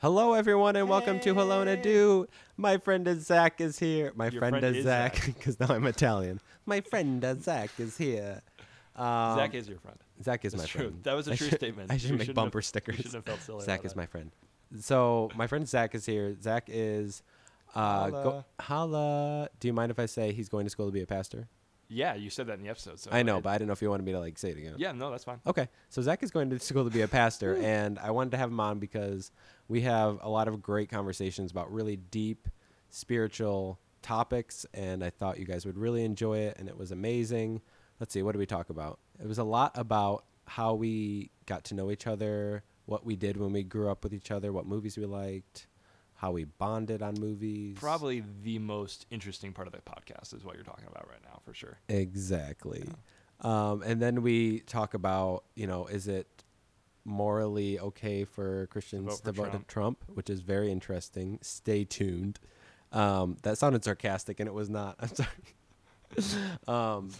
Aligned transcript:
Hello, 0.00 0.32
everyone, 0.32 0.76
and 0.76 0.88
welcome 0.88 1.20
to 1.20 1.34
Hello 1.34 1.64
Hey. 1.64 1.76
Do. 1.76 2.26
My 2.56 2.78
friend 2.78 3.06
uh, 3.06 3.14
Zach 3.16 3.60
is 3.60 3.78
here. 3.78 4.12
My 4.16 4.28
Your 4.28 4.40
friend, 4.40 4.54
friend 4.54 4.64
is 4.64 4.78
is 4.78 4.84
Zach, 4.84 5.16
Zach. 5.16 5.26
because 5.38 5.60
now 5.60 5.66
I'm 5.68 5.86
Italian. 5.86 6.40
My 6.64 6.80
friend 6.80 7.22
uh, 7.24 7.34
Zach 7.34 7.70
is 7.78 7.98
here. 7.98 8.40
Um, 8.96 9.36
Zach 9.36 9.54
is 9.54 9.68
your 9.68 9.78
friend. 9.78 9.98
Zach 10.22 10.44
is 10.44 10.52
That's 10.52 10.62
my 10.62 10.66
true. 10.68 10.80
friend. 10.88 11.02
That 11.04 11.14
was 11.14 11.28
a 11.28 11.32
I 11.32 11.36
true 11.36 11.48
should- 11.48 11.58
statement. 11.58 11.90
I 11.90 11.94
You 11.94 12.00
should 12.00 12.18
make 12.18 12.34
bumper 12.34 12.58
have- 12.60 12.64
stickers. 12.64 12.98
You 13.04 13.10
have 13.12 13.24
felt 13.26 13.40
silly. 13.42 13.64
Zach 13.64 13.80
about 13.80 13.86
is 13.86 13.92
that. 13.92 13.98
my 13.98 14.06
friend. 14.06 14.30
So 14.80 15.30
my 15.36 15.46
friend 15.46 15.68
Zach 15.68 15.94
is 15.94 16.06
here. 16.06 16.34
Zach 16.40 16.64
is. 16.68 17.22
Uh, 17.74 18.10
Go, 18.10 18.44
holla. 18.58 19.48
Do 19.60 19.68
you 19.68 19.74
mind 19.74 19.90
if 19.90 19.98
I 19.98 20.06
say 20.06 20.32
he's 20.32 20.48
going 20.48 20.64
to 20.64 20.70
school 20.70 20.86
to 20.86 20.92
be 20.92 21.02
a 21.02 21.06
pastor? 21.06 21.46
Yeah, 21.90 22.14
you 22.14 22.30
said 22.30 22.46
that 22.46 22.54
in 22.54 22.62
the 22.62 22.68
episode. 22.70 23.00
So 23.00 23.10
I 23.12 23.22
know, 23.22 23.40
but 23.40 23.50
I 23.50 23.54
didn't 23.54 23.66
know 23.66 23.72
if 23.72 23.82
you 23.82 23.90
wanted 23.90 24.06
me 24.06 24.12
to 24.12 24.20
like 24.20 24.38
say 24.38 24.50
it 24.50 24.56
again. 24.56 24.74
yeah, 24.78 24.92
no, 24.92 25.10
that's 25.10 25.24
fine. 25.24 25.40
Okay, 25.46 25.68
so 25.88 26.00
Zach 26.00 26.22
is 26.22 26.30
going 26.30 26.48
to 26.50 26.58
school 26.60 26.84
to 26.84 26.90
be 26.90 27.02
a 27.02 27.08
pastor, 27.08 27.56
and 27.60 27.98
I 27.98 28.12
wanted 28.12 28.30
to 28.30 28.36
have 28.36 28.50
him 28.50 28.60
on 28.60 28.78
because 28.78 29.32
we 29.68 29.82
have 29.82 30.18
a 30.22 30.28
lot 30.28 30.48
of 30.48 30.62
great 30.62 30.88
conversations 30.88 31.50
about 31.50 31.72
really 31.72 31.96
deep 31.96 32.48
spiritual 32.90 33.78
topics, 34.02 34.64
and 34.72 35.04
I 35.04 35.10
thought 35.10 35.38
you 35.38 35.44
guys 35.44 35.66
would 35.66 35.76
really 35.76 36.04
enjoy 36.04 36.38
it, 36.38 36.56
and 36.58 36.68
it 36.68 36.76
was 36.76 36.92
amazing. 36.92 37.60
Let's 37.98 38.12
see, 38.12 38.22
what 38.22 38.32
did 38.32 38.38
we 38.38 38.46
talk 38.46 38.70
about? 38.70 38.98
It 39.20 39.26
was 39.26 39.38
a 39.38 39.44
lot 39.44 39.72
about 39.76 40.24
how 40.46 40.74
we 40.74 41.30
got 41.46 41.64
to 41.64 41.74
know 41.74 41.90
each 41.90 42.06
other, 42.06 42.62
what 42.86 43.04
we 43.04 43.14
did 43.16 43.36
when 43.36 43.52
we 43.52 43.62
grew 43.62 43.90
up 43.90 44.02
with 44.02 44.14
each 44.14 44.30
other, 44.30 44.52
what 44.52 44.66
movies 44.66 44.96
we 44.96 45.06
liked, 45.06 45.66
how 46.20 46.30
we 46.30 46.44
bonded 46.44 47.00
on 47.00 47.14
movies. 47.18 47.78
Probably 47.80 48.22
the 48.42 48.58
most 48.58 49.06
interesting 49.10 49.54
part 49.54 49.66
of 49.66 49.72
the 49.72 49.80
podcast 49.80 50.34
is 50.34 50.44
what 50.44 50.54
you're 50.54 50.64
talking 50.64 50.84
about 50.86 51.08
right 51.08 51.22
now, 51.24 51.40
for 51.46 51.54
sure. 51.54 51.78
Exactly. 51.88 52.84
Um, 53.40 53.82
and 53.82 54.02
then 54.02 54.20
we 54.20 54.60
talk 54.60 54.92
about, 54.92 55.44
you 55.54 55.66
know, 55.66 55.86
is 55.86 56.08
it 56.08 56.44
morally 57.06 57.80
okay 57.80 58.24
for 58.24 58.66
Christians 58.66 59.20
for 59.20 59.24
to 59.24 59.32
vote 59.32 59.50
Trump. 59.50 59.66
to 59.66 59.72
Trump, 59.72 60.04
which 60.08 60.28
is 60.28 60.40
very 60.40 60.70
interesting. 60.70 61.38
Stay 61.40 61.84
tuned. 61.84 62.38
Um, 62.92 63.38
that 63.42 63.56
sounded 63.56 63.82
sarcastic, 63.82 64.40
and 64.40 64.46
it 64.46 64.52
was 64.52 64.68
not. 64.68 64.96
I'm 65.00 65.08
sorry. 66.28 66.50
um, 66.68 67.10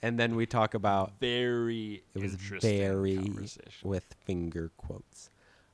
and 0.00 0.18
then 0.18 0.36
we 0.36 0.46
talk 0.46 0.72
about 0.72 1.12
Very 1.20 2.02
it 2.14 2.22
was 2.22 2.32
interesting 2.32 2.78
very 2.78 3.16
conversation. 3.16 3.90
with 3.90 4.14
finger 4.24 4.70
quotes. 4.78 5.28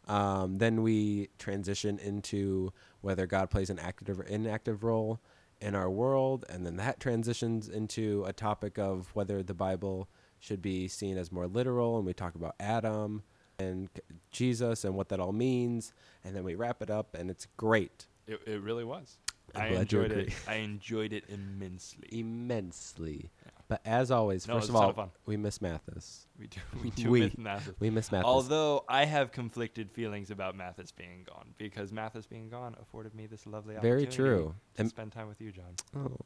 Um, 0.09 0.57
then 0.59 0.83
we 0.83 1.29
transition 1.39 1.99
into 1.99 2.73
whether 3.01 3.27
God 3.27 3.51
plays 3.51 3.71
an 3.71 3.79
active 3.79 4.19
or 4.19 4.25
inactive 4.25 4.83
role 4.83 5.21
in 5.61 5.75
our 5.75 5.91
world, 5.91 6.45
and 6.49 6.65
then 6.65 6.77
that 6.77 7.01
transitions 7.01 7.69
into 7.69 8.25
a 8.27 8.33
topic 8.33 8.79
of 8.79 9.11
whether 9.15 9.43
the 9.43 9.55
Bible 9.55 10.09
should 10.41 10.63
be 10.63 10.89
seen 10.89 11.19
as 11.19 11.33
more 11.33 11.47
literal, 11.47 11.97
and 11.97 12.07
we 12.07 12.15
talk 12.15 12.35
about 12.35 12.55
Adam 12.61 13.23
and 13.59 13.89
Jesus 14.31 14.85
and 14.85 14.95
what 14.95 15.09
that 15.09 15.19
all 15.19 15.33
means, 15.33 15.93
and 16.25 16.35
then 16.35 16.45
we 16.45 16.55
wrap 16.55 16.81
it 16.81 16.91
up, 16.91 17.15
and 17.15 17.29
it's 17.29 17.47
great, 17.57 18.07
It, 18.27 18.41
it 18.47 18.61
really 18.63 18.85
was. 18.85 19.19
I'm 19.55 19.63
I 19.63 19.67
enjoyed 19.81 20.13
it. 20.13 20.33
I 20.47 20.57
enjoyed 20.57 21.13
it 21.13 21.25
immensely. 21.29 22.09
immensely. 22.13 23.31
But 23.69 23.83
as 23.85 24.11
always, 24.11 24.49
No, 24.49 24.55
first 24.55 24.69
it 24.69 24.71
of 24.71 24.75
was 24.75 24.81
a 24.81 24.83
ton 24.83 24.85
all, 24.85 24.91
of 24.91 24.97
fun. 24.97 25.11
we 25.27 25.37
miss 25.37 25.61
Mathis. 25.61 26.27
We 26.39 26.47
do. 26.47 26.61
We 26.83 26.91
do 26.91 27.11
We- 27.11 27.21
miss 27.21 27.37
Mathis. 27.39 27.75
We 27.79 27.91
miss 27.91 28.11
Mathis. 28.11 28.25
Although 28.27 28.85
I 28.89 29.05
have 29.05 29.31
conflicted 29.31 29.91
feelings 29.93 30.31
about 30.31 30.57
Mathis 30.57 30.91
being 30.91 31.25
gone 31.29 31.55
because 31.59 31.93
Mathis 31.93 32.25
being 32.27 32.49
gone 32.49 32.75
afforded 32.81 33.15
me 33.15 33.27
this 33.27 33.47
lovely 33.47 33.75
Very 33.75 34.05
opportunity 34.05 34.17
true. 34.17 34.55
to 34.77 34.81
And- 34.81 34.89
spend 34.89 35.13
time 35.13 35.29
with 35.29 35.41
you, 35.43 35.53
John. 35.53 35.75
Oh, 35.95 36.17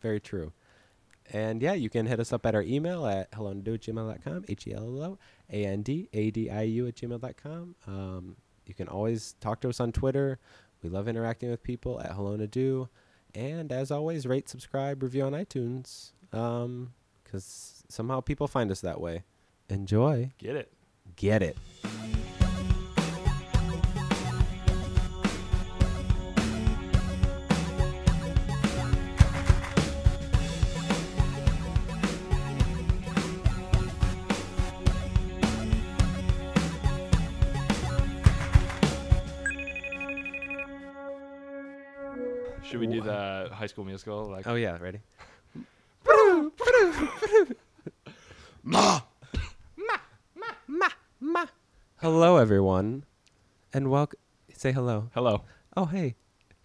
very 0.00 0.20
true. 0.20 0.52
And 1.32 1.60
yeah, 1.62 1.74
you 1.74 1.90
can 1.90 2.06
hit 2.06 2.18
us 2.18 2.32
up 2.32 2.44
at 2.46 2.54
our 2.54 2.62
email 2.62 3.06
at 3.06 3.28
hello 3.34 3.50
and 3.50 3.62
do 3.62 3.74
at 3.74 3.82
gmail.com, 3.82 4.46
H 4.48 4.66
E 4.66 4.72
L 4.74 4.82
L 4.82 5.02
O 5.12 5.18
A 5.50 5.64
N 5.66 5.82
D 5.82 6.08
A 6.14 6.30
D 6.30 6.50
I 6.50 6.62
U 6.62 6.86
at 6.88 6.94
gmail.com. 6.96 7.76
Um, 7.86 8.36
you 8.66 8.74
can 8.74 8.88
always 8.88 9.34
talk 9.40 9.60
to 9.60 9.68
us 9.68 9.78
on 9.80 9.92
Twitter. 9.92 10.38
We 10.82 10.88
love 10.88 11.06
interacting 11.08 11.50
with 11.50 11.62
people 11.62 12.00
at 12.00 12.12
hello 12.12 12.32
and 12.32 12.50
do. 12.50 12.88
And 13.34 13.70
as 13.70 13.90
always, 13.92 14.26
rate, 14.26 14.48
subscribe, 14.48 15.02
review 15.02 15.22
on 15.24 15.32
iTunes 15.32 16.12
Um, 16.32 16.92
because 17.24 17.84
somehow 17.88 18.20
people 18.20 18.48
find 18.48 18.70
us 18.70 18.80
that 18.80 19.00
way. 19.00 19.24
Enjoy. 19.68 20.30
Get 20.38 20.56
it? 20.56 20.72
Get 21.16 21.42
it. 21.42 21.56
Should 42.62 42.78
we 42.80 42.86
do 42.86 43.00
the 43.00 43.48
High 43.52 43.66
School 43.66 43.84
Musical? 43.84 44.30
Like, 44.30 44.46
Oh, 44.46 44.54
yeah. 44.54 44.78
Ready? 44.80 45.00
Hello, 51.96 52.36
everyone, 52.36 53.04
and 53.72 53.90
welcome. 53.90 54.18
Say 54.52 54.72
hello. 54.72 55.10
hello. 55.14 55.42
Oh, 55.76 55.86
hey, 55.86 56.16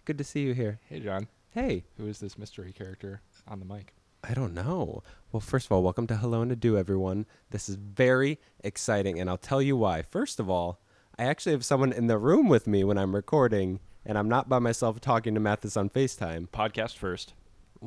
good 0.04 0.18
to 0.18 0.24
see 0.24 0.40
you 0.42 0.54
here. 0.54 0.80
Hey, 0.88 1.00
John. 1.00 1.28
Hey, 1.50 1.84
Who 1.96 2.06
is 2.08 2.18
this 2.18 2.36
mystery 2.36 2.72
character 2.72 3.22
on 3.46 3.60
the 3.60 3.64
mic? 3.64 3.94
I 4.24 4.34
don't 4.34 4.54
know. 4.54 5.02
Well, 5.30 5.40
first 5.40 5.66
of 5.66 5.72
all, 5.72 5.82
welcome 5.82 6.06
to 6.08 6.16
Hello 6.16 6.42
and 6.42 6.50
Ado, 6.52 6.76
everyone. 6.76 7.26
This 7.50 7.68
is 7.68 7.76
very 7.76 8.38
exciting, 8.64 9.20
and 9.20 9.30
I'll 9.30 9.38
tell 9.38 9.62
you 9.62 9.76
why. 9.76 10.02
First 10.02 10.40
of 10.40 10.50
all, 10.50 10.80
I 11.18 11.24
actually 11.24 11.52
have 11.52 11.64
someone 11.64 11.92
in 11.92 12.08
the 12.08 12.18
room 12.18 12.48
with 12.48 12.66
me 12.66 12.82
when 12.84 12.98
I'm 12.98 13.14
recording, 13.14 13.80
and 14.04 14.18
I'm 14.18 14.28
not 14.28 14.48
by 14.48 14.58
myself 14.58 15.00
talking 15.00 15.34
to 15.34 15.40
Mathis 15.40 15.76
on 15.76 15.90
FaceTime. 15.90 16.48
Podcast 16.48 16.96
first, 16.96 17.34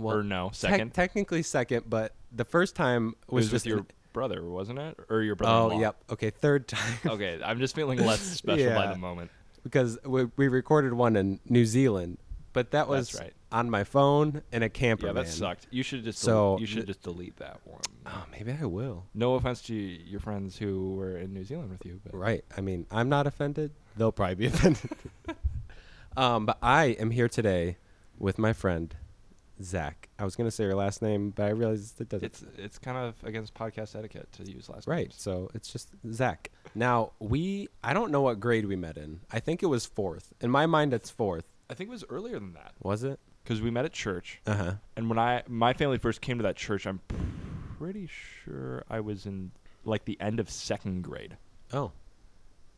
Well, 0.01 0.17
or 0.17 0.23
no, 0.23 0.49
second? 0.53 0.93
technically 0.93 1.43
second, 1.43 1.89
but 1.89 2.13
the 2.31 2.45
first 2.45 2.75
time 2.75 3.15
it 3.27 3.33
was, 3.33 3.45
was 3.45 3.51
just 3.51 3.65
with 3.65 3.69
your 3.69 3.79
an- 3.79 3.87
brother, 4.13 4.43
wasn't 4.43 4.79
it? 4.79 4.97
Or 5.09 5.21
your 5.21 5.35
brother? 5.35 5.75
Oh, 5.75 5.79
yep. 5.79 5.97
Okay, 6.11 6.29
third 6.29 6.67
time. 6.67 6.93
okay, 7.05 7.39
I'm 7.43 7.59
just 7.59 7.75
feeling 7.75 7.99
less 7.99 8.19
special 8.37 8.73
by 8.73 8.87
the 8.87 8.97
moment. 8.97 9.31
because 9.63 9.97
we, 10.05 10.25
we 10.37 10.47
recorded 10.47 10.93
one 10.93 11.15
in 11.15 11.39
New 11.47 11.65
Zealand, 11.65 12.17
but 12.53 12.71
that 12.71 12.87
was 12.87 13.13
right. 13.19 13.33
on 13.51 13.69
my 13.69 13.83
phone 13.83 14.41
in 14.51 14.63
a 14.63 14.69
camper 14.69 15.07
Yeah, 15.07 15.13
that 15.13 15.23
van. 15.25 15.31
sucked. 15.31 15.67
You 15.71 15.83
should 15.83 16.03
just 16.03 16.19
So 16.19 16.31
del- 16.55 16.61
you 16.61 16.65
should 16.65 16.75
th- 16.77 16.87
just 16.87 17.01
delete 17.03 17.37
that 17.37 17.59
one. 17.65 17.81
Oh, 18.07 18.25
maybe 18.31 18.55
I 18.59 18.65
will. 18.65 19.05
No 19.13 19.35
offense 19.35 19.61
to 19.63 19.73
your 19.75 20.19
friends 20.19 20.57
who 20.57 20.95
were 20.95 21.17
in 21.17 21.33
New 21.33 21.43
Zealand 21.43 21.69
with 21.69 21.85
you, 21.85 21.99
but 22.03 22.15
Right. 22.15 22.43
I 22.57 22.61
mean, 22.61 22.85
I'm 22.91 23.09
not 23.09 23.27
offended. 23.27 23.71
They'll 23.97 24.11
probably 24.11 24.35
be 24.35 24.45
offended. 24.53 24.89
um, 26.17 26.45
but 26.45 26.57
I 26.61 26.85
am 26.99 27.11
here 27.11 27.27
today 27.29 27.77
with 28.17 28.37
my 28.39 28.53
friend 28.53 28.95
Zach. 29.61 30.09
I 30.17 30.23
was 30.25 30.35
gonna 30.35 30.51
say 30.51 30.63
your 30.65 30.75
last 30.75 31.01
name, 31.01 31.31
but 31.31 31.43
I 31.43 31.49
realized 31.49 31.99
it 32.01 32.09
doesn't. 32.09 32.25
it's 32.25 32.43
it's 32.57 32.77
kind 32.77 32.97
of 32.97 33.15
against 33.23 33.53
podcast 33.53 33.95
etiquette 33.95 34.31
to 34.33 34.49
use 34.49 34.69
last 34.69 34.87
right. 34.87 35.07
names. 35.07 35.15
So 35.17 35.49
it's 35.53 35.71
just 35.71 35.89
Zach. 36.11 36.49
Now 36.75 37.11
we. 37.19 37.67
I 37.83 37.93
don't 37.93 38.11
know 38.11 38.21
what 38.21 38.39
grade 38.39 38.65
we 38.65 38.75
met 38.75 38.97
in. 38.97 39.21
I 39.31 39.39
think 39.39 39.61
it 39.63 39.67
was 39.67 39.85
fourth. 39.85 40.33
In 40.41 40.49
my 40.51 40.65
mind, 40.65 40.93
it's 40.93 41.09
fourth. 41.09 41.45
I 41.69 41.73
think 41.73 41.89
it 41.89 41.91
was 41.91 42.05
earlier 42.09 42.39
than 42.39 42.53
that 42.53 42.73
Was 42.81 43.03
it? 43.03 43.19
because 43.43 43.61
we 43.61 43.69
met 43.71 43.85
at 43.85 43.93
church, 43.93 44.41
Uh 44.45 44.55
huh. 44.55 44.73
and 44.95 45.09
when 45.09 45.17
I 45.19 45.43
my 45.47 45.73
family 45.73 45.97
first 45.97 46.21
came 46.21 46.37
to 46.37 46.43
that 46.43 46.55
church, 46.55 46.85
I'm 46.87 46.99
pretty 47.77 48.07
sure 48.43 48.83
I 48.89 48.99
was 48.99 49.25
in 49.25 49.51
like 49.85 50.05
the 50.05 50.17
end 50.19 50.39
of 50.39 50.49
second 50.49 51.03
grade. 51.03 51.37
Oh. 51.73 51.91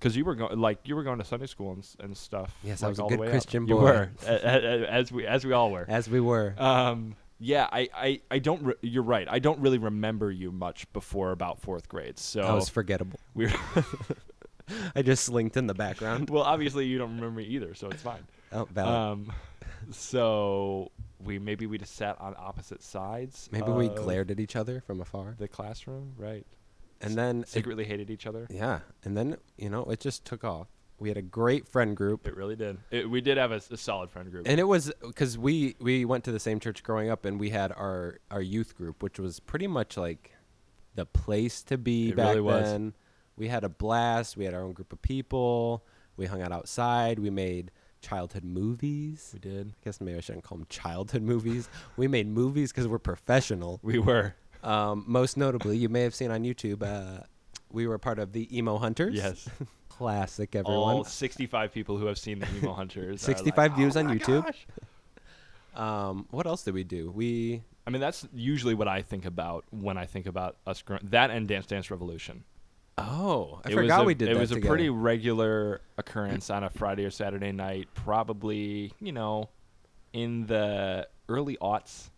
Because 0.01 0.17
you 0.17 0.25
were 0.25 0.33
going, 0.33 0.59
like 0.59 0.79
you 0.85 0.95
were 0.95 1.03
going 1.03 1.19
to 1.19 1.23
Sunday 1.23 1.45
school 1.45 1.73
and, 1.73 1.87
and 1.99 2.17
stuff. 2.17 2.55
Yes, 2.63 2.81
I 2.81 2.87
like, 2.87 2.91
was 2.93 2.99
a 2.99 3.03
all 3.03 3.09
good 3.09 3.19
the 3.19 3.21
way 3.21 3.27
up. 3.27 3.31
Christian 3.33 3.67
You 3.67 3.77
were, 3.77 4.09
as 4.27 5.11
we 5.11 5.27
as 5.27 5.45
we 5.45 5.53
all 5.53 5.69
were. 5.69 5.85
As 5.87 6.09
we 6.09 6.19
were. 6.19 6.55
Um, 6.57 7.15
yeah, 7.39 7.67
I, 7.71 7.89
I, 7.93 8.21
I 8.31 8.39
don't. 8.39 8.63
Re- 8.63 8.73
you're 8.81 9.03
right. 9.03 9.27
I 9.29 9.39
don't 9.39 9.59
really 9.59 9.77
remember 9.77 10.31
you 10.31 10.51
much 10.51 10.91
before 10.91 11.31
about 11.31 11.59
fourth 11.59 11.87
grade. 11.87 12.17
So 12.17 12.41
I 12.41 12.53
was 12.53 12.69
forgettable. 12.69 13.19
we 13.35 13.45
were, 13.45 13.85
I 14.95 15.03
just 15.03 15.25
slinked 15.25 15.57
in 15.57 15.67
the 15.67 15.73
background. 15.73 16.29
well, 16.29 16.43
obviously 16.43 16.85
you 16.85 16.97
don't 16.97 17.15
remember 17.15 17.41
me 17.41 17.45
either, 17.45 17.75
so 17.75 17.89
it's 17.89 18.01
fine. 18.01 18.23
Oh, 18.51 18.67
valid. 18.71 18.95
Um, 18.95 19.33
so 19.91 20.91
we 21.23 21.39
maybe 21.39 21.67
we 21.67 21.77
just 21.77 21.95
sat 21.95 22.19
on 22.19 22.35
opposite 22.37 22.83
sides. 22.83 23.49
Maybe 23.51 23.71
we 23.71 23.89
glared 23.89 24.31
at 24.31 24.39
each 24.39 24.55
other 24.55 24.81
from 24.81 25.01
afar, 25.01 25.35
the 25.37 25.47
classroom, 25.47 26.13
right? 26.17 26.45
And 27.03 27.15
then 27.15 27.41
it- 27.41 27.47
Secretly 27.49 27.83
hated 27.85 28.09
each 28.09 28.25
other. 28.27 28.47
yeah, 28.49 28.79
and 29.03 29.15
then 29.17 29.37
you 29.57 29.69
know 29.69 29.83
it 29.85 29.99
just 29.99 30.25
took 30.25 30.43
off. 30.43 30.67
We 30.99 31.09
had 31.09 31.17
a 31.17 31.23
great 31.23 31.67
friend 31.67 31.97
group, 31.97 32.27
It 32.27 32.37
really 32.37 32.55
did. 32.55 32.77
It, 32.91 33.09
we 33.09 33.21
did 33.21 33.37
have 33.37 33.51
a 33.51 33.59
solid 33.75 34.11
friend 34.11 34.29
group. 34.31 34.47
and 34.47 34.59
it 34.59 34.65
was 34.65 34.91
because 35.01 35.35
we 35.37 35.75
we 35.79 36.05
went 36.05 36.23
to 36.25 36.31
the 36.31 36.39
same 36.39 36.59
church 36.59 36.83
growing 36.83 37.09
up, 37.09 37.25
and 37.25 37.39
we 37.39 37.49
had 37.49 37.71
our 37.71 38.19
our 38.29 38.41
youth 38.41 38.75
group, 38.75 39.01
which 39.01 39.17
was 39.19 39.39
pretty 39.39 39.65
much 39.67 39.97
like 39.97 40.31
the 40.93 41.05
place 41.05 41.63
to 41.63 41.77
be 41.77 42.09
It 42.09 42.15
back 42.17 42.35
really 42.35 42.61
then. 42.63 42.93
We 43.37 43.47
had 43.47 43.63
a 43.63 43.69
blast. 43.69 44.37
We 44.37 44.45
had 44.45 44.53
our 44.53 44.61
own 44.61 44.73
group 44.73 44.93
of 44.93 45.01
people. 45.01 45.83
We 46.17 46.27
hung 46.27 46.41
out 46.43 46.51
outside. 46.51 47.17
We 47.17 47.29
made 47.31 47.71
childhood 48.01 48.43
movies. 48.43 49.31
we 49.33 49.39
did. 49.39 49.69
I 49.69 49.73
guess 49.85 50.01
maybe 50.01 50.17
I 50.17 50.21
shouldn't 50.21 50.43
call 50.43 50.57
them 50.59 50.67
childhood 50.69 51.21
movies. 51.23 51.67
we 51.97 52.07
made 52.07 52.27
movies 52.27 52.71
because 52.71 52.87
we're 52.87 52.99
professional. 52.99 53.79
We 53.81 53.97
were. 53.99 54.35
Um, 54.63 55.03
most 55.07 55.37
notably, 55.37 55.77
you 55.77 55.89
may 55.89 56.01
have 56.01 56.13
seen 56.15 56.31
on 56.31 56.43
YouTube, 56.43 56.83
uh, 56.83 57.23
we 57.71 57.87
were 57.87 57.97
part 57.97 58.19
of 58.19 58.33
the 58.33 58.55
Emo 58.55 58.77
Hunters. 58.77 59.15
Yes. 59.15 59.47
Classic, 59.89 60.55
everyone. 60.55 60.95
All 60.95 61.03
65 61.03 61.71
people 61.71 61.97
who 61.97 62.05
have 62.07 62.17
seen 62.17 62.39
the 62.39 62.47
Emo 62.57 62.73
Hunters. 62.73 63.21
65 63.21 63.57
like, 63.57 63.75
views 63.75 63.95
"Oh 63.95 63.99
on 64.01 64.17
YouTube?" 64.17 64.53
Um, 65.75 66.27
what 66.31 66.47
else 66.47 66.63
did 66.63 66.73
we 66.73 66.83
do? 66.83 67.11
We 67.11 67.61
I 67.87 67.89
mean, 67.89 68.01
that's 68.01 68.27
usually 68.33 68.73
what 68.73 68.87
I 68.87 69.01
think 69.01 69.25
about 69.25 69.65
when 69.71 69.97
I 69.97 70.05
think 70.05 70.25
about 70.25 70.57
us 70.67 70.81
growing. 70.81 71.01
That 71.09 71.31
and 71.31 71.47
Dance 71.47 71.65
Dance 71.65 71.89
Revolution. 71.89 72.43
oh, 72.97 73.61
I 73.63 73.69
it 73.69 73.73
forgot 73.75 74.01
a, 74.01 74.03
we 74.05 74.13
did 74.13 74.29
It 74.29 74.37
was 74.37 74.49
together. 74.49 74.67
a 74.67 74.69
pretty 74.69 74.89
regular 74.89 75.81
occurrence 75.97 76.49
on 76.49 76.63
a 76.63 76.69
Friday 76.69 77.05
or 77.05 77.09
Saturday 77.11 77.51
night, 77.51 77.87
probably 77.93 78.91
you 78.99 79.11
know, 79.11 79.49
in 80.13 80.45
the 80.45 81.07
early 81.29 81.57
aughts, 81.61 82.09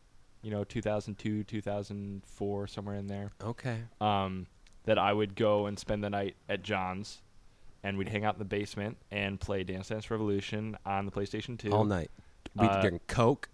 you 0.44 0.52
know, 0.52 0.64
2002, 0.64 1.44
2004, 1.46 2.68
somewhere 2.68 2.96
in 2.96 3.08
there. 3.08 3.32
okay. 3.44 3.78
Um, 4.00 4.48
that 4.86 4.98
I 5.00 5.14
would 5.14 5.36
go 5.36 5.66
and 5.68 5.80
spend 5.80 6.04
the 6.04 6.10
night 6.10 6.36
at 6.50 6.62
John's, 6.62 7.22
and 7.84 7.98
we'd 7.98 8.10
hang 8.10 8.26
out 8.26 8.36
in 8.36 8.40
the 8.40 8.46
basement 8.46 8.98
and 9.12 9.40
play 9.40 9.64
Dance 9.64 9.88
Dance 9.88 10.12
Revolution 10.12 10.78
on 10.86 11.06
the 11.06 11.12
PlayStation 11.12 11.58
2 11.58 11.72
All 11.72 11.86
night. 11.86 12.12
We 12.56 12.68
Uh, 12.68 12.82
drink 12.82 13.08
Coke. 13.08 13.48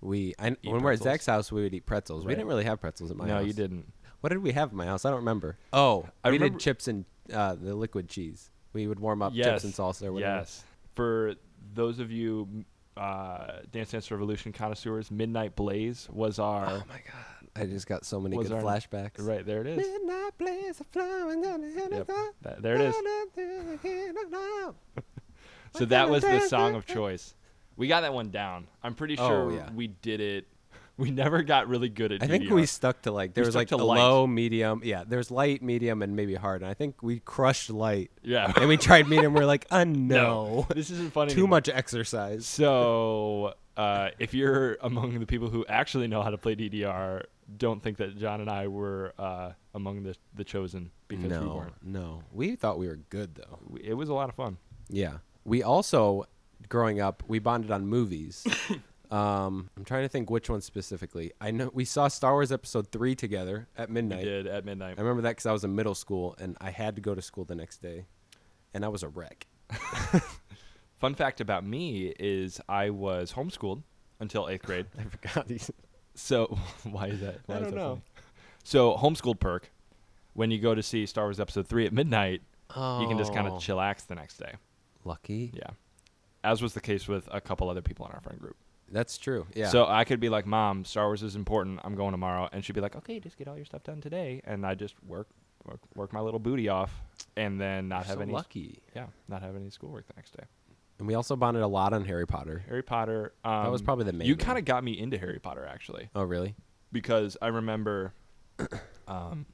We 0.00 0.34
I, 0.38 0.44
when 0.46 0.56
we 0.62 0.78
we're 0.78 0.92
at. 0.92 0.98
Zach's 1.00 1.26
house, 1.26 1.52
we 1.52 1.62
would 1.62 1.74
eat 1.74 1.84
pretzels. 1.86 2.24
We 2.24 2.32
didn't 2.34 2.48
really 2.48 2.64
have 2.64 2.80
pretzels 2.80 3.10
at 3.10 3.16
my 3.18 3.26
no, 3.26 3.34
house. 3.34 3.42
No, 3.42 3.46
you 3.46 3.52
didn't. 3.52 3.92
What 4.20 4.30
did 4.30 4.38
we 4.38 4.52
have 4.52 4.70
at 4.70 4.74
my 4.74 4.86
house? 4.86 5.04
I 5.04 5.10
don't 5.10 5.18
remember. 5.18 5.58
Oh, 5.72 6.08
I 6.24 6.30
we 6.30 6.36
remember- 6.38 6.58
did 6.58 6.62
chips 6.64 6.88
and 6.88 7.04
uh, 7.32 7.54
the 7.54 7.74
liquid 7.74 8.08
cheese. 8.08 8.50
We 8.72 8.86
would 8.86 8.98
warm 8.98 9.20
up 9.20 9.32
yes. 9.34 9.46
chips 9.46 9.64
and 9.64 9.74
salsa 9.74 10.06
or 10.06 10.12
whatever. 10.14 10.38
Yes. 10.38 10.64
For 10.94 11.34
those 11.74 11.98
of 11.98 12.10
you 12.10 12.64
uh, 12.96 13.58
Dance 13.70 13.90
Dance 13.92 14.10
Revolution 14.10 14.52
connoisseurs, 14.52 15.10
Midnight 15.10 15.56
Blaze 15.56 16.08
was 16.12 16.38
our. 16.38 16.66
Oh 16.66 16.82
my 16.88 17.00
god! 17.04 17.48
I 17.54 17.66
just 17.66 17.86
got 17.86 18.04
so 18.04 18.18
many 18.20 18.36
good 18.36 18.50
our- 18.52 18.62
flashbacks. 18.62 19.26
right, 19.26 19.44
there 19.44 19.60
it 19.60 19.66
is. 19.66 19.76
Midnight 19.76 20.32
blaze 20.38 20.80
flowing 20.90 21.42
down 21.42 21.60
the 21.60 21.68
Yep. 21.96 22.10
That- 22.42 22.62
there 22.62 22.76
it 22.76 22.80
is. 22.80 22.94
down 22.94 23.30
through 23.34 23.78
the 23.82 23.88
hill 23.88 24.14
of 24.26 24.32
love. 24.32 24.74
So 25.74 25.86
that 25.86 26.10
was 26.10 26.22
the 26.22 26.40
song 26.40 26.74
of 26.74 26.84
choice. 26.84 27.34
We 27.78 27.88
got 27.88 28.02
that 28.02 28.12
one 28.12 28.30
down. 28.30 28.66
I'm 28.82 28.94
pretty 28.94 29.16
Oh, 29.18 29.26
sure 29.26 29.52
yeah. 29.52 29.70
we 29.72 29.86
did 29.86 30.20
it. 30.20 30.46
We 30.98 31.10
never 31.10 31.42
got 31.42 31.68
really 31.68 31.88
good 31.88 32.12
at 32.12 32.22
it. 32.22 32.24
I 32.24 32.26
think 32.28 32.44
DDR. 32.44 32.54
we 32.54 32.66
stuck 32.66 33.02
to 33.02 33.12
like 33.12 33.34
there 33.34 33.42
We 33.44 33.48
was 33.48 33.54
like 33.56 33.70
light. 33.70 33.80
low, 33.80 34.26
medium. 34.26 34.82
Yeah, 34.84 35.04
there's 35.06 35.30
light, 35.30 35.62
medium, 35.62 36.02
and 36.02 36.14
maybe 36.14 36.34
hard. 36.34 36.62
And 36.62 36.70
I 36.70 36.74
think 36.74 37.02
we 37.02 37.20
crushed 37.20 37.70
light. 37.70 38.10
Yeah. 38.22 38.52
and 38.56 38.68
we 38.68 38.76
tried 38.76 39.08
medium. 39.08 39.32
We're 39.34 39.46
like, 39.46 39.66
uh, 39.70 39.84
no, 39.84 40.66
This 40.74 40.90
isn't 40.90 41.12
funny. 41.12 41.30
too 41.32 41.40
anymore. 41.40 41.48
much 41.56 41.68
exercise. 41.70 42.46
So, 42.46 43.54
uh, 43.76 44.10
if 44.18 44.34
you're 44.34 44.76
among 44.82 45.18
the 45.18 45.26
people 45.26 45.48
who 45.48 45.64
actually 45.66 46.08
know 46.08 46.22
how 46.22 46.30
to 46.30 46.38
play 46.38 46.54
DDR, 46.54 47.22
don't 47.56 47.82
think 47.82 47.96
that 47.96 48.16
John 48.18 48.40
and 48.40 48.50
I 48.50 48.68
were 48.68 49.14
uh, 49.18 49.52
among 49.74 50.02
the 50.04 50.14
the 50.34 50.44
chosen 50.44 50.90
because 51.08 51.32
we 51.38 51.46
weren't. 51.46 51.72
no, 51.82 52.22
we 52.32 52.54
thought 52.56 52.78
we 52.78 52.86
were 52.86 53.00
good 53.08 53.34
though. 53.34 53.58
It 53.82 53.94
was 53.94 54.08
a 54.10 54.14
lot 54.14 54.28
of 54.28 54.34
fun. 54.34 54.58
Yeah. 54.90 55.18
We 55.44 55.62
also, 55.62 56.24
growing 56.68 57.00
up, 57.00 57.22
we 57.26 57.38
bonded 57.38 57.70
on 57.70 57.86
movies. 57.86 58.46
um, 59.12 59.68
I'm 59.76 59.84
trying 59.84 60.02
to 60.04 60.08
think 60.08 60.30
which 60.30 60.48
one 60.48 60.60
specifically. 60.60 61.32
I 61.40 61.50
know 61.50 61.70
we 61.72 61.84
saw 61.84 62.08
Star 62.08 62.32
Wars 62.32 62.50
Episode 62.50 62.90
Three 62.90 63.14
together 63.14 63.68
at 63.76 63.88
We 63.88 63.94
midnight. 63.94 64.24
did 64.24 64.46
at 64.46 64.64
midnight. 64.64 64.94
I 64.98 65.00
remember 65.02 65.22
that 65.22 65.30
because 65.30 65.46
I 65.46 65.52
was 65.52 65.64
in 65.64 65.74
middle 65.74 65.94
school 65.94 66.34
and 66.40 66.56
I 66.60 66.70
had 66.70 66.96
to 66.96 67.02
go 67.02 67.14
to 67.14 67.20
school 67.22 67.44
the 67.44 67.54
next 67.54 67.82
day, 67.82 68.06
and 68.74 68.84
I 68.84 68.88
was 68.88 69.02
a 69.02 69.08
wreck. 69.08 69.46
Fun 70.98 71.14
fact 71.14 71.40
about 71.40 71.64
me 71.64 72.12
is 72.18 72.60
I 72.68 72.90
was 72.90 73.32
homeschooled 73.32 73.82
until 74.20 74.48
eighth 74.48 74.62
grade. 74.62 74.86
I 74.98 75.02
forgot 75.04 75.48
these. 75.48 75.70
So 76.14 76.46
why 76.84 77.08
is 77.08 77.20
that? 77.20 77.40
Why 77.46 77.56
I 77.56 77.58
is 77.58 77.62
don't 77.64 77.70
that 77.72 77.76
know. 77.76 77.88
funny? 77.90 78.02
So 78.64 78.96
homeschooled 78.96 79.40
perk. 79.40 79.70
When 80.34 80.50
you 80.50 80.58
go 80.58 80.74
to 80.74 80.82
see 80.82 81.04
Star 81.06 81.24
Wars 81.24 81.40
Episode 81.40 81.66
Three 81.66 81.84
at 81.86 81.92
midnight, 81.92 82.40
you 82.74 83.06
can 83.08 83.18
just 83.18 83.34
kind 83.34 83.46
Oh. 83.48 83.56
of 83.56 83.62
chillax 83.62 84.06
the 84.06 84.14
next 84.14 84.38
day. 84.38 84.52
Lucky. 85.04 85.50
Yeah, 85.52 85.70
as 86.44 86.62
was 86.62 86.72
the 86.72 86.80
case 86.80 87.06
with 87.08 87.28
a 87.32 87.40
couple 87.40 87.68
other 87.68 87.82
people 87.82 88.06
in 88.06 88.12
our 88.12 88.20
friend 88.20 88.38
group. 88.40 88.56
That's 88.92 89.16
true. 89.18 89.46
Yeah. 89.54 89.68
So 89.68 89.86
I 89.86 90.04
could 90.04 90.20
be 90.20 90.28
like, 90.28 90.46
"Mom, 90.46 90.84
Star 90.84 91.06
Wars 91.06 91.22
is 91.22 91.34
important. 91.34 91.80
I'm 91.82 91.94
going 91.96 92.12
tomorrow," 92.12 92.48
and 92.52 92.64
she'd 92.64 92.74
be 92.74 92.80
like, 92.80 92.94
"Okay, 92.96 93.18
just 93.18 93.36
get 93.38 93.48
all 93.48 93.56
your 93.56 93.64
stuff 93.64 93.82
done 93.82 94.00
today," 94.00 94.42
and 94.44 94.64
I 94.66 94.74
just 94.74 94.94
work, 95.04 95.28
work, 95.64 95.80
work 95.96 96.12
my 96.12 96.20
little 96.20 96.38
booty 96.38 96.68
off, 96.68 96.92
and 97.36 97.60
then 97.60 97.88
not 97.88 98.00
You're 98.00 98.04
have 98.08 98.16
so 98.18 98.22
any, 98.22 98.32
lucky. 98.32 98.80
yeah, 98.94 99.06
not 99.28 99.42
have 99.42 99.56
any 99.56 99.70
schoolwork 99.70 100.06
the 100.06 100.14
next 100.16 100.36
day. 100.36 100.44
And 100.98 101.08
we 101.08 101.14
also 101.14 101.34
bonded 101.34 101.62
a 101.62 101.66
lot 101.66 101.92
on 101.94 102.04
Harry 102.04 102.26
Potter. 102.26 102.62
Harry 102.68 102.82
Potter. 102.82 103.32
Um, 103.44 103.72
was 103.72 103.82
probably 103.82 104.04
the 104.04 104.12
main 104.12 104.28
You 104.28 104.36
kind 104.36 104.58
of 104.58 104.64
got 104.64 104.84
me 104.84 104.96
into 104.98 105.18
Harry 105.18 105.40
Potter 105.40 105.66
actually, 105.66 106.10
Oh, 106.14 106.22
really? 106.22 106.54
because 106.92 107.36
I 107.42 107.48
remember, 107.48 108.12
um, 109.08 109.46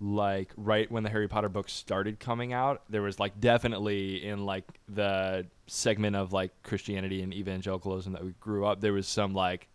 like 0.00 0.52
right 0.56 0.90
when 0.90 1.02
the 1.02 1.10
Harry 1.10 1.28
Potter 1.28 1.48
books 1.48 1.72
started 1.72 2.20
coming 2.20 2.52
out, 2.52 2.82
there 2.88 3.02
was 3.02 3.18
like 3.18 3.40
definitely 3.40 4.24
in 4.24 4.46
like 4.46 4.64
the 4.88 5.46
segment 5.66 6.16
of 6.16 6.32
like 6.32 6.52
Christianity 6.62 7.22
and 7.22 7.34
evangelicalism 7.34 8.12
that 8.12 8.24
we 8.24 8.32
grew 8.40 8.66
up, 8.66 8.80
there 8.80 8.92
was 8.92 9.08
some 9.08 9.34
like 9.34 9.68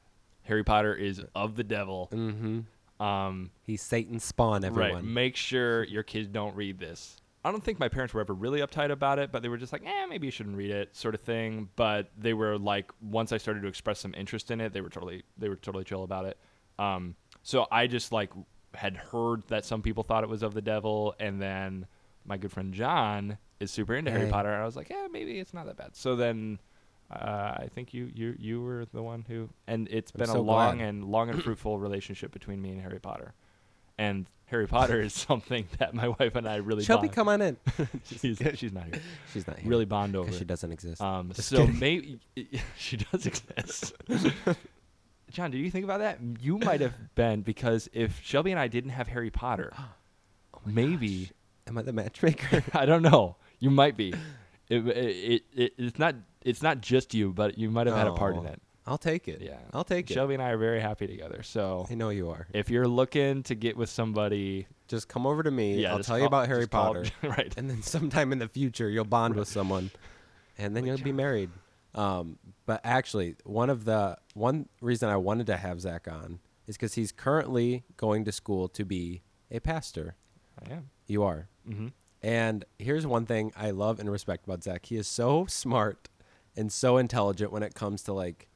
Harry 0.43 0.63
Potter 0.63 0.93
is 0.93 1.21
of 1.35 1.55
the 1.55 1.63
devil. 1.63 2.09
Mm-hmm. 2.11 3.03
Um, 3.03 3.51
He's 3.63 3.81
Satan's 3.81 4.23
spawn. 4.23 4.61
right. 4.61 4.65
Everyone. 4.65 5.13
Make 5.13 5.35
sure 5.35 5.83
your 5.85 6.03
kids 6.03 6.29
don't 6.29 6.55
read 6.55 6.79
this. 6.79 7.17
I 7.45 7.51
don't 7.51 7.63
think 7.63 7.77
my 7.77 7.89
parents 7.89 8.13
were 8.13 8.21
ever 8.21 8.33
really 8.33 8.61
uptight 8.61 8.89
about 8.89 9.19
it, 9.19 9.31
but 9.33 9.41
they 9.41 9.49
were 9.49 9.57
just 9.57 9.73
like, 9.73 9.83
eh, 9.85 10.05
maybe 10.05 10.27
you 10.27 10.31
shouldn't 10.31 10.55
read 10.55 10.71
it, 10.71 10.95
sort 10.95 11.13
of 11.13 11.19
thing. 11.21 11.67
But 11.75 12.09
they 12.17 12.33
were 12.33 12.57
like, 12.57 12.91
once 13.01 13.33
I 13.33 13.37
started 13.37 13.61
to 13.63 13.67
express 13.67 13.99
some 13.99 14.13
interest 14.15 14.49
in 14.49 14.61
it, 14.61 14.71
they 14.71 14.79
were 14.79 14.89
totally, 14.89 15.23
they 15.37 15.49
were 15.49 15.57
totally 15.57 15.83
chill 15.83 16.03
about 16.03 16.25
it. 16.25 16.37
Um, 16.79 17.15
so 17.41 17.67
I 17.69 17.87
just 17.87 18.13
like 18.13 18.29
had 18.75 18.95
heard 18.97 19.43
that 19.47 19.65
some 19.65 19.81
people 19.81 20.03
thought 20.03 20.23
it 20.23 20.29
was 20.29 20.43
of 20.43 20.53
the 20.53 20.61
devil, 20.61 21.15
and 21.19 21.41
then 21.41 21.87
my 22.25 22.37
good 22.37 22.51
friend 22.51 22.73
John 22.73 23.37
is 23.59 23.71
super 23.71 23.95
into 23.95 24.11
Harry 24.11 24.29
Potter, 24.29 24.51
and 24.51 24.61
I 24.61 24.65
was 24.65 24.75
like, 24.75 24.89
yeah, 24.89 25.07
maybe 25.11 25.39
it's 25.39 25.53
not 25.53 25.65
that 25.67 25.77
bad. 25.77 25.95
So 25.95 26.15
then. 26.15 26.59
Uh, 27.11 27.57
I 27.59 27.69
think 27.75 27.93
you, 27.93 28.09
you 28.15 28.35
you 28.39 28.61
were 28.63 28.85
the 28.91 29.03
one 29.03 29.23
who, 29.27 29.47
and 29.67 29.87
it's 29.91 30.11
I'm 30.15 30.19
been 30.19 30.29
a 30.29 30.41
long 30.41 30.77
glad. 30.77 30.87
and 30.87 31.03
long 31.05 31.29
and 31.29 31.43
fruitful 31.43 31.77
relationship 31.77 32.31
between 32.31 32.59
me 32.59 32.71
and 32.71 32.81
Harry 32.81 32.99
Potter 32.99 33.33
and 33.97 34.25
Harry 34.45 34.67
Potter 34.67 35.01
is 35.01 35.13
something 35.29 35.67
that 35.79 35.93
my 35.93 36.07
wife 36.09 36.35
and 36.35 36.47
I 36.47 36.55
really 36.57 36.83
Shelby, 36.83 37.07
bond. 37.07 37.15
come 37.15 37.27
on 37.29 37.41
in. 37.41 37.57
she's, 38.05 38.41
she's 38.55 38.71
not 38.73 38.85
here. 38.85 39.01
She's 39.31 39.47
not 39.47 39.59
here. 39.59 39.69
Really 39.69 39.85
bond 39.85 40.15
over. 40.15 40.31
She 40.31 40.45
doesn't 40.45 40.71
exist. 40.71 41.01
Um, 41.01 41.33
so 41.33 41.67
maybe 41.67 42.19
she 42.77 42.97
does 42.97 43.25
exist. 43.25 43.93
John, 45.33 45.51
did 45.51 45.57
you 45.57 45.69
think 45.69 45.83
about 45.83 45.99
that? 45.99 46.19
You 46.39 46.57
might 46.59 46.79
have 46.79 46.93
been 47.15 47.41
because 47.41 47.89
if 47.91 48.21
Shelby 48.23 48.51
and 48.51 48.59
I 48.59 48.67
didn't 48.69 48.91
have 48.91 49.07
Harry 49.09 49.29
Potter, 49.31 49.73
Oh 50.55 50.59
maybe 50.65 51.25
gosh. 51.25 51.33
Am 51.67 51.77
I 51.77 51.81
the 51.81 51.91
matchmaker? 51.93 52.63
I 52.73 52.85
don't 52.85 53.01
know. 53.01 53.35
You 53.59 53.69
might 53.69 53.97
be. 53.97 54.13
It, 54.69 54.87
it, 54.87 55.43
it, 55.53 55.73
it's 55.77 55.99
not 55.99 56.15
it's 56.41 56.61
not 56.63 56.79
just 56.79 57.13
you, 57.13 57.33
but 57.33 57.57
you 57.57 57.69
might 57.69 57.85
have 57.85 57.97
had 57.97 58.07
a 58.07 58.13
part 58.13 58.37
in 58.37 58.47
Oh, 58.47 58.49
it. 58.49 58.61
I'll 58.87 58.97
take 58.97 59.27
it. 59.27 59.41
Yeah, 59.41 59.57
I'll 59.73 59.83
take 59.83 60.09
it. 60.09 60.13
Shelby 60.13 60.35
and 60.35 60.41
I 60.41 60.51
are 60.51 60.57
very 60.57 60.79
happy 60.79 61.05
together. 61.05 61.43
So 61.43 61.85
I 61.91 61.95
know 61.95 62.09
you 62.09 62.29
are. 62.29 62.47
if 62.53 62.69
you're 62.69 62.87
looking 62.87 63.43
to 63.43 63.55
get 63.55 63.75
with 63.75 63.89
somebody, 63.89 64.65
Just 64.87 65.09
come 65.09 65.27
over 65.27 65.43
to 65.43 65.51
me. 65.51 65.81
yeah, 65.81 65.91
I'll 65.93 66.01
tell 66.01 66.17
you 66.17 66.25
about 66.25 66.47
Harry 66.47 66.61
just 66.61 66.71
call- 66.71 66.93
Potter. 66.95 67.09
right. 67.23 67.53
and 67.57 67.69
then 67.69 67.83
sometime 67.83 68.31
in 68.31 68.39
the 68.39 68.47
future 68.47 68.89
you'll 68.89 69.03
bond 69.05 69.35
with 69.35 69.49
someone 69.49 69.91
and 70.57 70.75
then 70.75 70.83
Like 70.85 70.97
you'll 70.97 71.03
be 71.05 71.11
married 71.11 71.49
um, 71.95 72.37
but 72.65 72.81
actually 72.83 73.35
one 73.43 73.69
of 73.69 73.85
the 73.85 74.17
one 74.33 74.67
reason 74.81 75.09
i 75.09 75.17
wanted 75.17 75.45
to 75.47 75.57
have 75.57 75.79
zach 75.81 76.07
on 76.07 76.39
is 76.67 76.75
because 76.75 76.93
he's 76.95 77.11
currently 77.11 77.83
going 77.97 78.23
to 78.25 78.31
school 78.31 78.67
to 78.69 78.83
be 78.85 79.21
a 79.51 79.59
pastor 79.59 80.15
I 80.67 80.73
am. 80.73 80.89
you 81.07 81.23
are 81.23 81.47
Mm-hmm. 81.69 81.87
and 82.21 82.65
here's 82.79 83.05
one 83.07 83.25
thing 83.25 83.51
i 83.55 83.71
love 83.71 83.99
and 83.99 84.11
respect 84.11 84.45
about 84.45 84.63
zach 84.63 84.85
he 84.87 84.95
is 84.97 85.07
so 85.07 85.45
smart 85.47 86.09
and 86.57 86.71
so 86.71 86.97
intelligent 86.97 87.51
when 87.51 87.63
it 87.63 87.73
comes 87.73 88.03
to 88.03 88.13
like 88.13 88.49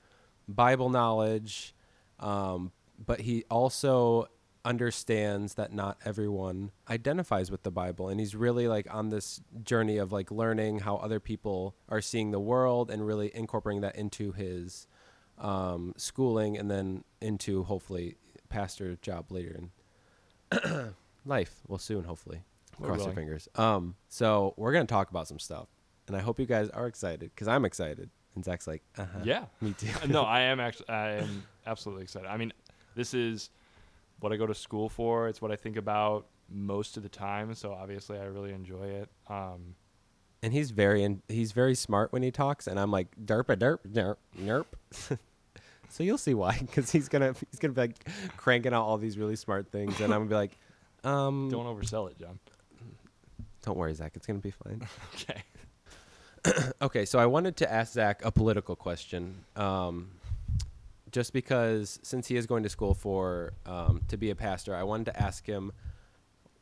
bible 0.47 0.89
knowledge 0.89 1.73
um, 2.19 2.71
but 3.05 3.21
he 3.21 3.43
also 3.49 4.27
understands 4.67 5.53
that 5.53 5.71
not 5.71 5.97
everyone 6.03 6.71
identifies 6.89 7.49
with 7.49 7.63
the 7.63 7.71
bible 7.71 8.09
and 8.09 8.19
he's 8.19 8.35
really 8.35 8.67
like 8.67 8.85
on 8.93 9.09
this 9.09 9.39
journey 9.63 9.97
of 9.97 10.11
like 10.11 10.29
learning 10.29 10.79
how 10.79 10.97
other 10.97 11.21
people 11.21 11.73
are 11.87 12.01
seeing 12.01 12.31
the 12.31 12.39
world 12.39 12.91
and 12.91 13.07
really 13.07 13.33
incorporating 13.33 13.79
that 13.81 13.95
into 13.95 14.33
his 14.33 14.85
um, 15.37 15.93
schooling 15.95 16.57
and 16.57 16.69
then 16.69 17.03
into 17.21 17.63
hopefully 17.63 18.15
pastor 18.49 18.97
job 19.01 19.31
later 19.31 19.57
in 20.51 20.93
life 21.25 21.61
well 21.67 21.79
soon 21.79 22.03
hopefully 22.03 22.41
Lord 22.79 22.93
cross 22.93 23.05
your 23.05 23.15
fingers 23.15 23.47
um 23.55 23.95
so 24.09 24.53
we're 24.57 24.73
gonna 24.73 24.85
talk 24.85 25.09
about 25.09 25.27
some 25.29 25.39
stuff 25.39 25.67
and 26.07 26.15
i 26.15 26.19
hope 26.19 26.39
you 26.41 26.45
guys 26.45 26.69
are 26.69 26.87
excited 26.87 27.31
because 27.33 27.47
i'm 27.47 27.63
excited 27.65 28.09
and 28.35 28.43
zach's 28.43 28.67
like 28.67 28.83
uh-huh 28.97 29.19
Yeah. 29.23 29.45
me 29.61 29.73
too 29.73 29.87
no, 30.09 30.23
I 30.23 30.41
am 30.41 30.59
actually. 30.59 30.89
I 30.89 31.09
am 31.21 31.43
absolutely 31.65 32.03
excited. 32.03 32.27
I 32.27 32.37
mean, 32.37 32.51
this 32.95 33.13
is 33.13 33.49
what 34.19 34.31
I 34.31 34.37
go 34.37 34.45
to 34.45 34.55
school 34.55 34.89
for. 34.89 35.27
It's 35.27 35.41
what 35.41 35.51
I 35.51 35.55
think 35.55 35.77
about 35.77 36.27
most 36.49 36.97
of 36.97 37.03
the 37.03 37.09
time. 37.09 37.53
So 37.55 37.73
obviously, 37.73 38.19
I 38.19 38.25
really 38.25 38.53
enjoy 38.53 38.85
it. 38.85 39.09
Um, 39.29 39.75
and 40.43 40.53
he's 40.53 40.71
very 40.71 41.03
in, 41.03 41.21
he's 41.27 41.51
very 41.51 41.75
smart 41.75 42.13
when 42.13 42.21
he 42.21 42.29
talks 42.29 42.67
and 42.67 42.79
i'm 42.79 42.91
like 42.91 43.07
derp 43.25 43.49
a 43.49 43.57
derp 43.57 43.79
derp 43.91 44.17
nerp 44.39 44.65
so 45.89 46.03
you'll 46.03 46.17
see 46.19 46.35
why 46.35 46.55
because 46.61 46.91
he's 46.91 47.09
gonna 47.09 47.33
he's 47.49 47.59
gonna 47.59 47.73
be 47.73 47.81
like 47.81 48.07
cranking 48.37 48.71
out 48.71 48.83
all 48.83 48.99
these 48.99 49.17
really 49.17 49.35
smart 49.35 49.71
things 49.71 49.99
and 49.99 50.13
i'm 50.13 50.19
gonna 50.19 50.29
be 50.29 50.35
like 50.35 50.57
um 51.03 51.49
don't 51.49 51.65
oversell 51.65 52.09
it, 52.11 52.19
John. 52.19 52.39
Don't 53.63 53.77
worry, 53.77 53.93
Zach. 53.93 54.13
It's 54.15 54.25
gonna 54.25 54.39
be 54.39 54.51
fine. 54.51 54.81
Okay. 55.15 55.43
okay, 56.81 57.05
so 57.05 57.19
I 57.19 57.25
wanted 57.25 57.57
to 57.57 57.71
ask 57.71 57.93
Zach 57.93 58.23
a 58.23 58.31
political 58.31 58.75
question. 58.75 59.35
Um, 59.55 60.11
just 61.11 61.33
because 61.33 61.99
since 62.03 62.27
he 62.27 62.35
is 62.35 62.45
going 62.45 62.63
to 62.63 62.69
school 62.69 62.93
for 62.93 63.53
um, 63.65 64.01
to 64.07 64.17
be 64.17 64.29
a 64.29 64.35
pastor, 64.35 64.75
I 64.75 64.83
wanted 64.83 65.05
to 65.05 65.21
ask 65.21 65.45
him 65.45 65.71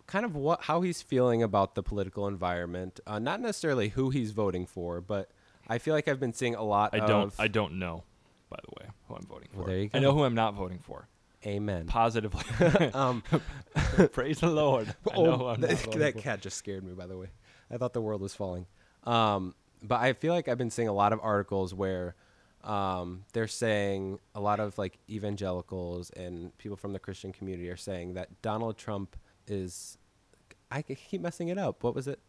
kind 0.08 0.26
of 0.26 0.36
what 0.36 0.64
how 0.64 0.82
he's 0.82 1.02
feeling 1.02 1.44
about 1.44 1.76
the 1.76 1.84
political 1.84 2.28
environment. 2.28 3.00
Uh, 3.08 3.20
not 3.20 3.42
necessarily 3.42 3.90
who 3.90 4.10
he's 4.10 4.32
voting 4.32 4.66
for, 4.66 5.02
but 5.02 5.30
I 5.68 5.78
feel 5.78 5.94
like 5.94 6.08
I've 6.08 6.20
been 6.20 6.34
seeing 6.34 6.56
a 6.56 6.64
lot. 6.64 6.92
I 6.94 7.06
don't. 7.06 7.34
I 7.40 7.48
don't 7.48 7.80
know. 7.80 8.04
By 8.50 8.60
the 8.64 8.74
way, 8.80 8.92
who 9.08 9.16
I'm 9.16 9.26
voting 9.26 9.50
for. 9.52 9.60
Well, 9.60 9.68
there 9.68 9.78
you 9.80 9.90
go. 9.90 9.98
I 9.98 10.02
know 10.02 10.14
who 10.14 10.24
I'm 10.24 10.36
not 10.36 10.54
voting 10.54 10.80
for. 10.80 11.08
Amen. 11.46 11.88
Positively. 11.88 12.44
um, 12.94 13.24
Praise 14.12 14.40
the 14.40 14.50
Lord. 14.50 14.94
Oh, 15.14 15.56
that, 15.56 15.92
that 15.94 16.18
cat 16.18 16.42
just 16.42 16.58
scared 16.58 16.84
me. 16.84 16.94
By 16.94 17.08
the 17.08 17.18
way, 17.18 17.28
I 17.72 17.78
thought 17.78 17.94
the 17.94 18.02
world 18.02 18.22
was 18.22 18.36
falling. 18.36 18.68
Um, 19.04 19.56
but 19.84 20.00
I 20.02 20.14
feel 20.14 20.34
like 20.34 20.48
I've 20.48 20.58
been 20.58 20.72
seeing 20.72 20.88
a 20.88 20.94
lot 20.94 21.14
of 21.14 21.20
articles 21.22 21.74
where 21.74 22.16
um, 22.66 23.24
they're 23.34 23.48
saying 23.48 24.20
a 24.34 24.42
lot 24.42 24.60
of 24.60 24.78
like 24.78 24.98
evangelicals 25.10 26.10
and 26.12 26.58
people 26.58 26.76
from 26.78 26.94
the 26.94 27.00
Christian 27.00 27.32
community 27.32 27.70
are 27.70 27.78
saying 27.78 28.16
that 28.16 28.42
Donald 28.42 28.78
Trump 28.78 29.16
is. 29.48 29.98
I 30.72 30.82
keep 30.82 31.22
messing 31.22 31.50
it 31.50 31.58
up. 31.58 31.84
What 31.84 31.94
was 31.96 32.08
it? 32.08 32.20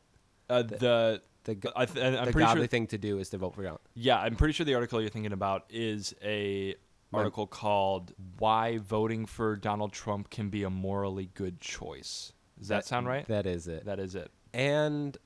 Uh, 0.50 0.62
the 0.62 1.22
The, 1.44 1.54
go- 1.54 1.72
I 1.74 1.86
th- 1.86 2.04
I'm 2.04 2.26
the 2.26 2.32
pretty 2.32 2.46
godly 2.46 2.62
sure. 2.62 2.66
thing 2.68 2.86
to 2.88 2.98
do 2.98 3.18
is 3.18 3.30
to 3.30 3.38
vote 3.38 3.54
for 3.54 3.62
Donald. 3.62 3.80
Yeah, 3.94 4.18
I'm 4.20 4.36
pretty 4.36 4.52
sure 4.52 4.64
the 4.66 4.74
article 4.74 5.00
you're 5.00 5.10
thinking 5.10 5.32
about 5.32 5.64
is 5.70 6.14
a 6.22 6.74
My- 7.10 7.20
article 7.20 7.46
called 7.46 8.12
"Why 8.38 8.78
Voting 8.78 9.26
for 9.26 9.56
Donald 9.56 9.92
Trump 9.92 10.28
Can 10.30 10.50
Be 10.50 10.62
a 10.64 10.70
Morally 10.70 11.30
Good 11.34 11.60
Choice." 11.60 12.32
Does 12.58 12.68
that, 12.68 12.84
sound 12.86 13.06
right? 13.06 13.26
That 13.28 13.46
is 13.46 13.66
it. 13.68 13.84
that 13.86 13.98
is 13.98 14.14
it. 14.14 14.30
and 14.54 15.16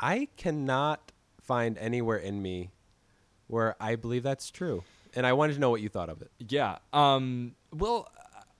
I 0.00 0.28
cannot 0.36 1.12
find 1.40 1.78
anywhere 1.78 2.16
in 2.18 2.42
me 2.42 2.70
where 3.48 3.76
I 3.80 3.96
believe 3.96 4.22
that's 4.22 4.50
true. 4.50 4.82
And 5.14 5.26
I 5.26 5.32
wanted 5.32 5.54
to 5.54 5.60
know 5.60 5.70
what 5.70 5.80
you 5.80 5.88
thought 5.88 6.08
of 6.10 6.20
it. 6.22 6.30
Yeah. 6.38 6.78
Um, 6.92 7.54
well, 7.72 8.10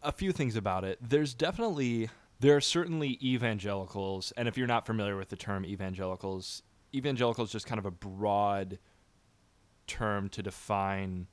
a 0.03 0.13
few 0.13 0.33
things 0.33 0.57
about 0.57 0.85
it. 0.85 0.99
There's 1.03 1.35
definitely 1.35 2.09
there 2.41 2.57
are 2.57 2.61
certainly 2.61 3.19
evangelicals, 3.23 4.33
and 4.37 4.47
if 4.49 4.57
you're 4.59 4.67
not 4.67 4.87
familiar 4.87 5.17
with 5.17 5.29
the 5.31 5.37
term 5.37 5.65
evangelicals, 5.65 6.63
evangelicals 6.95 7.49
is 7.49 7.53
just 7.53 7.67
kind 7.67 7.79
of 7.79 7.87
a 7.87 7.91
broad 7.91 8.79
term 9.87 10.29
to 10.31 10.43
define 10.43 11.27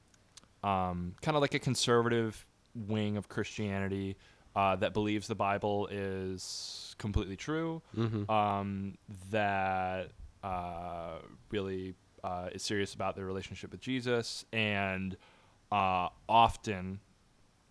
um, 0.63 1.15
kind 1.21 1.35
of 1.35 1.41
like 1.41 1.53
a 1.53 1.59
conservative 1.59 2.45
wing 2.73 3.17
of 3.17 3.27
Christianity 3.27 4.15
uh, 4.55 4.75
that 4.77 4.93
believes 4.93 5.27
the 5.27 5.35
Bible 5.35 5.87
is 5.91 6.95
completely 6.99 7.35
true, 7.35 7.81
Mm-hmm. 7.97 8.29
um, 8.31 8.97
that 9.31 10.11
uh, 10.43 11.15
really 11.51 11.95
uh, 12.23 12.49
is 12.53 12.63
serious 12.63 12.93
about 12.93 13.15
their 13.15 13.25
relationship 13.25 13.71
with 13.71 13.81
Jesus, 13.81 14.45
and 14.53 15.17
uh, 15.71 16.07
often, 16.29 16.99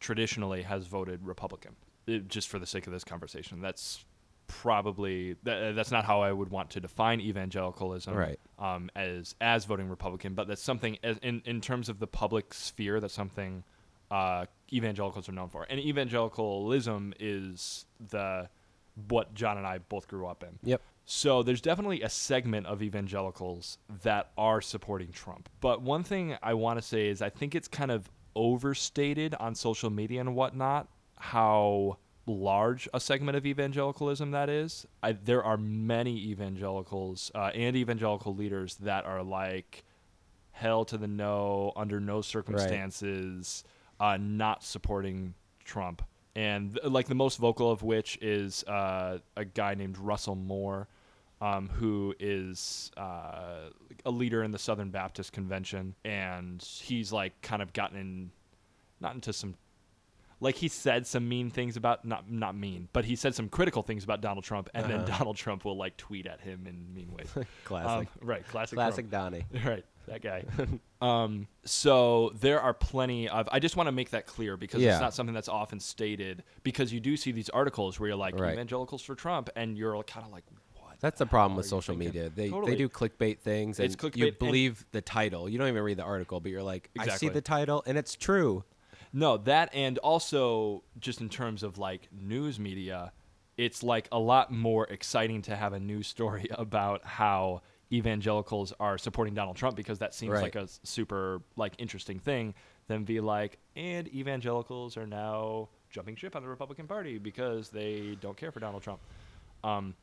traditionally, 0.00 0.62
has 0.62 0.86
voted 0.86 1.24
Republican. 1.24 1.76
It- 2.06 2.28
just 2.28 2.48
for 2.48 2.58
the 2.58 2.66
sake 2.66 2.86
of 2.86 2.92
this 2.92 3.04
conversation, 3.04 3.60
that's 3.60 4.04
probably 4.48 5.36
that, 5.44 5.74
that's 5.74 5.90
not 5.90 6.04
how 6.04 6.20
I 6.20 6.30
would 6.32 6.50
want 6.50 6.70
to 6.70 6.80
define 6.80 7.20
evangelicalism 7.20 8.14
Right. 8.14 8.38
um, 8.58 8.90
as 8.94 9.34
as 9.40 9.64
voting 9.64 9.88
Republican, 9.88 10.34
but 10.34 10.46
that's 10.48 10.62
something 10.62 10.98
as, 11.02 11.16
in 11.22 11.42
in 11.46 11.60
terms 11.60 11.88
of 11.88 11.98
the 12.00 12.06
public 12.06 12.52
sphere. 12.52 13.00
That's 13.00 13.14
something 13.14 13.64
uh, 14.10 14.44
evangelicals 14.72 15.28
are 15.28 15.32
known 15.32 15.48
for, 15.48 15.64
and 15.70 15.80
evangelicalism 15.80 17.14
is 17.18 17.86
the 18.10 18.48
what 19.08 19.32
John 19.32 19.56
and 19.56 19.66
I 19.66 19.78
both 19.78 20.06
grew 20.06 20.26
up 20.26 20.42
in. 20.42 20.58
Yep. 20.64 20.82
So 21.04 21.42
there's 21.42 21.60
definitely 21.60 22.02
a 22.02 22.08
segment 22.08 22.66
of 22.66 22.82
evangelicals 22.82 23.78
that 24.02 24.30
are 24.38 24.60
supporting 24.60 25.10
Trump. 25.10 25.48
But 25.60 25.82
one 25.82 26.04
thing 26.04 26.36
I 26.42 26.54
want 26.54 26.78
to 26.78 26.82
say 26.82 27.08
is 27.08 27.20
I 27.20 27.30
think 27.30 27.54
it's 27.54 27.68
kind 27.68 27.90
of 27.90 28.10
overstated 28.34 29.34
on 29.34 29.54
social 29.54 29.90
media 29.90 30.20
and 30.20 30.34
whatnot 30.34 30.88
how 31.16 31.98
large 32.26 32.88
a 32.94 33.00
segment 33.00 33.36
of 33.36 33.46
evangelicalism 33.46 34.30
that 34.30 34.48
is. 34.48 34.86
I, 35.02 35.12
there 35.12 35.42
are 35.42 35.56
many 35.56 36.16
evangelicals 36.16 37.30
uh, 37.34 37.50
and 37.54 37.76
evangelical 37.76 38.34
leaders 38.34 38.76
that 38.76 39.04
are 39.04 39.22
like 39.22 39.84
hell 40.52 40.84
to 40.84 40.96
the 40.96 41.08
no, 41.08 41.72
under 41.76 42.00
no 42.00 42.20
circumstances, 42.22 43.64
uh, 43.98 44.18
not 44.20 44.62
supporting 44.62 45.34
Trump. 45.64 46.02
And 46.34 46.74
th- 46.74 46.86
like 46.86 47.08
the 47.08 47.14
most 47.14 47.38
vocal 47.38 47.70
of 47.70 47.82
which 47.82 48.18
is 48.22 48.64
uh, 48.64 49.18
a 49.36 49.44
guy 49.44 49.74
named 49.74 49.98
Russell 49.98 50.34
Moore, 50.34 50.88
um, 51.40 51.68
who 51.68 52.14
is 52.18 52.90
uh, 52.96 53.70
a 54.06 54.10
leader 54.10 54.42
in 54.42 54.50
the 54.50 54.58
Southern 54.58 54.90
Baptist 54.90 55.32
Convention, 55.32 55.94
and 56.04 56.62
he's 56.62 57.12
like 57.12 57.40
kind 57.42 57.60
of 57.60 57.72
gotten 57.72 57.98
in, 57.98 58.30
not 59.00 59.14
into 59.14 59.32
some 59.32 59.54
like 60.42 60.56
he 60.56 60.68
said 60.68 61.06
some 61.06 61.28
mean 61.28 61.50
things 61.50 61.76
about 61.76 62.04
not 62.04 62.30
not 62.30 62.54
mean, 62.56 62.88
but 62.92 63.04
he 63.04 63.16
said 63.16 63.34
some 63.34 63.48
critical 63.48 63.82
things 63.82 64.04
about 64.04 64.20
Donald 64.20 64.44
Trump, 64.44 64.68
and 64.74 64.84
then 64.90 65.00
Uh-huh. 65.00 65.18
Donald 65.18 65.36
Trump 65.36 65.64
will 65.64 65.76
like 65.76 65.96
tweet 65.96 66.26
at 66.26 66.40
him 66.40 66.66
in 66.66 66.92
mean 66.92 67.12
ways. 67.12 67.28
Classic. 67.64 68.08
Um, 68.20 68.26
right, 68.26 68.46
classic. 68.48 68.76
Classic 68.76 69.08
Donnie. 69.10 69.44
Right, 69.64 69.84
that 70.08 70.20
guy. 70.22 70.44
um, 71.00 71.46
so 71.64 72.32
there 72.40 72.60
are 72.60 72.74
plenty 72.74 73.28
of. 73.28 73.48
I 73.52 73.60
just 73.60 73.76
want 73.76 73.86
to 73.86 73.92
make 73.92 74.10
that 74.10 74.26
clear 74.26 74.56
because 74.56 74.82
Yeah. 74.82 74.92
it's 74.92 75.00
not 75.00 75.14
something 75.14 75.34
that's 75.34 75.48
often 75.48 75.78
stated. 75.80 76.42
Because 76.64 76.92
you 76.92 76.98
do 77.00 77.16
see 77.16 77.30
these 77.32 77.48
articles 77.50 77.98
where 78.00 78.08
you're 78.08 78.16
like 78.16 78.38
Right. 78.38 78.52
evangelicals 78.54 79.02
for 79.02 79.14
Trump, 79.14 79.48
and 79.56 79.78
you're 79.78 80.02
kind 80.02 80.26
of 80.26 80.32
like, 80.32 80.44
what? 80.74 80.98
That's 81.00 81.18
the 81.20 81.26
problem 81.26 81.56
with 81.56 81.66
hell 81.70 81.76
are 81.76 81.78
you 81.78 81.82
social 81.82 81.94
thinking? 81.96 82.20
media. 82.22 82.32
They 82.34 82.50
Totally. 82.50 82.72
they 82.72 82.78
do 82.78 82.88
clickbait 82.88 83.38
things, 83.38 83.78
and 83.78 83.86
It's 83.86 83.94
clickbait 83.94 84.16
you 84.16 84.32
believe 84.32 84.84
the 84.90 85.00
title. 85.00 85.48
You 85.48 85.58
don't 85.58 85.68
even 85.68 85.82
read 85.84 85.98
the 85.98 86.02
article, 86.04 86.40
but 86.40 86.50
you're 86.50 86.62
like, 86.64 86.90
I 86.98 87.08
see 87.16 87.28
the 87.28 87.40
title, 87.40 87.84
and 87.86 87.96
it's 87.96 88.16
true. 88.16 88.64
No, 89.12 89.36
that 89.38 89.74
and 89.74 89.98
also 89.98 90.82
just 90.98 91.20
in 91.20 91.28
terms 91.28 91.62
of 91.62 91.78
like 91.78 92.08
news 92.12 92.58
media, 92.58 93.12
it's 93.56 93.82
like 93.82 94.08
a 94.10 94.18
lot 94.18 94.50
more 94.50 94.86
exciting 94.86 95.42
to 95.42 95.56
have 95.56 95.72
a 95.74 95.80
news 95.80 96.06
story 96.06 96.46
about 96.58 97.04
how 97.04 97.60
evangelicals 97.92 98.72
are 98.80 98.96
supporting 98.96 99.34
Donald 99.34 99.56
Trump 99.56 99.76
because 99.76 99.98
that 99.98 100.14
seems 100.14 100.32
Right. 100.32 100.42
like 100.42 100.56
a 100.56 100.66
super 100.82 101.42
like 101.56 101.74
interesting 101.78 102.18
thing 102.18 102.54
than 102.88 103.04
be 103.04 103.20
like 103.20 103.58
and 103.76 104.08
evangelicals 104.14 104.96
are 104.96 105.06
now 105.06 105.68
jumping 105.90 106.16
ship 106.16 106.34
on 106.34 106.42
the 106.42 106.48
Republican 106.48 106.86
Party 106.86 107.18
because 107.18 107.68
they 107.68 108.16
don't 108.20 108.36
care 108.36 108.50
for 108.50 108.60
Donald 108.60 108.82
Trump. 108.82 109.00
Um, 109.62 109.94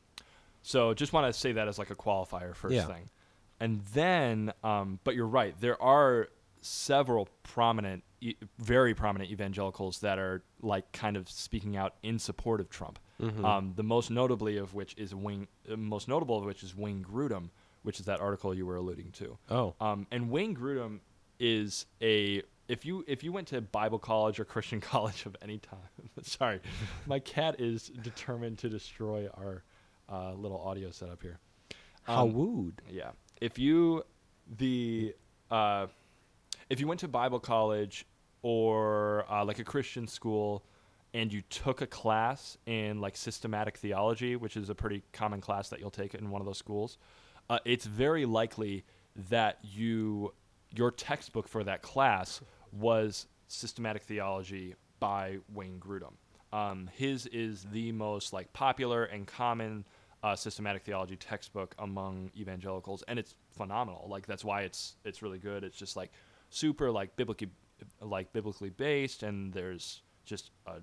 so 0.62 0.94
just 0.94 1.12
want 1.12 1.26
to 1.32 1.38
say 1.38 1.52
that 1.52 1.66
as 1.66 1.78
like 1.80 1.90
a 1.90 1.96
qualifier 1.96 2.54
first 2.54 2.74
Yeah. 2.76 2.86
thing. 2.86 3.10
And 3.58 3.80
then, 3.92 4.52
um, 4.62 5.00
but 5.04 5.14
you're 5.16 5.26
right. 5.26 5.54
There 5.60 5.80
are 5.82 6.28
several 6.62 7.28
prominent, 7.42 8.04
very 8.58 8.94
prominent 8.94 9.30
evangelicals 9.30 10.00
that 10.00 10.18
are 10.18 10.42
like 10.60 10.90
kind 10.92 11.16
of 11.16 11.28
speaking 11.28 11.76
out 11.76 11.94
in 12.02 12.18
support 12.18 12.60
of 12.60 12.68
Trump. 12.68 12.98
Mhm. 13.20 13.44
Um, 13.44 13.72
the 13.76 13.82
most 13.82 14.10
notably 14.10 14.56
of 14.56 14.74
which 14.74 14.94
is 14.96 15.14
Wing, 15.14 15.48
uh, 15.70 15.76
most 15.76 16.08
notable 16.08 16.38
of 16.38 16.44
which 16.44 16.62
is 16.62 16.76
Wayne 16.76 17.02
Grudem, 17.04 17.50
which 17.82 17.98
is 18.00 18.06
that 18.06 18.20
article 18.20 18.54
you 18.54 18.66
were 18.66 18.76
alluding 18.76 19.12
to. 19.12 19.38
Oh, 19.50 19.74
Um, 19.80 20.06
and 20.10 20.30
Wayne 20.30 20.54
Grudem 20.56 21.00
is 21.38 21.86
a 22.02 22.42
if 22.68 22.84
you 22.84 23.04
if 23.08 23.24
you 23.24 23.32
went 23.32 23.48
to 23.48 23.60
Bible 23.60 23.98
college 23.98 24.38
or 24.38 24.44
Christian 24.44 24.80
college 24.92 25.24
of 25.26 25.36
any 25.42 25.58
time. 25.58 25.78
sorry, 26.22 26.60
my 27.06 27.18
cat 27.18 27.58
is 27.60 27.88
determined 28.02 28.58
to 28.58 28.68
destroy 28.68 29.28
our 29.34 29.64
uh, 30.08 30.32
little 30.34 30.60
audio 30.60 30.90
setup 30.90 31.22
here. 31.22 31.38
how 32.02 32.24
Um, 32.26 32.32
wooed. 32.34 32.82
yeah. 32.90 33.10
If 33.40 33.58
you 33.58 34.04
the 34.58 35.14
uh, 35.50 35.86
if 36.70 36.80
you 36.80 36.86
went 36.86 37.00
to 37.00 37.08
Bible 37.08 37.40
college 37.40 38.06
or 38.42 39.30
uh, 39.30 39.44
like 39.44 39.58
a 39.58 39.64
Christian 39.64 40.06
school 40.06 40.64
and 41.12 41.32
you 41.32 41.42
took 41.50 41.82
a 41.82 41.86
class 41.86 42.56
in 42.66 43.00
like 43.00 43.16
systematic 43.16 43.76
theology, 43.76 44.36
which 44.36 44.56
is 44.56 44.70
a 44.70 44.74
pretty 44.74 45.02
common 45.12 45.40
class 45.40 45.68
that 45.68 45.80
you'll 45.80 45.90
take 45.90 46.14
in 46.14 46.30
one 46.30 46.40
of 46.40 46.46
those 46.46 46.58
schools, 46.58 46.96
uh, 47.50 47.58
it's 47.64 47.84
very 47.84 48.24
likely 48.24 48.84
that 49.28 49.58
you 49.62 50.32
your 50.72 50.92
textbook 50.92 51.48
for 51.48 51.64
that 51.64 51.82
class 51.82 52.40
was 52.72 53.26
systematic 53.48 54.02
theology 54.02 54.76
by 55.00 55.38
Wayne 55.52 55.80
Grudem. 55.80 56.12
Um, 56.52 56.88
his 56.94 57.26
is 57.26 57.66
the 57.72 57.90
most 57.90 58.32
like 58.32 58.52
popular 58.52 59.04
and 59.04 59.26
common 59.26 59.84
uh, 60.22 60.36
systematic 60.36 60.82
theology 60.84 61.16
textbook 61.16 61.74
among 61.80 62.30
evangelicals, 62.36 63.02
and 63.08 63.18
it's 63.18 63.34
phenomenal. 63.50 64.06
Like 64.08 64.26
that's 64.26 64.44
why 64.44 64.62
it's 64.62 64.94
it's 65.04 65.22
really 65.22 65.38
good. 65.38 65.64
It's 65.64 65.76
just 65.76 65.96
like 65.96 66.12
super 66.50 66.90
like 66.90 67.16
biblically 67.16 67.50
like 68.00 68.32
biblically 68.32 68.70
based, 68.70 69.22
and 69.22 69.52
there's 69.52 70.02
just 70.24 70.50
a 70.66 70.74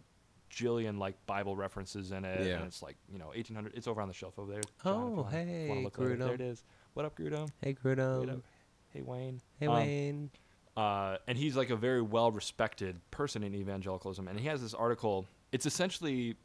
jillion 0.52 0.98
like 0.98 1.16
Bible 1.26 1.56
references 1.56 2.12
in 2.12 2.26
it, 2.26 2.46
Yeah. 2.48 2.56
and 2.56 2.66
it's 2.66 2.82
like 2.82 2.96
you 3.12 3.20
know 3.20 3.28
1800. 3.28 3.74
It's 3.76 3.88
over 3.88 4.02
on 4.02 4.08
the 4.08 4.14
shelf 4.14 4.40
over 4.40 4.52
there. 4.52 4.62
Oh, 4.86 4.92
John, 4.92 5.12
if 5.12 5.18
wanna- 5.18 5.38
if 5.38 5.48
you 5.48 5.68
wanna 5.70 5.80
hey, 5.80 5.84
look 5.84 5.94
it. 6.00 6.00
there 6.00 6.18
Grudem. 6.18 6.34
it 6.34 6.42
is. 6.42 6.64
What 6.94 7.06
up, 7.06 7.16
Grudem? 7.18 7.50
Hey, 7.62 7.74
Grudem. 7.76 8.42
Hey, 8.90 9.02
Wayne. 9.02 9.42
Hey, 9.60 9.68
Um, 9.68 9.76
Wayne. 9.76 10.32
uh, 10.76 11.18
and 11.28 11.38
he's 11.38 11.56
like 11.56 11.70
a 11.70 11.76
very 11.76 12.02
well 12.02 12.32
respected 12.32 13.00
person 13.12 13.44
in 13.44 13.54
evangelicalism. 13.54 14.28
And 14.28 14.40
he 14.40 14.48
has 14.48 14.62
this 14.62 14.74
article. 14.74 15.28
It's 15.52 15.66
essentially 15.66 16.36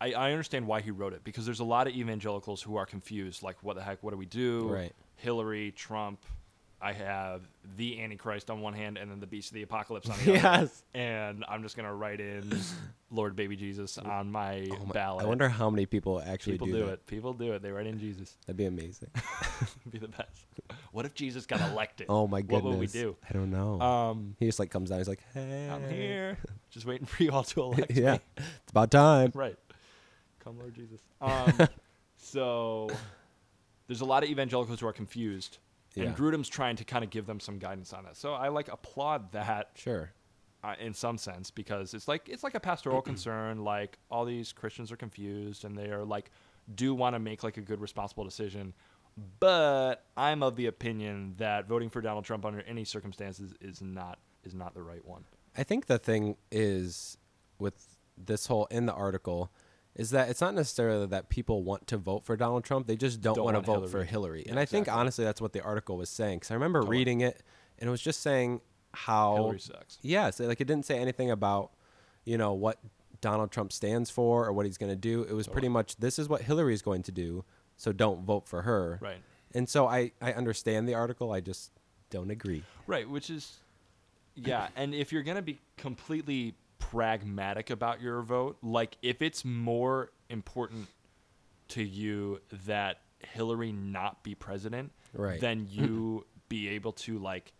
I, 0.00 0.12
I 0.12 0.30
understand 0.30 0.64
why 0.68 0.80
he 0.80 0.92
wrote 0.92 1.12
it 1.12 1.24
because 1.24 1.44
there's 1.44 1.58
a 1.58 1.64
lot 1.64 1.88
of 1.88 1.92
evangelicals 1.94 2.62
who 2.62 2.76
are 2.76 2.86
confused. 2.86 3.42
Like, 3.42 3.60
what 3.64 3.74
the 3.74 3.82
heck? 3.82 4.00
What 4.04 4.12
do 4.12 4.16
we 4.16 4.26
do? 4.26 4.68
Right. 4.68 4.92
Hillary, 5.16 5.72
Trump. 5.72 6.24
I 6.80 6.92
have 6.92 7.42
the 7.76 8.00
Antichrist 8.00 8.50
on 8.50 8.60
one 8.60 8.72
hand 8.72 8.98
and 8.98 9.10
then 9.10 9.18
the 9.18 9.26
Beast 9.26 9.50
of 9.50 9.54
the 9.54 9.62
Apocalypse 9.62 10.08
on 10.08 10.16
the 10.24 10.38
other. 10.38 10.62
Yes. 10.64 10.82
And 10.94 11.44
I'm 11.48 11.62
just 11.62 11.76
gonna 11.76 11.92
write 11.92 12.20
in 12.20 12.56
Lord 13.10 13.34
Baby 13.34 13.56
Jesus 13.56 13.98
on 13.98 14.30
my 14.30 14.68
Oh 14.70 14.84
my- 14.86 14.92
ballot. 14.92 15.24
I 15.24 15.28
wonder 15.28 15.48
how 15.48 15.70
many 15.70 15.86
people 15.86 16.22
actually 16.24 16.52
People 16.52 16.68
do, 16.68 16.72
do, 16.84 16.84
it. 16.86 17.06
People 17.06 17.32
do 17.32 17.52
it. 17.52 17.62
They 17.62 17.72
write 17.72 17.86
in 17.86 17.98
Jesus. 17.98 18.36
That'd 18.46 18.56
be 18.58 18.66
amazing. 18.66 19.10
Be 19.90 19.98
the 19.98 20.08
best. 20.08 20.44
What 20.92 21.04
if 21.04 21.14
Jesus 21.14 21.46
got 21.46 21.60
elected? 21.72 22.06
Oh 22.08 22.26
my 22.28 22.42
goodness. 22.42 22.62
What 22.62 22.70
would 22.70 22.78
we 22.80 22.86
do? 22.86 23.16
I 23.28 23.32
don't 23.32 23.50
know. 23.50 23.80
Um, 23.80 24.36
he 24.38 24.46
just 24.46 24.58
like 24.58 24.70
comes 24.70 24.90
down. 24.90 24.98
He's 24.98 25.08
like, 25.08 25.22
"Hey, 25.34 25.68
I'm 25.68 25.88
here, 25.90 26.38
just 26.70 26.86
waiting 26.86 27.06
for 27.06 27.22
you 27.22 27.30
all 27.32 27.42
to 27.44 27.60
elect 27.62 27.90
yeah, 27.92 28.12
me. 28.12 28.20
it's 28.36 28.70
about 28.70 28.90
time. 28.90 29.32
Right. 29.34 29.56
Come, 30.44 30.58
Lord 30.58 30.74
Jesus. 30.74 31.00
Um, 31.20 31.68
so 32.16 32.88
there's 33.86 34.00
a 34.00 34.04
lot 34.04 34.22
of 34.22 34.28
evangelicals 34.30 34.80
who 34.80 34.86
are 34.86 34.92
confused, 34.92 35.58
Yeah. 35.98 36.08
and 36.08 36.16
Grudem's 36.16 36.48
trying 36.48 36.76
to 36.76 36.84
kind 36.84 37.04
of 37.04 37.10
give 37.10 37.26
them 37.26 37.40
some 37.40 37.58
guidance 37.58 37.92
on 37.92 38.04
that. 38.04 38.16
So 38.16 38.34
I 38.34 38.48
like 38.48 38.68
applaud 38.68 39.32
that 39.32 39.70
Sure. 39.74 40.12
uh, 40.64 40.74
in 40.80 40.94
some 40.94 41.18
sense 41.18 41.50
because 41.50 41.94
it's 41.94 42.08
like 42.08 42.28
it's 42.28 42.42
like 42.42 42.54
a 42.54 42.60
pastoral 42.60 43.02
concern. 43.02 43.64
Like 43.64 43.98
all 44.10 44.24
these 44.24 44.52
Christians 44.52 44.90
are 44.92 44.96
confused 44.96 45.64
and 45.64 45.76
they 45.76 45.90
are 45.90 46.04
like 46.04 46.30
do 46.74 46.94
want 46.94 47.14
to 47.14 47.18
make 47.18 47.42
like 47.42 47.56
a 47.56 47.62
good 47.62 47.80
responsible 47.80 48.24
decision. 48.24 48.74
But 49.40 50.04
I'm 50.16 50.42
of 50.42 50.54
the 50.56 50.66
opinion 50.66 51.34
that 51.38 51.66
voting 51.66 51.90
for 51.90 52.00
Donald 52.00 52.24
Trump 52.24 52.44
under 52.44 52.60
any 52.62 52.84
circumstances 52.84 53.52
is 53.60 53.82
not 53.82 54.18
is 54.44 54.54
not 54.54 54.74
the 54.74 54.82
right 54.82 55.04
one. 55.04 55.24
I 55.56 55.64
think 55.64 55.86
the 55.86 55.98
thing 55.98 56.36
is 56.52 57.18
with 57.58 57.96
this 58.16 58.46
whole 58.46 58.66
in 58.66 58.86
the 58.86 58.92
article 58.94 59.50
is 59.98 60.10
that 60.10 60.30
it's 60.30 60.40
not 60.40 60.54
necessarily 60.54 61.06
that 61.06 61.28
people 61.28 61.64
want 61.64 61.86
to 61.88 61.98
vote 61.98 62.24
for 62.24 62.36
Donald 62.36 62.64
Trump. 62.64 62.86
They 62.86 62.96
just 62.96 63.20
don't, 63.20 63.34
Don't 63.34 63.44
want 63.44 63.56
to 63.56 63.60
vote 63.60 63.90
for 63.90 64.04
Hillary. 64.04 64.06
Hillary. 64.06 64.42
Yeah, 64.46 64.52
and 64.52 64.60
I 64.60 64.64
think 64.64 64.88
honestly 64.88 65.24
that's 65.24 65.40
what 65.40 65.52
the 65.52 65.60
article 65.62 65.96
was 65.98 66.08
saying. 66.08 66.38
Because 66.38 66.52
I 66.52 66.54
remember 66.54 66.80
Totally. 66.80 66.98
reading 66.98 67.20
it 67.20 67.42
and 67.78 67.88
it 67.88 67.90
was 67.90 68.00
just 68.00 68.22
saying 68.22 68.60
how 68.94 69.34
Hillary 69.34 69.60
sucks. 69.60 69.98
Yeah, 70.00 70.30
so 70.30 70.46
like 70.46 70.60
it 70.60 70.66
didn't 70.66 70.86
say 70.86 70.98
anything 70.98 71.30
about, 71.30 71.72
you 72.24 72.38
know, 72.38 72.54
what 72.54 72.78
Donald 73.20 73.50
Trump 73.50 73.72
stands 73.72 74.08
for 74.08 74.46
or 74.46 74.52
what 74.52 74.66
he's 74.66 74.78
going 74.78 74.92
to 74.92 74.96
do. 74.96 75.24
It 75.24 75.32
was 75.32 75.46
pretty 75.48 75.66
Totally. 75.66 75.74
much 75.74 75.96
this 75.96 76.18
is 76.18 76.28
what 76.28 76.42
Hillary 76.42 76.74
is 76.74 76.82
going 76.82 77.02
to 77.02 77.12
do, 77.12 77.44
so 77.76 77.92
don't 77.92 78.24
vote 78.24 78.46
for 78.46 78.62
her. 78.62 78.98
Right. 79.02 79.18
And 79.52 79.68
so 79.68 79.88
I 79.88 80.12
I 80.22 80.32
understand 80.32 80.88
the 80.88 80.94
article, 80.94 81.32
I 81.32 81.40
just 81.40 81.72
don't 82.10 82.30
agree. 82.30 82.62
Right, 82.86 83.08
which 83.08 83.30
is 83.30 83.58
yeah, 84.36 84.68
and 84.76 84.94
if 84.94 85.10
you're 85.12 85.24
going 85.24 85.36
to 85.36 85.42
be 85.42 85.58
completely 85.76 86.54
pragmatic 86.78 87.70
about 87.70 88.00
your 88.00 88.22
vote, 88.22 88.58
like 88.62 88.96
if 89.02 89.20
it's 89.22 89.44
more 89.44 90.10
important 90.28 90.88
to 91.68 91.82
you 91.82 92.40
that 92.66 93.00
Hillary 93.20 93.72
not 93.72 94.22
be 94.22 94.34
president, 94.34 94.92
Right. 95.12 95.40
then 95.40 95.66
you 95.70 96.26
be 96.48 96.68
able 96.68 96.92
to 96.92 97.18
like 97.18 97.52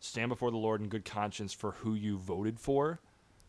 stand 0.00 0.28
before 0.28 0.50
the 0.50 0.56
Lord 0.56 0.80
in 0.80 0.88
good 0.88 1.04
conscience 1.04 1.52
for 1.52 1.72
who 1.72 1.94
you 1.94 2.16
voted 2.18 2.60
for. 2.60 3.00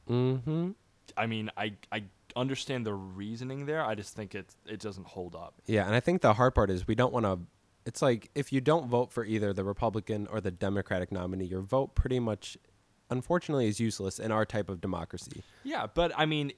Mhm. 0.10 0.76
I 1.16 1.26
mean, 1.28 1.52
I 1.58 1.74
I 1.92 2.04
understand 2.36 2.86
the 2.86 2.94
reasoning 2.94 3.66
there. 3.66 3.84
I 3.84 3.96
just 3.96 4.16
think 4.16 4.34
it 4.36 4.56
it 4.66 4.80
doesn't 4.80 5.08
hold 5.08 5.36
up. 5.36 5.62
Yeah, 5.66 5.86
and 5.86 5.94
I 5.96 6.00
think 6.00 6.22
the 6.22 6.34
hard 6.34 6.56
part 6.56 6.70
is 6.70 6.88
we 6.88 6.96
don't 6.96 7.14
want 7.14 7.26
to 7.26 7.40
it's 7.86 8.02
like 8.02 8.30
if 8.36 8.52
you 8.52 8.60
don't 8.60 8.88
vote 8.88 9.12
for 9.12 9.24
either 9.24 9.54
the 9.54 9.64
Republican 9.64 10.28
or 10.28 10.42
the 10.42 10.52
Democratic 10.52 11.12
nominee, 11.12 11.46
your 11.46 11.62
vote 11.62 11.96
pretty 11.96 12.20
much 12.20 12.58
unfortunately 13.10 13.68
is 13.68 13.80
useless 13.80 14.20
in 14.20 14.32
our 14.32 14.46
type 14.46 14.70
of 14.70 14.82
democracy. 14.82 15.44
Yeah, 15.64 15.88
but 15.94 16.12
I 16.18 16.26
mean, 16.26 16.52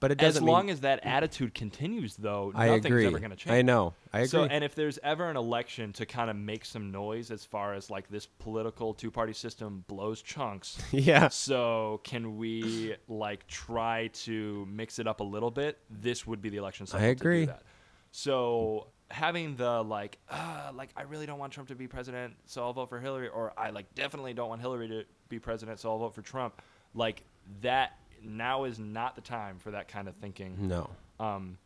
But 0.00 0.10
it 0.10 0.20
as 0.20 0.34
doesn't 0.34 0.42
As 0.44 0.48
long 0.48 0.66
mean 0.66 0.72
as 0.72 0.80
that 0.80 1.00
attitude 1.06 1.54
continues, 1.54 2.16
though, 2.16 2.50
I 2.56 2.66
nothing's 2.66 2.86
agree. 2.86 3.06
ever 3.06 3.18
going 3.20 3.30
to 3.30 3.36
change. 3.36 3.54
I 3.54 3.62
know. 3.62 3.94
I 4.12 4.18
agree. 4.20 4.28
So, 4.28 4.44
and 4.44 4.64
if 4.64 4.74
there's 4.74 4.98
ever 5.04 5.30
an 5.30 5.36
election 5.36 5.92
to 5.94 6.06
kind 6.06 6.28
of 6.28 6.34
make 6.36 6.64
some 6.64 6.90
noise 6.90 7.30
as 7.30 7.44
far 7.44 7.74
as 7.74 7.88
like 7.88 8.08
this 8.08 8.26
political 8.26 8.94
two 8.94 9.10
party 9.12 9.32
system 9.32 9.84
blows 9.86 10.20
chunks, 10.20 10.76
yeah. 10.90 11.28
so 11.28 12.00
can 12.02 12.36
we 12.36 12.96
like 13.06 13.46
try 13.46 14.08
to 14.24 14.66
mix 14.70 14.98
it 14.98 15.06
up 15.06 15.20
a 15.20 15.24
little 15.24 15.50
bit? 15.52 15.78
This 15.88 16.26
would 16.26 16.42
be 16.42 16.48
the 16.48 16.56
election 16.56 16.86
cycle. 16.86 17.06
To 17.06 17.10
agree. 17.12 17.40
do 17.40 17.46
that. 17.46 17.62
So 18.10 18.88
having 19.12 19.54
the 19.56 19.82
like, 19.82 20.18
uh, 20.28 20.72
like 20.74 20.90
I 20.96 21.02
really 21.02 21.26
don't 21.26 21.38
want 21.38 21.52
Trump 21.52 21.68
to 21.68 21.74
be 21.76 21.86
president, 21.86 22.34
so 22.46 22.62
I'll 22.62 22.72
vote 22.72 22.88
for 22.88 22.98
Hillary, 22.98 23.28
or 23.28 23.52
I 23.56 23.70
like 23.70 23.94
definitely 23.94 24.34
don't 24.34 24.48
want 24.48 24.60
Hillary 24.60 24.88
to 24.88 25.04
be 25.28 25.38
president, 25.38 25.78
so 25.78 25.90
I'll 25.90 25.98
vote 25.98 26.14
for 26.14 26.22
Trump. 26.22 26.60
Like 26.94 27.22
that 27.60 27.98
now 28.24 28.64
is 28.64 28.78
not 28.78 29.14
the 29.14 29.20
time 29.20 29.58
for 29.58 29.70
that 29.72 29.86
kind 29.88 30.08
of 30.08 30.16
thinking. 30.16 30.56
No. 30.58 30.90
Um, 31.20 31.58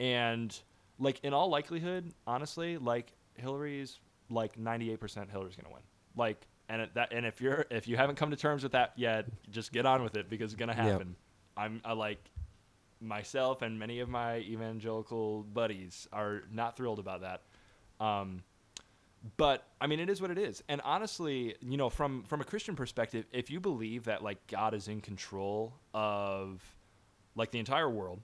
and 0.00 0.56
like 0.98 1.20
in 1.22 1.32
all 1.32 1.48
likelihood, 1.48 2.12
honestly, 2.26 2.78
like 2.78 3.12
Hillary's 3.34 3.98
like 4.30 4.58
98% 4.58 5.30
Hillary's 5.30 5.56
gonna 5.56 5.72
win. 5.72 5.82
Like, 6.16 6.46
and 6.68 6.82
it, 6.82 6.94
that, 6.94 7.12
and 7.12 7.26
if 7.26 7.40
you're 7.40 7.66
if 7.70 7.86
you 7.88 7.96
haven't 7.96 8.16
come 8.16 8.30
to 8.30 8.36
terms 8.36 8.62
with 8.62 8.72
that 8.72 8.92
yet, 8.96 9.26
just 9.50 9.72
get 9.72 9.86
on 9.86 10.02
with 10.02 10.16
it 10.16 10.28
because 10.30 10.52
it's 10.52 10.58
gonna 10.58 10.74
Yep. 10.74 10.82
happen. 10.90 11.16
I'm 11.56 11.80
I 11.84 11.92
like 11.92 12.18
myself 13.02 13.62
and 13.62 13.78
many 13.78 14.00
of 14.00 14.08
my 14.08 14.38
evangelical 14.38 15.42
buddies 15.42 16.06
are 16.12 16.42
not 16.52 16.76
thrilled 16.76 16.98
about 16.98 17.22
that. 17.22 17.42
Um, 18.04 18.42
but 19.36 19.64
I 19.80 19.86
mean, 19.86 20.00
it 20.00 20.10
is 20.10 20.20
what 20.20 20.30
it 20.30 20.38
is. 20.38 20.62
And 20.68 20.80
honestly, 20.84 21.54
you 21.60 21.76
know, 21.76 21.88
from 21.90 22.24
from 22.24 22.40
a 22.40 22.44
Christian 22.44 22.74
perspective, 22.74 23.24
if 23.32 23.50
you 23.50 23.60
believe 23.60 24.04
that 24.04 24.22
like 24.22 24.44
God 24.48 24.74
is 24.74 24.88
in 24.88 25.00
control 25.00 25.72
of 25.94 26.60
like 27.36 27.50
the 27.52 27.58
entire 27.60 27.88
world, 27.88 28.20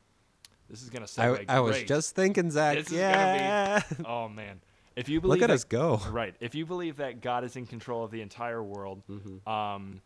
this 0.69 0.83
is 0.83 0.91
gonna 0.91 1.07
segue. 1.07 1.45
I, 1.49 1.57
I 1.57 1.61
was 1.61 1.83
just 1.85 2.14
thinking, 2.17 2.51
Zach. 2.51 2.79
This 2.79 2.91
yeah. 2.91 3.81
be- 3.97 4.05
oh 4.07 4.29
man, 4.29 4.61
if 4.97 5.09
you 5.09 5.21
believe 5.21 5.41
Look 5.41 5.43
at 5.43 5.49
that- 5.49 5.55
us 5.55 5.64
go. 5.64 6.01
right, 6.11 6.35
if 6.41 6.57
you 6.57 6.67
believe 6.67 6.97
that 6.97 7.21
God 7.21 7.45
is 7.45 7.55
in 7.55 7.67
control 7.67 8.03
of 8.05 8.11
the 8.11 8.21
entire 8.21 8.62
world, 8.62 9.03
Mm-hmm. 9.09 9.49
um, 9.49 10.01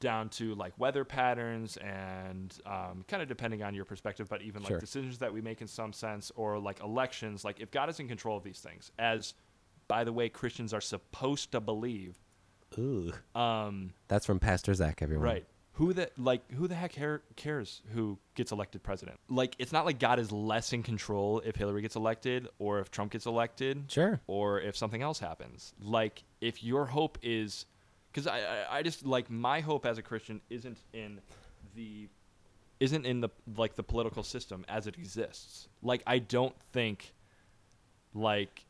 down 0.00 0.28
to 0.30 0.54
like 0.54 0.72
weather 0.78 1.04
patterns 1.04 1.76
and 1.76 2.56
um, 2.66 3.04
kind 3.06 3.22
of 3.22 3.28
depending 3.28 3.62
on 3.62 3.74
your 3.74 3.84
perspective, 3.84 4.28
but 4.28 4.42
even 4.42 4.62
Sure. 4.64 4.76
like 4.76 4.80
decisions 4.80 5.18
that 5.18 5.32
we 5.32 5.40
make 5.40 5.60
in 5.60 5.66
some 5.68 5.92
sense, 5.92 6.32
or 6.34 6.58
like 6.58 6.80
elections, 6.80 7.44
like 7.44 7.60
if 7.60 7.70
God 7.70 7.88
is 7.88 8.00
in 8.00 8.08
control 8.08 8.36
of 8.36 8.42
these 8.42 8.58
things, 8.60 8.90
as 8.98 9.34
by 9.88 10.04
the 10.04 10.12
way 10.12 10.28
Christians 10.28 10.72
are 10.74 10.80
supposed 10.80 11.52
to 11.52 11.60
believe, 11.60 12.18
Ooh. 12.78 13.12
um, 13.34 13.92
That's 14.08 14.26
from 14.26 14.38
Pastor 14.40 14.72
Zach, 14.74 15.02
everyone. 15.02 15.24
Right. 15.24 15.46
Who 15.74 15.92
the 15.94 16.10
like 16.18 16.50
who 16.52 16.68
the 16.68 16.74
heck 16.74 16.92
cares 17.36 17.80
who 17.94 18.18
gets 18.34 18.52
elected 18.52 18.82
president? 18.82 19.18
Like 19.30 19.56
it's 19.58 19.72
not 19.72 19.86
like 19.86 19.98
God 19.98 20.18
is 20.18 20.30
less 20.30 20.72
in 20.74 20.82
control 20.82 21.40
if 21.44 21.56
Hillary 21.56 21.80
gets 21.80 21.96
elected 21.96 22.48
or 22.58 22.80
if 22.80 22.90
Trump 22.90 23.12
gets 23.12 23.24
elected 23.24 23.84
Sure. 23.88 24.20
or 24.26 24.60
if 24.60 24.76
something 24.76 25.00
else 25.00 25.20
happens. 25.20 25.72
Like 25.80 26.22
if 26.42 26.62
your 26.62 26.86
hope 26.86 27.18
is 27.22 27.64
cuz 28.12 28.26
I, 28.26 28.38
I 28.40 28.78
I 28.78 28.82
just 28.82 29.04
like 29.06 29.30
my 29.30 29.60
hope 29.60 29.86
as 29.86 29.98
a 29.98 30.02
Christian 30.02 30.40
isn't 30.50 30.78
in 30.92 31.20
the 31.74 32.08
isn't 32.80 33.04
in 33.04 33.20
the 33.20 33.28
like 33.56 33.76
the 33.76 33.82
political 33.82 34.22
system 34.22 34.64
as 34.68 34.86
it 34.86 34.96
exists. 34.96 35.68
Like 35.82 36.02
I 36.06 36.18
don't 36.18 36.54
think 36.72 37.14
like 38.14 38.64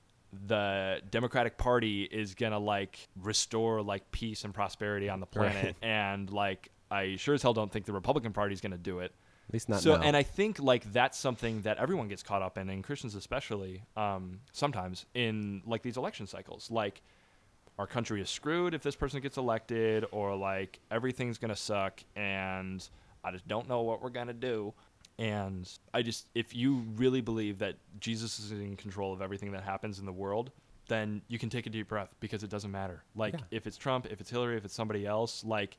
the 0.46 1.00
Democratic 1.10 1.56
Party 1.58 2.04
is 2.04 2.34
gonna 2.34 2.58
like 2.58 3.08
restore 3.16 3.82
like 3.82 4.10
peace 4.12 4.44
and 4.44 4.54
prosperity 4.54 5.08
on 5.08 5.20
the 5.20 5.26
planet, 5.26 5.64
Right. 5.64 5.76
and 5.82 6.30
like 6.30 6.70
I 6.90 7.16
sure 7.16 7.34
as 7.34 7.42
hell 7.42 7.54
don't 7.54 7.70
think 7.72 7.86
the 7.86 7.92
Republican 7.92 8.32
Party 8.32 8.52
is 8.54 8.60
gonna 8.60 8.78
do 8.78 9.00
it. 9.00 9.12
At 9.48 9.54
least 9.54 9.68
not 9.68 9.80
so, 9.80 9.96
now. 9.96 10.02
and 10.02 10.16
I 10.16 10.22
think 10.22 10.60
like 10.60 10.92
that's 10.92 11.18
something 11.18 11.62
that 11.62 11.78
everyone 11.78 12.06
gets 12.06 12.22
caught 12.22 12.42
up 12.42 12.56
in, 12.56 12.68
and 12.68 12.84
Christians 12.84 13.16
especially, 13.16 13.82
um, 13.96 14.40
sometimes 14.52 15.06
in 15.14 15.62
like 15.66 15.82
these 15.82 15.96
election 15.96 16.28
cycles, 16.28 16.70
like 16.70 17.02
our 17.78 17.86
country 17.86 18.20
is 18.20 18.28
screwed 18.28 18.74
if 18.74 18.82
this 18.82 18.96
person 18.96 19.20
gets 19.20 19.36
elected, 19.36 20.04
or 20.12 20.34
like 20.36 20.78
everything's 20.90 21.38
gonna 21.38 21.56
suck, 21.56 22.00
and 22.16 22.86
I 23.24 23.30
just 23.32 23.46
don't 23.48 23.68
know 23.68 23.82
what 23.82 24.02
we're 24.02 24.10
gonna 24.10 24.32
do. 24.34 24.74
And 25.18 25.68
I 25.92 26.00
just, 26.02 26.26
if 26.34 26.54
you 26.54 26.82
really 26.96 27.20
believe 27.20 27.58
that 27.58 27.76
Jesus 28.00 28.38
is 28.38 28.52
in 28.52 28.76
control 28.76 29.12
of 29.12 29.20
everything 29.20 29.52
that 29.52 29.62
happens 29.62 29.98
in 29.98 30.06
the 30.06 30.12
world, 30.12 30.50
then 30.88 31.20
you 31.28 31.38
can 31.38 31.50
take 31.50 31.66
a 31.66 31.70
deep 31.70 31.88
breath 31.88 32.08
because 32.20 32.42
it 32.42 32.48
doesn't 32.50 32.70
matter. 32.70 33.02
Like 33.14 33.34
Yeah. 33.34 33.40
if 33.50 33.66
it's 33.66 33.76
Trump, 33.76 34.06
if 34.10 34.20
it's 34.20 34.30
Hillary, 34.30 34.56
if 34.56 34.64
it's 34.64 34.74
somebody 34.74 35.06
else, 35.06 35.44
like 35.44 35.76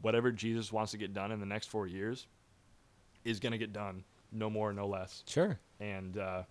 whatever 0.00 0.32
Jesus 0.32 0.72
wants 0.72 0.90
to 0.92 0.98
get 0.98 1.14
done 1.14 1.30
in 1.30 1.38
the 1.40 1.46
next 1.46 1.68
four 1.68 1.86
years 1.86 2.26
is 3.24 3.38
going 3.38 3.52
to 3.52 3.58
get 3.58 3.72
done, 3.72 4.02
no 4.32 4.50
more, 4.50 4.72
no 4.72 4.86
less. 4.88 5.22
sure. 5.26 5.58
And 5.78 6.18
uh, 6.18 6.42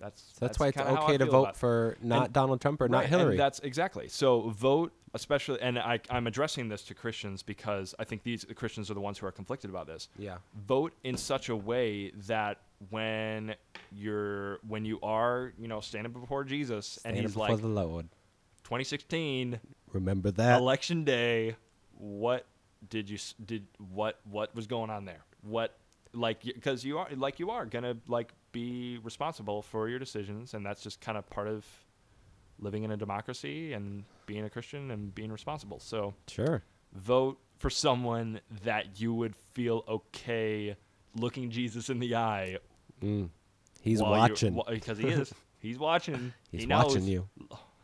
that's 0.00 0.22
So 0.22 0.46
that's, 0.46 0.58
why 0.58 0.68
it's 0.68 0.76
kinda 0.76 0.94
how 0.94 1.02
I 1.02 1.04
okay 1.04 1.18
to 1.18 1.26
vote 1.26 1.56
for 1.56 1.96
not 2.02 2.24
And- 2.26 2.32
Donald 2.34 2.60
Trump 2.60 2.80
or 2.80 2.88
not 2.88 3.06
Hillary. 3.06 3.32
And 3.32 3.40
that's 3.40 3.60
exactly. 3.60 4.08
So 4.08 4.50
vote, 4.50 4.92
especially, 5.14 5.60
and 5.60 5.78
I, 5.78 6.00
I'm 6.10 6.26
addressing 6.26 6.68
this 6.68 6.82
to 6.84 6.94
Christians 6.94 7.42
because 7.42 7.94
I 7.98 8.04
think 8.04 8.22
these 8.22 8.42
the 8.42 8.54
Christians 8.54 8.90
are 8.90 8.94
the 8.94 9.00
ones 9.00 9.18
who 9.18 9.26
are 9.26 9.32
conflicted 9.32 9.70
about 9.70 9.86
this. 9.86 10.08
yeah. 10.18 10.38
Vote 10.66 10.92
in 11.04 11.16
such 11.16 11.48
a 11.48 11.56
way 11.56 12.10
that 12.26 12.58
when 12.90 13.54
you're 13.92 14.58
when 14.66 14.84
you 14.84 14.98
are 15.02 15.52
you 15.58 15.68
know 15.68 15.80
standing 15.80 16.12
before 16.12 16.44
Jesus 16.44 16.98
and 17.04 17.16
he's 17.16 17.36
like 17.36 17.60
the 17.60 17.66
Lord. 17.66 18.08
2016 18.64 19.60
Remember 19.92 20.30
that. 20.32 20.58
election 20.58 21.04
day, 21.04 21.56
what 21.96 22.44
did 22.90 23.08
you 23.08 23.18
did 23.44 23.66
what 23.94 24.18
what 24.28 24.54
was 24.54 24.66
going 24.66 24.90
on 24.90 25.04
there? 25.04 25.24
What 25.42 25.76
like 26.12 26.42
because 26.42 26.84
you 26.84 26.98
are 26.98 27.08
like 27.16 27.38
you 27.38 27.50
are 27.50 27.64
gonna 27.66 27.96
like 28.08 28.32
be 28.54 28.98
responsible 29.02 29.60
for 29.60 29.88
your 29.90 29.98
decisions, 29.98 30.54
and 30.54 30.64
that's 30.64 30.82
just 30.82 31.00
kind 31.02 31.18
of 31.18 31.28
part 31.28 31.48
of 31.48 31.66
living 32.60 32.84
in 32.84 32.90
a 32.92 32.96
democracy 32.96 33.72
and 33.74 34.04
being 34.26 34.44
a 34.44 34.48
Christian 34.50 34.90
and 34.92 35.12
being 35.14 35.30
responsible. 35.32 35.80
So 35.80 36.14
Sure. 36.28 36.62
vote 36.94 37.38
for 37.58 37.68
someone 37.68 38.40
that 38.62 39.00
you 39.00 39.12
would 39.12 39.34
feel 39.34 39.84
okay 39.88 40.76
looking 41.16 41.50
Jesus 41.50 41.90
in 41.90 41.98
the 41.98 42.14
eye. 42.14 42.58
Mm. 43.02 43.28
He's 43.82 44.00
watching. 44.00 44.58
because 44.68 44.98
he 44.98 45.08
is. 45.08 45.34
He's 45.58 45.78
watching. 45.78 46.32
He's 46.50 46.60
he 46.62 46.66
knows. 46.66 46.84
watching 46.94 47.04
you, 47.04 47.26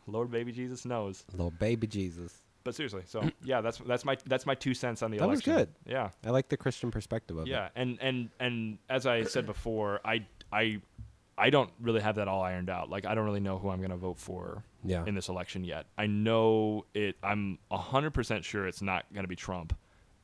Lord, 0.07 0.29
baby 0.31 0.51
Jesus 0.51 0.85
knows. 0.85 1.25
Lord 1.35 1.57
baby 1.59 1.87
Jesus. 1.87 2.41
But 2.63 2.75
seriously, 2.75 3.01
so 3.07 3.27
yeah, 3.43 3.59
that's 3.61 3.79
that's 3.79 4.05
my 4.05 4.15
that's 4.25 4.45
my 4.45 4.53
two 4.55 4.73
cents 4.75 5.01
on 5.01 5.09
the 5.11 5.17
That 5.17 5.27
was 5.27 5.41
good. 5.41 5.67
Yeah, 5.85 6.09
I 6.25 6.29
like 6.29 6.47
the 6.49 6.57
Christian 6.57 6.91
perspective 6.91 7.37
of 7.37 7.47
it. 7.47 7.49
yeah, 7.49 7.69
and 7.75 7.97
and 7.99 8.29
and 8.39 8.77
as 8.89 9.05
I 9.07 9.23
said 9.23 9.45
before, 9.47 9.99
I 10.05 10.25
I 10.51 10.81
I 11.37 11.49
don't 11.49 11.71
really 11.79 12.01
have 12.01 12.15
that 12.15 12.27
all 12.27 12.41
ironed 12.41 12.69
out. 12.69 12.89
Like 12.89 13.05
I 13.05 13.15
don't 13.15 13.25
really 13.25 13.39
know 13.39 13.57
who 13.57 13.69
I'm 13.69 13.81
gonna 13.81 13.97
vote 13.97 14.17
for 14.17 14.63
Yeah. 14.83 15.05
in 15.05 15.15
this 15.15 15.29
election 15.29 15.63
yet. 15.63 15.85
I 15.97 16.07
know 16.07 16.85
it. 16.93 17.15
I'm 17.23 17.57
hundred 17.71 18.11
percent 18.13 18.45
sure 18.45 18.67
it's 18.67 18.81
not 18.81 19.05
gonna 19.13 19.27
be 19.27 19.35
Trump, 19.35 19.75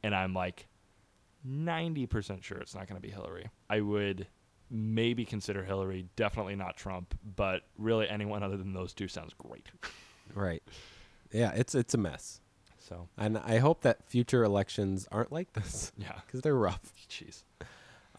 and 0.04 0.14
I'm 0.16 0.34
like 0.34 0.68
ninety 1.44 2.06
percent 2.06 2.44
sure 2.44 2.58
it's 2.58 2.76
not 2.76 2.88
gonna 2.88 3.00
be 3.00 3.10
Hillary. 3.10 3.50
I 3.70 3.82
would 3.82 4.28
maybe 4.70 5.24
consider 5.24 5.64
Hillary, 5.64 6.08
definitely 6.18 6.56
not 6.56 6.76
Trump, 6.76 7.18
but 7.36 7.62
really 7.78 8.08
anyone 8.10 8.44
other 8.44 8.58
than 8.58 8.74
those 8.74 8.94
two 8.94 9.08
sounds 9.08 9.34
great. 9.38 9.68
Right. 10.36 10.62
Yeah, 11.32 11.54
it's 11.56 11.74
it's 11.74 11.94
a 11.94 11.98
mess. 11.98 12.42
So 12.80 13.08
And 13.18 13.38
I 13.38 13.60
hope 13.60 13.82
that 13.84 14.04
future 14.10 14.44
elections 14.44 15.08
aren't 15.10 15.32
like 15.32 15.54
this 15.54 15.94
yeah, 15.98 16.20
because 16.26 16.42
they're 16.42 16.54
rough. 16.54 16.92
jeez. 17.10 17.44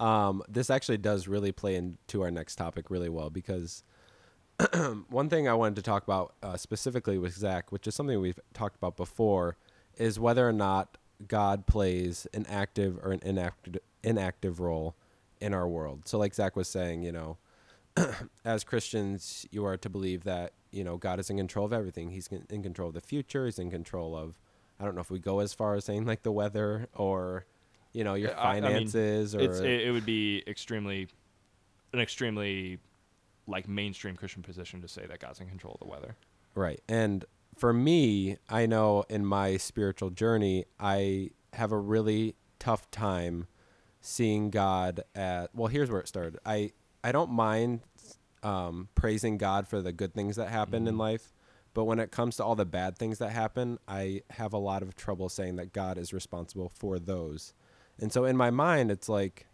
Um, 0.01 0.43
this 0.49 0.71
actually 0.71 0.99
does 0.99 1.27
really 1.27 1.53
play 1.53 1.75
into 1.75 2.23
our 2.23 2.31
next 2.31 2.57
topic 2.57 2.91
really 2.91 3.09
well 3.09 3.31
because 3.31 3.83
one 5.09 5.29
thing 5.29 5.49
I 5.49 5.55
wanted 5.55 5.77
to 5.77 5.83
talk 5.83 6.03
about 6.03 6.35
uh, 6.43 6.57
specifically 6.57 7.19
with 7.19 7.35
Zach, 7.35 7.71
which 7.73 7.87
is 7.87 7.95
something 7.95 8.21
we've 8.21 8.41
talked 8.55 8.77
about 8.77 8.97
before, 8.97 9.57
is 9.97 10.19
whether 10.19 10.49
or 10.49 10.53
not 10.53 10.99
God 11.27 11.67
plays 11.67 12.27
an 12.33 12.47
active 12.49 12.99
or 13.03 13.13
an 13.13 13.21
inactive 13.25 13.79
inactive 14.05 14.61
role 14.61 14.95
in 15.41 15.53
our 15.55 15.69
world. 15.69 16.03
So, 16.07 16.19
like 16.19 16.35
Zach 16.35 16.57
was 16.57 16.69
saying, 16.69 17.03
you 17.03 17.13
know, 17.13 17.39
as 18.45 18.65
Christians, 18.65 19.47
you 19.51 19.65
are 19.65 19.77
to 19.77 19.89
believe 19.89 20.25
that 20.25 20.53
you 20.71 20.85
know 20.85 20.97
God 20.97 21.19
is 21.19 21.31
in 21.31 21.37
control 21.37 21.67
of 21.67 21.73
everything. 21.73 22.11
He's 22.11 22.29
in 22.29 22.47
in 22.51 22.63
control 22.63 22.89
of 22.89 22.95
the 22.95 23.01
future. 23.01 23.47
He's 23.47 23.59
in 23.59 23.71
control 23.71 24.17
of. 24.17 24.39
I 24.81 24.85
don't 24.85 24.95
know 24.95 25.01
if 25.01 25.11
we 25.11 25.19
go 25.19 25.41
as 25.41 25.53
far 25.53 25.75
as 25.75 25.85
saying 25.87 26.05
like 26.05 26.23
the 26.23 26.31
weather 26.31 26.89
or, 26.95 27.47
you 27.99 28.05
know, 28.05 28.15
your 28.15 28.31
Yeah, 28.31 28.41
I- 28.41 28.55
mean, 28.55 28.63
finances 28.63 29.35
or 29.35 29.41
it, 29.41 29.65
it 29.65 29.91
would 29.91 30.07
be 30.07 30.45
extremely 30.47 31.09
an 31.93 31.99
extremely 31.99 32.79
like 33.49 33.67
mainstream 33.67 34.15
Christian 34.15 34.43
position 34.43 34.81
to 34.83 34.89
say 34.89 35.05
that 35.07 35.19
God's 35.19 35.41
in 35.41 35.49
control 35.49 35.75
of 35.75 35.81
the 35.81 35.87
weather. 35.91 36.15
Right. 36.55 36.81
And 36.89 37.25
for 37.57 37.73
me, 37.73 38.37
I 38.49 38.67
know 38.67 39.05
in 39.09 39.27
my 39.27 39.57
spiritual 39.57 40.11
journey, 40.11 40.67
I 40.79 41.31
have 41.55 41.73
a 41.73 41.79
really 41.79 42.37
tough 42.61 42.89
time 42.93 43.47
seeing 44.01 44.51
God 44.51 45.01
at 45.17 45.53
well, 45.55 45.67
here's 45.67 45.91
where 45.91 46.01
it 46.01 46.07
started. 46.07 46.39
I 46.47 46.73
I 47.03 47.11
don't 47.11 47.31
mind 47.31 47.81
um, 48.45 48.89
praising 48.95 49.39
God 49.39 49.67
for 49.67 49.83
the 49.83 49.93
good 49.93 50.15
things 50.15 50.37
that 50.37 50.51
happen 50.51 50.87
in 50.87 50.95
Mhm. 50.95 50.99
life, 51.01 51.33
but 51.75 51.85
when 51.85 51.99
it 51.99 52.13
comes 52.13 52.37
to 52.37 52.45
all 52.45 52.55
the 52.55 52.65
bad 52.65 52.97
things 52.97 53.19
that 53.19 53.31
happen, 53.31 53.79
I 53.89 54.23
have 54.31 54.53
a 54.53 54.59
lot 54.59 54.83
of 54.85 54.95
trouble 54.95 55.29
saying 55.29 55.57
that 55.57 55.73
God 55.73 55.99
is 55.99 56.13
responsible 56.13 56.69
for 56.69 57.01
those. 57.01 57.55
And 58.01 58.13
so 58.13 58.25
in 58.25 58.37
my 58.37 58.51
mind, 58.51 58.91
it's 58.91 59.09
like, 59.09 59.47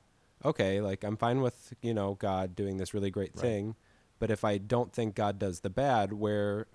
okay, 0.45 0.81
like 0.81 1.03
I'm 1.05 1.17
fine 1.17 1.41
with, 1.41 1.75
you 1.83 1.95
know, 1.95 2.15
God 2.15 2.55
doing 2.55 2.77
this 2.77 2.93
really 2.95 3.11
great 3.11 3.33
Right. 3.35 3.41
thing, 3.43 3.77
but 4.19 4.31
if 4.31 4.45
I 4.45 4.59
don't 4.59 4.93
think 4.93 5.15
God 5.15 5.39
does 5.39 5.61
the 5.61 5.71
bad, 5.71 6.13
where, 6.13 6.67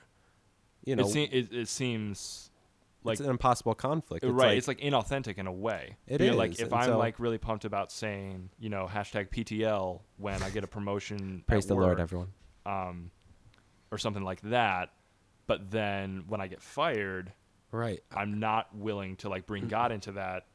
you 0.83 0.95
know, 0.95 1.05
it, 1.05 1.09
se- 1.11 1.29
it, 1.31 1.53
it 1.53 1.67
seems 1.67 2.49
like 3.03 3.13
it's 3.13 3.21
an 3.21 3.29
impossible 3.29 3.75
conflict. 3.75 4.23
It's 4.23 4.31
right. 4.33 4.47
like- 4.49 4.57
it's 4.57 4.67
like 4.67 4.79
inauthentic 4.79 5.37
in 5.37 5.45
a 5.47 5.51
way. 5.53 5.95
It 6.07 6.21
You 6.21 6.31
know, 6.31 6.37
Like 6.37 6.53
if 6.59 6.61
and 6.71 6.73
I'm 6.73 6.85
so- 6.89 6.97
like 6.97 7.19
really 7.19 7.37
pumped 7.37 7.65
about 7.65 7.91
saying 7.91 8.49
you 8.59 8.69
know 8.69 8.87
hashtag 8.91 9.29
PTL 9.29 10.01
when 10.17 10.41
I 10.43 10.49
get 10.49 10.63
a 10.63 10.67
promotion, 10.67 11.43
praise 11.47 11.65
the 11.67 11.75
Lord, 11.75 11.99
everyone. 11.99 12.29
um, 12.65 13.11
or 13.91 13.97
something 13.97 14.23
like 14.23 14.41
that. 14.41 14.91
But 15.47 15.71
then 15.71 16.25
when 16.27 16.41
I 16.41 16.47
get 16.47 16.61
fired, 16.61 17.31
Right. 17.71 18.01
I'm 18.11 18.39
not 18.39 18.75
willing 18.75 19.15
to 19.17 19.29
like 19.29 19.45
bring 19.47 19.67
God 19.67 19.91
into 19.91 20.11
that 20.13 20.45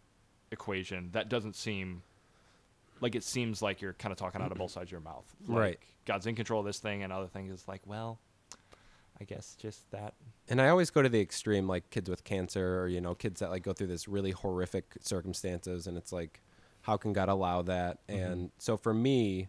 equation. 0.50 1.10
That 1.12 1.28
doesn't 1.28 1.56
seem 1.56 2.02
like 3.00 3.14
it 3.14 3.24
seems 3.24 3.60
like 3.60 3.80
you're 3.80 3.92
kind 3.94 4.12
of 4.12 4.18
talking 4.18 4.40
out 4.40 4.52
of 4.52 4.58
both 4.58 4.70
sides 4.70 4.88
of 4.88 4.92
your 4.92 5.00
mouth. 5.00 5.24
Like, 5.46 5.58
Right. 5.58 5.78
God's 6.06 6.26
in 6.26 6.34
control 6.34 6.60
of 6.60 6.66
this 6.66 6.78
thing, 6.78 7.02
and 7.02 7.12
other 7.12 7.26
things 7.26 7.50
is 7.52 7.66
like, 7.66 7.80
well, 7.86 8.18
I 9.20 9.24
guess 9.24 9.56
just 9.56 9.90
that. 9.90 10.14
And 10.48 10.60
I 10.60 10.68
always 10.68 10.90
go 10.90 11.02
to 11.02 11.08
the 11.08 11.20
extreme, 11.20 11.66
like 11.68 11.90
kids 11.90 12.08
with 12.10 12.24
cancer, 12.24 12.80
or 12.82 12.88
you 12.88 13.00
know, 13.00 13.14
kids 13.14 13.40
that 13.40 13.50
like 13.50 13.62
go 13.62 13.72
through 13.72 13.86
this 13.88 14.06
really 14.08 14.30
horrific 14.32 14.94
circumstances, 15.00 15.86
and 15.86 15.96
it's 15.96 16.12
like, 16.12 16.40
how 16.82 16.96
can 16.96 17.12
God 17.12 17.28
allow 17.28 17.62
that? 17.62 18.06
Mhm. 18.08 18.32
And 18.32 18.50
so 18.58 18.76
for 18.76 18.92
me, 18.94 19.48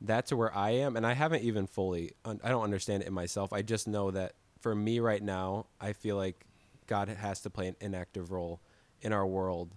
that's 0.00 0.32
where 0.32 0.54
I 0.54 0.70
am, 0.70 0.96
and 0.96 1.06
I 1.06 1.14
haven't 1.14 1.42
even 1.42 1.66
fully, 1.66 2.12
un- 2.24 2.40
I 2.44 2.48
don't 2.48 2.62
understand 2.64 3.02
it 3.02 3.06
in 3.06 3.14
myself. 3.14 3.52
I 3.52 3.62
just 3.62 3.86
know 3.88 4.10
that 4.10 4.34
for 4.60 4.74
me 4.74 4.98
right 5.00 5.22
now, 5.22 5.66
I 5.80 5.92
feel 5.92 6.16
like 6.16 6.46
God 6.86 7.08
has 7.08 7.40
to 7.42 7.50
play 7.50 7.68
an 7.68 7.76
inactive 7.80 8.30
role 8.30 8.60
in 9.02 9.12
our 9.12 9.26
world, 9.26 9.74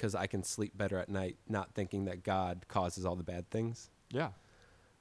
because 0.00 0.14
I 0.14 0.26
can 0.26 0.42
sleep 0.42 0.78
better 0.78 0.96
at 0.96 1.10
night, 1.10 1.36
not 1.46 1.74
thinking 1.74 2.06
that 2.06 2.24
God 2.24 2.64
causes 2.68 3.04
all 3.04 3.16
the 3.16 3.22
bad 3.22 3.50
things. 3.50 3.90
Yeah. 4.10 4.30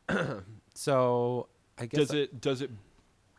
So 0.75 1.49
I 1.77 1.87
guess 1.87 2.07
Does 2.07 2.13
it? 2.13 2.39
Does 2.39 2.61
it? 2.61 2.71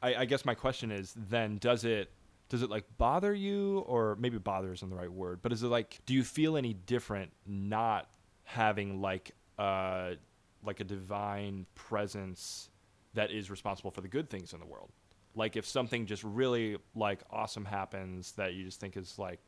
I, 0.03 0.15
I 0.15 0.25
guess 0.27 0.45
my 0.45 0.55
question 0.55 0.91
is 0.91 1.15
then 1.17 1.57
does 1.57 1.85
it? 1.85 2.11
Does 2.51 2.61
it 2.61 2.69
like 2.69 2.85
bother 2.99 3.33
you, 3.33 3.79
or 3.87 4.17
maybe 4.21 4.37
bother 4.37 4.73
isn't 4.75 4.91
the 4.91 4.97
right 4.97 5.11
word, 5.11 5.39
but 5.41 5.53
is 5.53 5.63
it 5.63 5.69
like 5.69 6.01
do 6.05 6.13
you 6.13 6.23
feel 6.23 6.59
any 6.59 6.75
different 6.75 7.31
not 7.47 8.11
having 8.45 9.01
like 9.01 9.31
uh 9.59 10.17
like 10.63 10.81
a 10.81 10.85
divine 10.85 11.65
presence 11.75 12.69
that 13.15 13.31
is 13.31 13.51
responsible 13.51 13.91
for 13.91 14.03
the 14.03 14.09
good 14.09 14.29
things 14.29 14.53
in 14.53 14.61
the 14.61 14.67
world? 14.67 14.91
Like 15.35 15.57
if 15.57 15.67
something 15.67 16.05
just 16.05 16.25
really 16.25 16.77
like 16.95 17.21
awesome 17.31 17.65
happens 17.65 18.33
that 18.33 18.53
you 18.53 18.65
just 18.65 18.81
think 18.81 18.99
is 18.99 19.19
like 19.19 19.41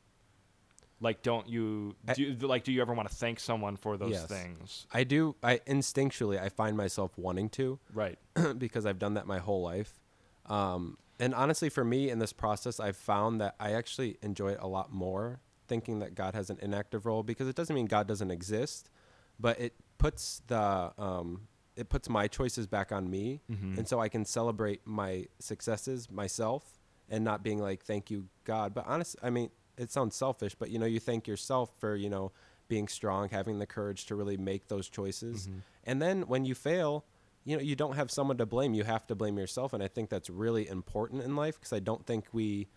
like 1.02 1.20
don't 1.22 1.48
you 1.48 1.94
do 2.14 2.22
you, 2.22 2.34
like 2.46 2.64
do 2.64 2.72
you 2.72 2.80
ever 2.80 2.94
want 2.94 3.08
to 3.10 3.14
thank 3.14 3.40
someone 3.40 3.76
for 3.76 3.96
those 3.98 4.12
Yes. 4.12 4.26
things? 4.26 4.86
I 4.92 5.04
do. 5.04 5.34
I 5.42 5.58
instinctually 5.66 6.40
I 6.40 6.48
find 6.48 6.76
myself 6.76 7.18
wanting 7.18 7.50
to. 7.50 7.78
Right. 7.92 8.18
because 8.58 8.86
I've 8.86 8.98
done 8.98 9.14
that 9.14 9.26
my 9.26 9.38
whole 9.38 9.62
life. 9.62 10.00
Um, 10.46 10.96
and 11.20 11.34
honestly, 11.34 11.68
for 11.68 11.84
me 11.84 12.08
in 12.10 12.18
this 12.18 12.32
process, 12.32 12.80
I've 12.80 12.96
found 12.96 13.40
that 13.40 13.54
I 13.60 13.72
actually 13.72 14.16
enjoy 14.22 14.52
it 14.52 14.58
a 14.60 14.66
lot 14.68 14.92
more 14.92 15.40
thinking 15.68 15.98
that 16.00 16.14
God 16.14 16.34
has 16.34 16.50
an 16.50 16.58
inactive 16.62 17.04
role 17.06 17.22
because 17.22 17.48
it 17.48 17.54
doesn't 17.56 17.74
mean 17.74 17.86
God 17.86 18.06
doesn't 18.06 18.30
exist, 18.30 18.90
but 19.38 19.58
it 19.60 19.74
puts 19.98 20.42
the 20.46 20.92
um, 20.98 21.48
it 21.76 21.88
puts 21.88 22.08
my 22.08 22.28
choices 22.28 22.66
back 22.66 22.92
on 22.92 23.08
me, 23.08 23.40
Mhm. 23.50 23.78
and 23.78 23.88
so 23.88 23.98
I 24.00 24.08
can 24.08 24.24
celebrate 24.24 24.86
my 24.86 25.26
successes 25.38 26.10
myself 26.10 26.78
and 27.08 27.24
not 27.24 27.42
being 27.42 27.58
like 27.58 27.82
thank 27.84 28.10
you 28.10 28.28
God. 28.44 28.74
But 28.74 28.84
honestly, 28.86 29.20
I 29.22 29.30
mean 29.30 29.50
it 29.82 29.90
sounds 29.90 30.14
selfish, 30.16 30.54
but 30.54 30.70
you 30.70 30.78
know 30.78 30.86
you 30.86 31.00
thank 31.00 31.26
yourself 31.26 31.70
for 31.78 31.94
you 31.96 32.08
know 32.08 32.32
being 32.68 32.88
strong, 32.88 33.28
having 33.28 33.58
the 33.58 33.66
courage 33.66 34.06
to 34.06 34.14
really 34.14 34.36
make 34.36 34.68
those 34.68 34.88
choices, 34.88 35.48
Mhm. 35.48 35.62
and 35.84 36.00
then 36.00 36.22
when 36.22 36.44
you 36.44 36.54
fail 36.54 37.04
you 37.44 37.56
know 37.56 37.62
you 37.62 37.74
don't 37.74 37.96
have 37.96 38.08
someone 38.08 38.36
to 38.36 38.46
blame 38.46 38.72
you 38.72 38.84
have 38.84 39.04
to 39.04 39.16
blame 39.16 39.36
yourself 39.36 39.72
and 39.72 39.82
i 39.82 39.88
think 39.88 40.08
that's 40.08 40.30
really 40.30 40.68
important 40.68 41.24
in 41.24 41.34
life 41.34 41.58
because 41.58 41.72
i 41.72 41.80
don't 41.80 42.06
think 42.06 42.26
we 42.32 42.68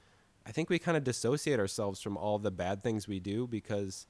i 0.43 0.51
think 0.51 0.71
we 0.71 0.79
kind 0.79 0.97
of 0.97 1.03
dissociate 1.03 1.59
ourselves 1.59 2.01
from 2.01 2.17
all 2.17 2.39
the 2.39 2.49
bad 2.49 2.81
things 2.81 3.07
we 3.07 3.19
do 3.19 3.45
because 3.45 4.07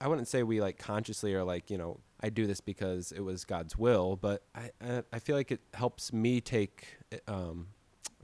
i 0.00 0.06
wouldn't 0.06 0.28
say 0.28 0.44
we 0.44 0.60
like 0.60 0.78
consciously 0.78 1.34
are 1.34 1.42
like 1.42 1.68
you 1.68 1.76
know 1.76 1.98
i 2.20 2.28
do 2.30 2.46
this 2.46 2.60
because 2.60 3.10
it 3.10 3.22
was 3.22 3.44
god's 3.44 3.76
will 3.76 4.14
but 4.14 4.44
i 4.54 4.70
i, 4.80 5.02
I 5.12 5.18
feel 5.18 5.34
like 5.34 5.50
it 5.50 5.62
helps 5.74 6.12
me 6.12 6.40
take 6.40 6.98
um 7.26 7.66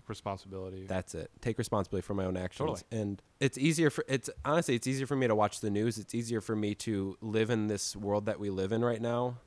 responsibility. 0.09 0.87
that's 0.87 1.14
it 1.14 1.31
take 1.40 1.59
responsibility 1.59 2.05
for 2.07 2.14
my 2.14 2.25
own 2.25 2.37
actions 2.37 2.59
Totally. 2.83 3.01
and 3.03 3.23
it's 3.40 3.57
easier 3.59 3.90
for 3.90 4.05
it's 4.09 4.31
honestly 4.45 4.75
it's 4.75 4.87
easier 4.87 5.07
for 5.07 5.17
me 5.17 5.27
to 5.27 5.35
watch 5.35 5.61
the 5.61 5.71
news 5.71 5.99
it's 5.99 6.14
easier 6.14 6.40
for 6.40 6.55
me 6.57 6.75
to 6.77 7.17
live 7.21 7.51
in 7.51 7.67
this 7.69 7.95
world 7.97 8.27
that 8.27 8.38
we 8.40 8.51
live 8.51 8.73
in 8.73 8.85
right 8.85 9.01
now 9.03 9.38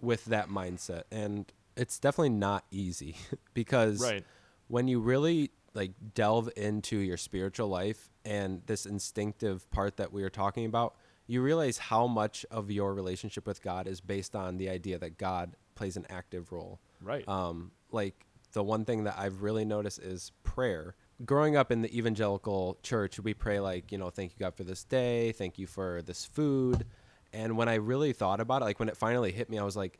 with 0.00 0.24
that 0.26 0.48
mindset 0.48 1.02
and 1.10 1.52
it's 1.76 1.98
definitely 1.98 2.30
not 2.30 2.64
easy 2.70 3.16
because 3.54 4.02
right. 4.02 4.24
when 4.68 4.88
you 4.88 5.00
really 5.00 5.50
like 5.74 5.92
delve 6.14 6.48
into 6.56 6.96
your 6.98 7.16
spiritual 7.16 7.68
life 7.68 8.10
and 8.24 8.62
this 8.66 8.86
instinctive 8.86 9.70
part 9.70 9.96
that 9.96 10.12
we 10.12 10.22
were 10.22 10.30
talking 10.30 10.64
about 10.66 10.94
you 11.26 11.42
realize 11.42 11.76
how 11.78 12.06
much 12.06 12.46
of 12.50 12.70
your 12.70 12.94
relationship 12.94 13.46
with 13.46 13.62
god 13.62 13.86
is 13.86 14.00
based 14.00 14.34
on 14.34 14.56
the 14.56 14.68
idea 14.68 14.98
that 14.98 15.18
god 15.18 15.56
plays 15.74 15.96
an 15.96 16.06
active 16.10 16.50
role 16.52 16.80
Right. 17.00 17.26
um, 17.28 17.70
like 17.92 18.26
the 18.58 18.62
one 18.64 18.84
thing 18.84 19.04
that 19.04 19.14
I've 19.16 19.42
really 19.42 19.64
noticed 19.64 20.00
is 20.00 20.32
prayer. 20.42 20.94
Growing 21.24 21.56
up 21.56 21.70
in 21.72 21.82
the 21.82 21.96
evangelical 21.96 22.78
church, 22.82 23.18
we 23.18 23.32
pray 23.32 23.60
like, 23.60 23.90
you 23.92 23.98
know, 23.98 24.10
thank 24.10 24.32
you 24.32 24.38
God 24.38 24.54
for 24.54 24.64
this 24.64 24.84
day, 24.84 25.32
thank 25.32 25.58
you 25.58 25.66
for 25.66 26.02
this 26.02 26.24
food, 26.24 26.84
And 27.32 27.56
when 27.56 27.68
I 27.68 27.74
really 27.74 28.12
thought 28.12 28.40
about 28.40 28.62
it, 28.62 28.66
like 28.66 28.78
when 28.78 28.88
it 28.88 28.96
finally 28.96 29.32
hit 29.32 29.50
me, 29.50 29.58
I 29.58 29.64
was 29.64 29.76
like, 29.76 29.98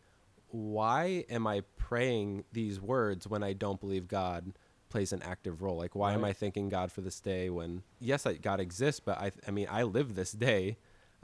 why 0.48 1.24
am 1.28 1.46
I 1.46 1.62
praying 1.76 2.44
these 2.52 2.80
words 2.80 3.26
when 3.26 3.42
I 3.42 3.52
don't 3.52 3.80
believe 3.80 4.08
God 4.08 4.52
plays 4.88 5.12
an 5.12 5.22
active 5.22 5.60
role? 5.62 5.76
Like, 5.76 5.94
why 5.94 6.14
am 6.14 6.24
I 6.24 6.32
thanking 6.32 6.70
God 6.70 6.90
for 6.90 7.02
this 7.02 7.20
day 7.20 7.50
when, 7.50 7.82
yes, 8.00 8.24
I, 8.24 8.34
God 8.34 8.60
exists, 8.60 9.00
but 9.00 9.18
I, 9.18 9.32
I 9.46 9.50
mean, 9.50 9.68
I 9.70 9.82
live 9.82 10.14
this 10.14 10.32
day. 10.32 10.78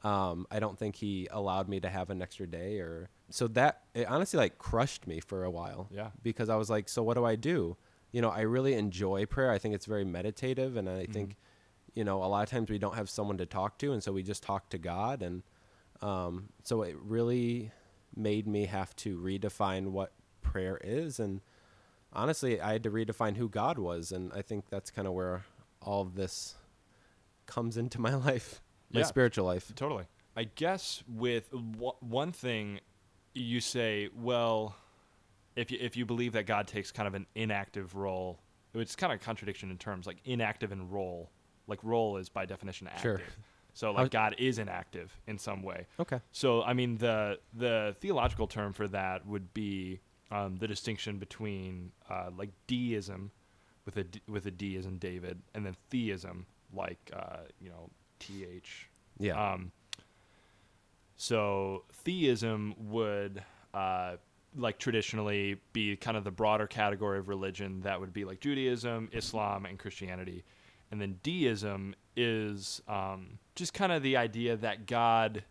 Um, 0.05 0.47
I 0.51 0.61
don't 0.61 0.79
think 0.79 0.97
He 0.97 1.27
allowed 1.31 1.69
me 1.69 1.81
to 1.81 1.89
have 1.89 2.11
an 2.11 2.23
extra 2.23 2.47
day, 2.47 2.79
or 2.79 3.09
so 3.31 3.49
that 3.49 3.81
it 3.95 4.07
honestly 4.07 4.37
like 4.37 4.59
crushed 4.59 5.07
me 5.07 5.19
for 5.21 5.45
a 5.45 5.51
while. 5.51 5.89
Yeah. 5.91 6.11
because 6.23 6.49
I 6.49 6.57
was 6.57 6.69
like, 6.71 6.89
so 6.89 7.03
what 7.03 7.15
do 7.15 7.25
I 7.25 7.37
do? 7.37 7.77
You 8.13 8.21
know, 8.21 8.29
I 8.31 8.43
really 8.43 8.75
enjoy 8.75 9.27
prayer. 9.27 9.51
I 9.51 9.59
think 9.59 9.75
it's 9.75 9.87
very 9.87 10.05
meditative, 10.05 10.77
and 10.77 10.89
I 10.89 11.07
think, 11.07 11.37
you 11.95 12.05
know, 12.05 12.23
a 12.23 12.27
lot 12.27 12.43
of 12.45 12.51
times 12.51 12.71
we 12.71 12.79
don't 12.79 12.95
have 12.95 13.09
someone 13.11 13.39
to 13.39 13.47
talk 13.47 13.79
to, 13.79 13.93
and 13.93 14.03
so 14.03 14.13
we 14.13 14.23
just 14.23 14.43
talk 14.43 14.69
to 14.71 14.79
God, 14.79 15.23
and 15.23 15.43
um, 16.03 16.51
so 16.63 16.83
it 16.83 16.97
really 17.01 17.73
made 18.15 18.47
me 18.47 18.67
have 18.67 18.95
to 18.97 19.19
redefine 19.19 19.89
what 19.89 20.13
prayer 20.43 20.79
is, 20.85 21.19
and 21.19 21.41
honestly, 22.13 22.61
I 22.61 22.73
had 22.73 22.83
to 22.85 22.91
redefine 22.91 23.37
who 23.37 23.49
God 23.49 23.79
was, 23.79 24.13
and 24.13 24.33
I 24.33 24.43
think 24.43 24.69
that's 24.71 24.91
kind 24.91 25.09
of 25.09 25.15
where 25.15 25.45
all 25.83 26.03
of 26.03 26.15
this 26.15 26.55
comes 27.47 27.77
into 27.83 28.01
my 28.01 28.15
life, 28.15 28.61
my 28.95 29.01
Yeah. 29.01 29.07
spiritual 29.07 29.45
life. 29.45 29.71
Totally. 29.75 30.05
I 30.37 30.45
guess 30.45 31.03
with 31.09 31.51
w- 31.51 31.93
one 32.01 32.33
thing, 32.33 32.81
you 33.35 33.61
say, 33.61 34.09
well, 34.15 34.77
if 35.57 35.71
you, 35.71 35.79
if 35.81 35.97
you 35.97 36.07
believe 36.07 36.33
that 36.33 36.47
God 36.47 36.67
takes 36.67 36.91
kind 36.91 37.07
of 37.07 37.15
an 37.15 37.27
inactive 37.35 37.95
role, 37.95 38.41
it's 38.73 38.97
kind 38.97 39.13
of 39.13 39.21
a 39.21 39.25
contradiction 39.25 39.71
in 39.71 39.79
terms, 39.79 40.07
like 40.07 40.19
inactive 40.25 40.73
and 40.73 40.91
role. 40.93 41.31
Like 41.67 41.79
role 41.83 42.17
is 42.17 42.29
by 42.29 42.47
definition 42.47 42.87
active. 42.89 43.03
Sure. 43.03 43.21
So 43.73 43.91
like 43.93 44.11
God 44.13 44.35
is 44.39 44.59
inactive 44.59 45.17
in 45.27 45.37
some 45.39 45.63
way. 45.63 45.87
Okay. 45.99 46.21
So 46.31 46.63
I 46.63 46.75
mean 46.75 46.97
the 46.99 47.39
the 47.55 47.97
theological 48.01 48.47
term 48.47 48.73
for 48.73 48.87
that 48.89 49.27
would 49.27 49.53
be 49.55 50.01
um, 50.31 50.57
the 50.57 50.69
distinction 50.69 51.19
between 51.19 51.91
uh, 52.11 52.31
like 52.37 52.51
deism, 52.69 53.31
with 53.85 53.97
a 53.97 54.05
D, 54.05 54.21
with 54.29 54.47
a 54.47 54.51
D 54.51 54.77
as 54.77 54.87
in 54.87 54.99
David, 54.99 55.41
and 55.55 55.65
then 55.67 55.77
theism, 55.91 56.47
like 56.73 57.11
uh, 57.13 57.39
you 57.61 57.69
know 57.71 57.91
T 58.19 58.45
H 58.45 58.89
Yeah. 59.19 59.53
um, 59.53 59.73
so 61.17 61.85
theism 61.93 62.75
would, 62.91 63.43
uh, 63.73 64.17
like 64.57 64.79
traditionally, 64.79 65.57
be 65.73 65.97
kind 65.97 66.17
of 66.17 66.25
the 66.25 66.31
broader 66.31 66.67
category 66.67 67.19
of 67.19 67.29
religion 67.29 67.81
that 67.83 67.99
would 68.01 68.13
be 68.13 68.25
like 68.25 68.41
Judaism, 68.41 69.09
Islam, 69.13 69.67
and 69.67 69.79
Christianity, 69.79 70.45
and 70.91 71.01
then 71.01 71.19
deism 71.23 71.95
is 72.17 72.81
um, 72.89 73.39
just 73.57 73.75
kind 73.75 73.91
of 73.93 74.03
the 74.03 74.17
idea 74.17 74.57
that 74.57 74.87
God, 74.87 75.43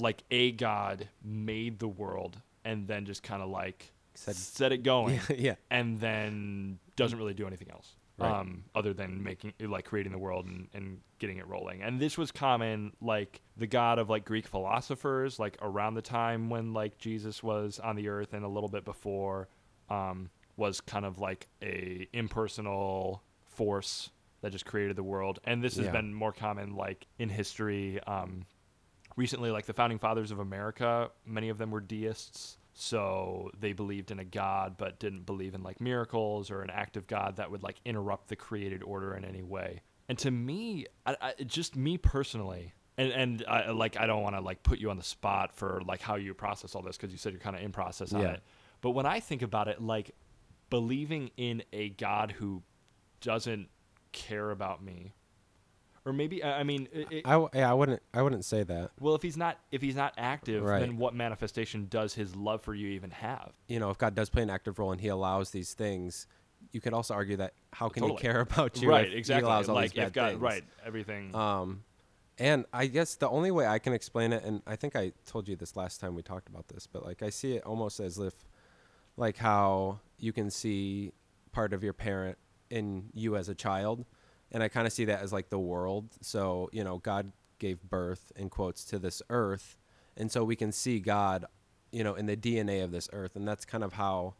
like 0.00 0.22
a 0.30 0.52
God, 0.52 1.08
made 1.22 1.78
the 1.78 1.88
world 1.88 2.38
and 2.64 2.86
then 2.86 3.04
just 3.04 3.22
kind 3.22 3.42
of 3.42 3.48
like 3.50 3.92
Said- 4.14 4.36
set 4.36 4.72
it 4.72 4.82
going 4.82 5.20
yeah. 5.36 5.56
and 5.70 6.00
then 6.00 6.78
doesn't 6.96 7.18
really 7.18 7.34
do 7.34 7.46
anything 7.46 7.70
else 7.70 7.96
Right. 8.22 8.40
um, 8.40 8.64
other 8.74 8.92
than 8.94 9.22
making 9.22 9.52
like 9.60 9.84
creating 9.84 10.12
the 10.12 10.18
world 10.18 10.46
and, 10.46 10.68
and 10.74 11.00
getting 11.18 11.38
it 11.38 11.46
rolling 11.46 11.82
and 11.82 12.00
this 12.00 12.16
was 12.18 12.30
common 12.32 12.92
like 13.00 13.40
the 13.56 13.66
god 13.66 13.98
of 13.98 14.08
like 14.10 14.24
greek 14.24 14.46
philosophers 14.46 15.38
like 15.38 15.56
around 15.62 15.94
the 15.94 16.02
time 16.02 16.48
when 16.50 16.72
like 16.72 16.98
jesus 16.98 17.42
was 17.42 17.78
on 17.78 17.96
the 17.96 18.08
earth 18.08 18.32
and 18.34 18.44
a 18.44 18.48
little 18.48 18.68
bit 18.68 18.84
before 18.84 19.48
um, 19.90 20.30
was 20.56 20.80
kind 20.80 21.04
of 21.04 21.18
like 21.18 21.48
a 21.62 22.08
impersonal 22.12 23.22
force 23.44 24.10
that 24.40 24.50
just 24.52 24.64
created 24.66 24.96
the 24.96 25.02
world 25.02 25.38
and 25.44 25.62
this 25.62 25.76
has 25.76 25.86
Yeah. 25.86 25.92
been 25.92 26.12
more 26.14 26.32
common 26.32 26.74
like 26.74 27.06
in 27.18 27.28
history 27.28 28.00
um, 28.06 28.44
recently 29.16 29.50
like 29.50 29.66
the 29.66 29.72
founding 29.74 29.98
fathers 29.98 30.30
of 30.30 30.38
america 30.38 31.10
many 31.26 31.48
of 31.48 31.58
them 31.58 31.70
were 31.70 31.80
deists 31.80 32.58
so 32.74 33.50
they 33.58 33.72
believed 33.72 34.10
in 34.10 34.18
a 34.18 34.24
god 34.24 34.76
but 34.78 34.98
didn't 34.98 35.26
believe 35.26 35.54
in 35.54 35.62
like 35.62 35.80
miracles 35.80 36.50
or 36.50 36.62
an 36.62 36.70
active 36.70 37.06
god 37.06 37.36
that 37.36 37.50
would 37.50 37.62
like 37.62 37.76
interrupt 37.84 38.28
the 38.28 38.36
created 38.36 38.82
order 38.82 39.14
in 39.14 39.24
any 39.24 39.42
way 39.42 39.82
and 40.08 40.18
to 40.18 40.30
me 40.30 40.86
I, 41.04 41.16
I, 41.20 41.42
just 41.44 41.76
me 41.76 41.98
personally 41.98 42.72
and 42.96 43.12
and 43.12 43.44
I, 43.46 43.70
like 43.70 43.98
i 43.98 44.06
don't 44.06 44.22
want 44.22 44.36
to 44.36 44.40
like 44.40 44.62
put 44.62 44.78
you 44.78 44.90
on 44.90 44.96
the 44.96 45.02
spot 45.04 45.54
for 45.54 45.82
like 45.86 46.00
how 46.00 46.16
you 46.16 46.32
process 46.34 46.74
all 46.74 46.82
this 46.82 46.96
because 46.96 47.12
you 47.12 47.18
said 47.18 47.32
you're 47.32 47.40
kind 47.40 47.56
of 47.56 47.62
in 47.62 47.72
process 47.72 48.12
on 48.12 48.22
Yeah. 48.22 48.32
it 48.32 48.42
but 48.80 48.90
when 48.90 49.06
i 49.06 49.20
think 49.20 49.42
about 49.42 49.68
it 49.68 49.80
like 49.82 50.14
believing 50.70 51.30
in 51.36 51.62
a 51.72 51.90
god 51.90 52.32
who 52.32 52.62
doesn't 53.20 53.68
care 54.12 54.50
about 54.50 54.82
me 54.82 55.12
or 56.04 56.12
maybe 56.12 56.42
i 56.42 56.60
I 56.60 56.62
mean 56.64 56.88
it, 56.92 57.22
I, 57.24 57.46
yeah, 57.54 57.70
I 57.70 57.74
wouldn't 57.74 58.02
I 58.12 58.22
wouldn't 58.22 58.44
say 58.44 58.62
that. 58.64 58.90
well, 59.00 59.14
if 59.14 59.22
he's 59.22 59.36
not 59.36 59.58
if 59.70 59.80
he's 59.82 59.96
not 59.96 60.14
active, 60.16 60.62
Right. 60.62 60.80
then 60.80 60.96
what 60.96 61.14
manifestation 61.14 61.86
does 61.88 62.14
his 62.14 62.34
love 62.36 62.62
for 62.62 62.74
you 62.74 62.88
even 62.88 63.10
have? 63.10 63.52
You 63.68 63.78
know, 63.80 63.90
if 63.90 63.98
God 63.98 64.14
does 64.14 64.28
play 64.30 64.42
an 64.42 64.50
active 64.50 64.78
role 64.78 64.92
and 64.92 65.00
He 65.00 65.08
allows 65.08 65.50
these 65.50 65.74
things, 65.74 66.26
you 66.72 66.80
could 66.80 66.92
also 66.94 67.14
argue 67.14 67.36
that 67.38 67.54
how 67.72 67.88
can 67.88 68.02
Totally. 68.02 68.18
He 68.18 68.22
care 68.22 68.40
about 68.48 68.80
you? 68.80 68.88
right, 68.88 69.08
if 69.08 69.14
exactly. 69.14 69.42
He 69.44 69.50
allows 69.52 69.68
all 69.68 69.74
like 69.74 69.92
these 69.92 69.96
bad 69.98 70.06
if 70.08 70.12
God, 70.12 70.30
things? 70.30 70.40
right, 70.42 70.64
everything. 70.84 71.34
Um, 71.34 71.84
and 72.38 72.64
I 72.72 72.86
guess 72.86 73.14
the 73.16 73.28
only 73.28 73.50
way 73.50 73.66
I 73.66 73.78
can 73.78 73.92
explain 73.92 74.32
it, 74.32 74.42
and 74.42 74.62
I 74.66 74.74
think 74.76 74.96
I 74.96 75.12
told 75.26 75.48
you 75.48 75.54
this 75.56 75.76
last 75.76 76.00
time 76.00 76.14
we 76.14 76.22
talked 76.22 76.48
about 76.48 76.66
this, 76.68 76.86
but 76.86 77.04
like 77.04 77.22
I 77.22 77.30
see 77.30 77.56
it 77.56 77.64
almost 77.64 78.00
as 78.00 78.18
if, 78.18 78.34
like 79.16 79.36
how 79.36 80.00
you 80.18 80.32
can 80.32 80.50
see 80.50 81.12
part 81.52 81.72
of 81.74 81.84
your 81.84 81.92
parent 81.92 82.38
in 82.70 83.10
you 83.12 83.36
as 83.36 83.48
a 83.50 83.54
child, 83.54 84.06
and 84.52 84.62
I 84.62 84.68
kind 84.68 84.86
of 84.86 84.92
see 84.92 85.06
that 85.06 85.22
as 85.22 85.32
like 85.32 85.50
the 85.50 85.58
world. 85.58 86.10
So 86.20 86.70
you 86.72 86.84
know, 86.84 86.98
God 86.98 87.32
gave 87.58 87.82
birth 87.82 88.30
in 88.36 88.50
quotes 88.50 88.84
to 88.86 88.98
this 88.98 89.22
earth, 89.30 89.76
and 90.16 90.30
so 90.30 90.44
we 90.44 90.54
can 90.56 90.70
see 90.70 91.00
God, 91.00 91.46
you 91.90 92.04
know, 92.04 92.14
in 92.14 92.26
the 92.26 92.36
DNA 92.36 92.84
of 92.84 92.92
this 92.92 93.08
earth, 93.12 93.34
and 93.34 93.46
that's 93.46 93.64
kind 93.64 93.82
of 93.84 93.94
how. 93.94 94.34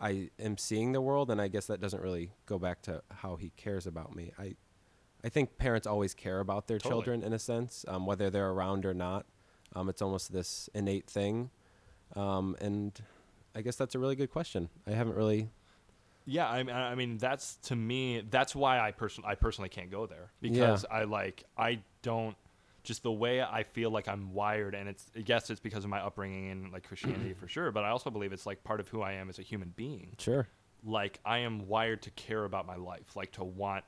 I 0.00 0.30
am 0.40 0.58
seeing 0.58 0.90
the 0.90 1.00
world, 1.00 1.30
and 1.30 1.40
I 1.40 1.46
guess 1.46 1.66
that 1.66 1.80
doesn't 1.80 2.02
really 2.02 2.32
go 2.46 2.58
back 2.58 2.82
to 2.82 3.04
how 3.08 3.36
he 3.36 3.52
cares 3.56 3.86
about 3.86 4.16
me. 4.16 4.32
I, 4.36 4.56
I 5.24 5.28
think 5.28 5.58
parents 5.58 5.86
always 5.86 6.12
care 6.12 6.40
about 6.40 6.66
their 6.66 6.78
Totally. 6.78 7.02
children 7.02 7.22
in 7.22 7.32
a 7.32 7.38
sense, 7.38 7.84
um, 7.86 8.04
whether 8.04 8.28
they're 8.28 8.50
around 8.50 8.84
or 8.84 8.94
not. 8.94 9.26
Um, 9.76 9.88
it's 9.88 10.02
almost 10.02 10.32
this 10.32 10.68
innate 10.74 11.08
thing, 11.08 11.50
um, 12.16 12.56
and 12.60 13.00
I 13.54 13.62
guess 13.62 13.76
that's 13.76 13.94
a 13.94 13.98
really 14.00 14.16
good 14.16 14.30
question. 14.32 14.68
I 14.88 14.90
haven't 14.90 15.14
really. 15.14 15.50
Yeah, 16.24 16.48
I 16.48 16.62
mean, 16.62 16.74
I 16.74 16.94
mean 16.94 17.18
that's 17.18 17.56
to 17.64 17.76
me 17.76 18.22
that's 18.28 18.54
why 18.54 18.80
I 18.80 18.92
person 18.92 19.24
I 19.26 19.34
personally 19.34 19.68
can't 19.68 19.90
go 19.90 20.06
there 20.06 20.32
because 20.40 20.84
I 20.90 21.04
like 21.04 21.44
I 21.56 21.80
don't 22.02 22.36
just 22.84 23.02
the 23.04 23.12
way 23.12 23.40
I 23.40 23.62
feel 23.62 23.90
like 23.90 24.08
I'm 24.08 24.32
wired, 24.32 24.74
and 24.74 24.88
it's 24.88 25.06
yes, 25.14 25.50
it's 25.50 25.60
because 25.60 25.84
of 25.84 25.90
my 25.90 26.00
upbringing 26.00 26.48
in 26.48 26.70
like 26.72 26.84
Christianity 26.84 27.32
for 27.38 27.48
sure, 27.48 27.70
but 27.72 27.84
I 27.84 27.90
also 27.90 28.10
believe 28.10 28.32
it's 28.32 28.46
like 28.46 28.64
part 28.64 28.80
of 28.80 28.88
who 28.88 29.02
I 29.02 29.12
am 29.12 29.28
as 29.28 29.38
a 29.38 29.42
human 29.42 29.72
being. 29.76 30.14
Sure. 30.18 30.48
like 30.84 31.20
I 31.24 31.38
am 31.38 31.66
wired 31.68 32.02
to 32.02 32.10
care 32.10 32.44
about 32.44 32.66
my 32.66 32.76
life, 32.76 33.14
like 33.16 33.32
to 33.32 33.44
want 33.44 33.84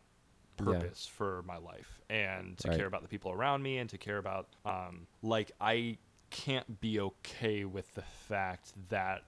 Yeah. 0.61 0.64
purpose 0.66 1.07
for 1.07 1.42
my 1.47 1.57
life 1.57 2.01
and 2.09 2.57
to 2.59 2.68
Right. 2.68 2.77
care 2.79 2.87
about 2.87 3.03
the 3.03 3.09
people 3.09 3.33
around 3.33 3.62
me 3.64 3.79
and 3.79 3.90
to 3.90 3.99
care 3.99 4.18
about 4.18 4.47
um 4.64 5.09
like 5.23 5.51
I 5.61 5.99
can't 6.31 6.81
be 6.81 7.01
okay 7.01 7.64
with 7.64 7.92
the 7.94 8.03
fact 8.29 8.73
that 8.90 9.25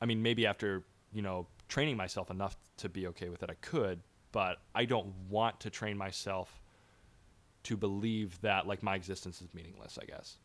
I 0.00 0.06
mean 0.06 0.22
maybe 0.22 0.46
after, 0.46 0.84
you 1.12 1.22
know, 1.22 1.46
training 1.72 1.96
myself 1.96 2.30
enough 2.30 2.54
to 2.76 2.88
be 2.90 3.06
okay 3.06 3.30
with 3.30 3.42
it 3.42 3.48
I 3.48 3.54
could, 3.54 4.00
but 4.30 4.58
I 4.74 4.84
don't 4.84 5.10
want 5.30 5.58
to 5.60 5.70
train 5.70 5.96
myself 5.96 6.60
to 7.62 7.76
believe 7.78 8.38
that 8.42 8.66
like 8.66 8.82
my 8.82 8.94
existence 8.94 9.40
is 9.40 9.48
meaningless, 9.54 9.98
I 10.00 10.04
guess. 10.04 10.36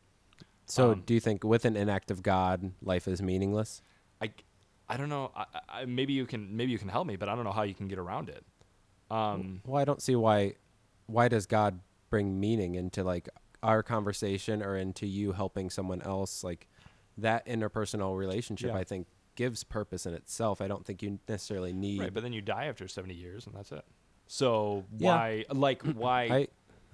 So, 0.67 0.91
Um, 0.91 1.03
do 1.05 1.13
you 1.13 1.19
think 1.19 1.43
with 1.43 1.65
an 1.65 1.75
inactive 1.75 2.23
God, 2.23 2.71
life 2.81 3.09
is 3.09 3.21
meaningless? 3.21 3.81
I, 4.21 4.31
I 4.87 4.95
don't 4.95 5.09
know. 5.09 5.31
I, 5.35 5.45
I, 5.67 5.85
maybe 5.85 6.13
you 6.13 6.25
can 6.25 6.55
maybe 6.55 6.71
you 6.71 6.77
can 6.77 6.87
help 6.89 7.05
me, 7.07 7.17
but 7.17 7.27
I 7.27 7.35
don't 7.35 7.43
know 7.43 7.51
how 7.51 7.63
you 7.63 7.73
can 7.73 7.89
get 7.89 7.99
around 7.99 8.29
it. 8.29 8.45
Um, 9.11 9.61
Well, 9.65 9.81
I 9.81 9.85
don't 9.85 10.01
see 10.01 10.15
why. 10.15 10.53
Why 11.07 11.27
does 11.27 11.45
God 11.45 11.79
bring 12.09 12.39
meaning 12.39 12.75
into 12.75 13.03
like 13.03 13.27
our 13.63 13.83
conversation 13.83 14.61
or 14.61 14.77
into 14.77 15.05
you 15.05 15.33
helping 15.33 15.69
someone 15.69 16.01
else? 16.01 16.43
Like 16.43 16.67
that 17.17 17.45
interpersonal 17.47 18.17
relationship, 18.17 18.71
Yeah. 18.71 18.77
I 18.77 18.85
think 18.85 19.07
gives 19.37 19.63
purpose 19.63 20.05
in 20.05 20.13
itself. 20.13 20.59
I 20.59 20.67
don't 20.67 20.85
think 20.85 21.01
you 21.01 21.19
necessarily 21.29 21.71
need. 21.71 22.01
right, 22.01 22.13
but 22.13 22.23
then 22.23 22.33
you 22.33 22.41
die 22.41 22.65
after 22.65 22.89
seventy 22.89 23.13
years, 23.15 23.45
and 23.47 23.55
that's 23.55 23.71
it. 23.71 23.85
So 24.27 24.83
Yeah. 24.97 25.07
why, 25.15 25.45
like, 25.53 25.81
why? 25.95 26.23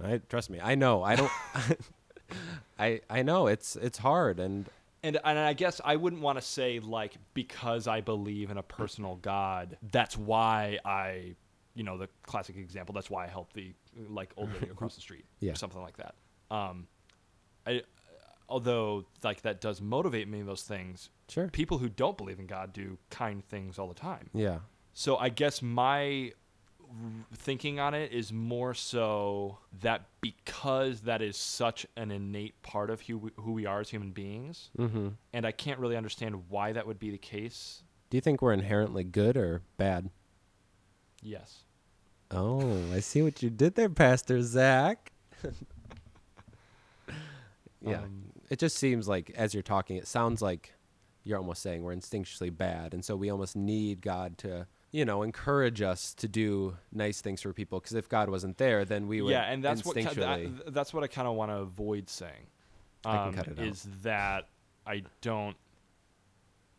I, 0.03 0.05
I 0.07 0.17
trust 0.29 0.51
me. 0.51 0.59
I 0.61 0.75
know. 0.75 1.01
I 1.01 1.15
don't. 1.15 1.31
I 2.79 3.01
I 3.09 3.21
know 3.23 3.47
it's 3.47 3.75
it's 3.75 3.97
hard 3.99 4.39
and 4.39 4.67
and 5.03 5.19
and 5.23 5.37
I 5.37 5.53
guess 5.53 5.79
I 5.83 5.95
wouldn't 5.97 6.21
want 6.21 6.37
to 6.39 6.41
say 6.43 6.79
like 6.79 7.15
because 7.33 7.87
I 7.87 8.01
believe 8.01 8.49
in 8.51 8.57
a 8.57 8.63
personal 8.63 9.15
God, 9.17 9.77
that's 9.91 10.17
why 10.17 10.79
I, 10.85 11.35
you 11.75 11.83
know, 11.83 11.97
the 11.97 12.09
classic 12.25 12.55
example. 12.57 12.93
That's 12.93 13.09
why 13.09 13.25
I 13.25 13.27
help 13.27 13.53
the 13.53 13.73
like 14.09 14.31
old 14.37 14.51
lady 14.53 14.69
across 14.69 14.95
the 14.95 15.01
street, 15.07 15.25
Yeah. 15.39 15.51
or 15.51 15.55
something 15.55 15.81
like 15.81 15.97
that. 15.97 16.15
Um, 16.49 16.87
I, 17.67 17.83
although 18.49 19.05
like 19.23 19.41
that 19.41 19.61
does 19.61 19.81
motivate 19.81 20.27
me. 20.27 20.39
In 20.41 20.45
those 20.45 20.63
things. 20.63 21.09
sure. 21.29 21.47
People 21.49 21.77
who 21.77 21.89
don't 21.89 22.17
believe 22.17 22.39
in 22.39 22.45
God 22.47 22.73
do 22.73 22.97
kind 23.09 23.43
things 23.45 23.77
all 23.79 23.87
the 23.87 23.93
time. 23.93 24.29
Yeah. 24.33 24.59
So 24.93 25.17
I 25.17 25.29
guess 25.29 25.61
my 25.61 26.33
thinking 27.35 27.79
on 27.79 27.95
it 27.95 28.11
is 28.11 28.31
more 28.31 28.73
so 28.75 29.57
that 29.81 30.05
because 30.21 31.01
that 31.01 31.23
is 31.23 31.35
such 31.35 31.87
an 31.97 32.11
innate 32.11 32.61
part 32.61 32.91
of 32.91 33.01
who 33.01 33.17
we, 33.17 33.31
who 33.37 33.51
we 33.53 33.65
are 33.65 33.79
as 33.79 33.89
human 33.89 34.11
beings, 34.11 34.69
Mm-hmm. 34.77 35.07
and 35.33 35.45
I 35.45 35.51
can't 35.51 35.79
really 35.79 35.97
understand 35.97 36.43
why 36.49 36.71
that 36.73 36.85
would 36.85 36.99
be 36.99 37.09
the 37.09 37.17
case. 37.17 37.81
Do 38.11 38.17
you 38.17 38.21
think 38.21 38.43
we're 38.43 38.53
inherently 38.53 39.03
good 39.03 39.35
or 39.37 39.63
bad? 39.77 40.11
Yes. 41.23 41.63
Oh, 42.29 42.79
I 42.93 42.99
see 42.99 43.23
what 43.23 43.41
you 43.41 43.49
did 43.49 43.73
there, 43.73 43.89
Pastor 43.89 44.41
Zach. 44.43 45.11
yeah. 47.81 47.99
Um, 47.99 48.25
it 48.53 48.59
just 48.59 48.77
seems 48.77 49.07
like 49.07 49.31
as 49.35 49.55
you're 49.55 49.63
talking, 49.63 49.97
it 49.97 50.07
sounds 50.07 50.39
like 50.39 50.75
you're 51.23 51.39
almost 51.39 51.63
saying 51.63 51.81
we're 51.81 51.95
instinctually 51.95 52.55
bad, 52.55 52.93
and 52.93 53.03
so 53.03 53.15
we 53.15 53.31
almost 53.31 53.55
need 53.55 53.99
God 53.99 54.37
to, 54.37 54.67
you 54.91 55.05
know, 55.05 55.23
encourage 55.23 55.81
us 55.81 56.13
to 56.13 56.27
do 56.27 56.77
nice 56.91 57.19
things 57.19 57.41
for 57.41 57.51
people. 57.51 57.79
Because 57.79 57.95
if 57.95 58.07
God 58.07 58.29
wasn't 58.29 58.59
there, 58.59 58.85
then 58.85 59.07
we 59.07 59.23
would 59.23 59.31
yeah, 59.31 59.51
and 59.51 59.63
that's 59.63 59.83
what 59.83 59.95
ki- 59.95 60.03
instinctually. 60.03 60.65
that, 60.65 60.71
that's 60.71 60.93
what 60.93 61.03
I 61.03 61.07
kind 61.07 61.27
of 61.27 61.33
want 61.33 61.49
to 61.49 61.57
avoid 61.57 62.07
saying. 62.11 62.45
I 63.03 63.17
can 63.17 63.27
um, 63.29 63.33
cut 63.33 63.47
it 63.47 63.59
out. 63.59 63.65
Is 63.65 63.87
that 64.03 64.49
I 64.85 65.01
don't 65.21 65.57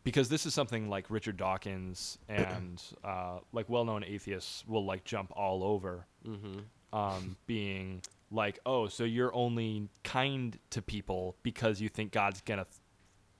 because 0.05 0.29
this 0.29 0.45
is 0.45 0.53
something 0.53 0.87
like 0.89 1.09
Richard 1.09 1.35
Dawkins 1.35 2.19
and 2.29 2.81
uh, 3.03 3.39
like 3.51 3.67
well-known 3.67 4.05
atheists 4.05 4.63
will 4.65 4.85
like 4.85 5.03
jump 5.03 5.33
all 5.35 5.61
over, 5.61 6.07
mm-hmm. 6.25 6.59
um, 6.97 7.35
being 7.47 8.01
like, 8.35 8.59
oh, 8.65 8.87
so 8.87 9.03
you're 9.03 9.33
only 9.33 9.89
kind 10.03 10.57
to 10.71 10.81
people 10.81 11.35
because 11.41 11.81
you 11.81 11.89
think 11.89 12.11
God's 12.11 12.41
gonna 12.41 12.67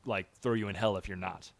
like 0.06 0.28
throw 0.42 0.54
you 0.54 0.68
in 0.68 0.76
hell 0.76 0.98
if 0.98 1.08
you're 1.08 1.18
not. 1.18 1.52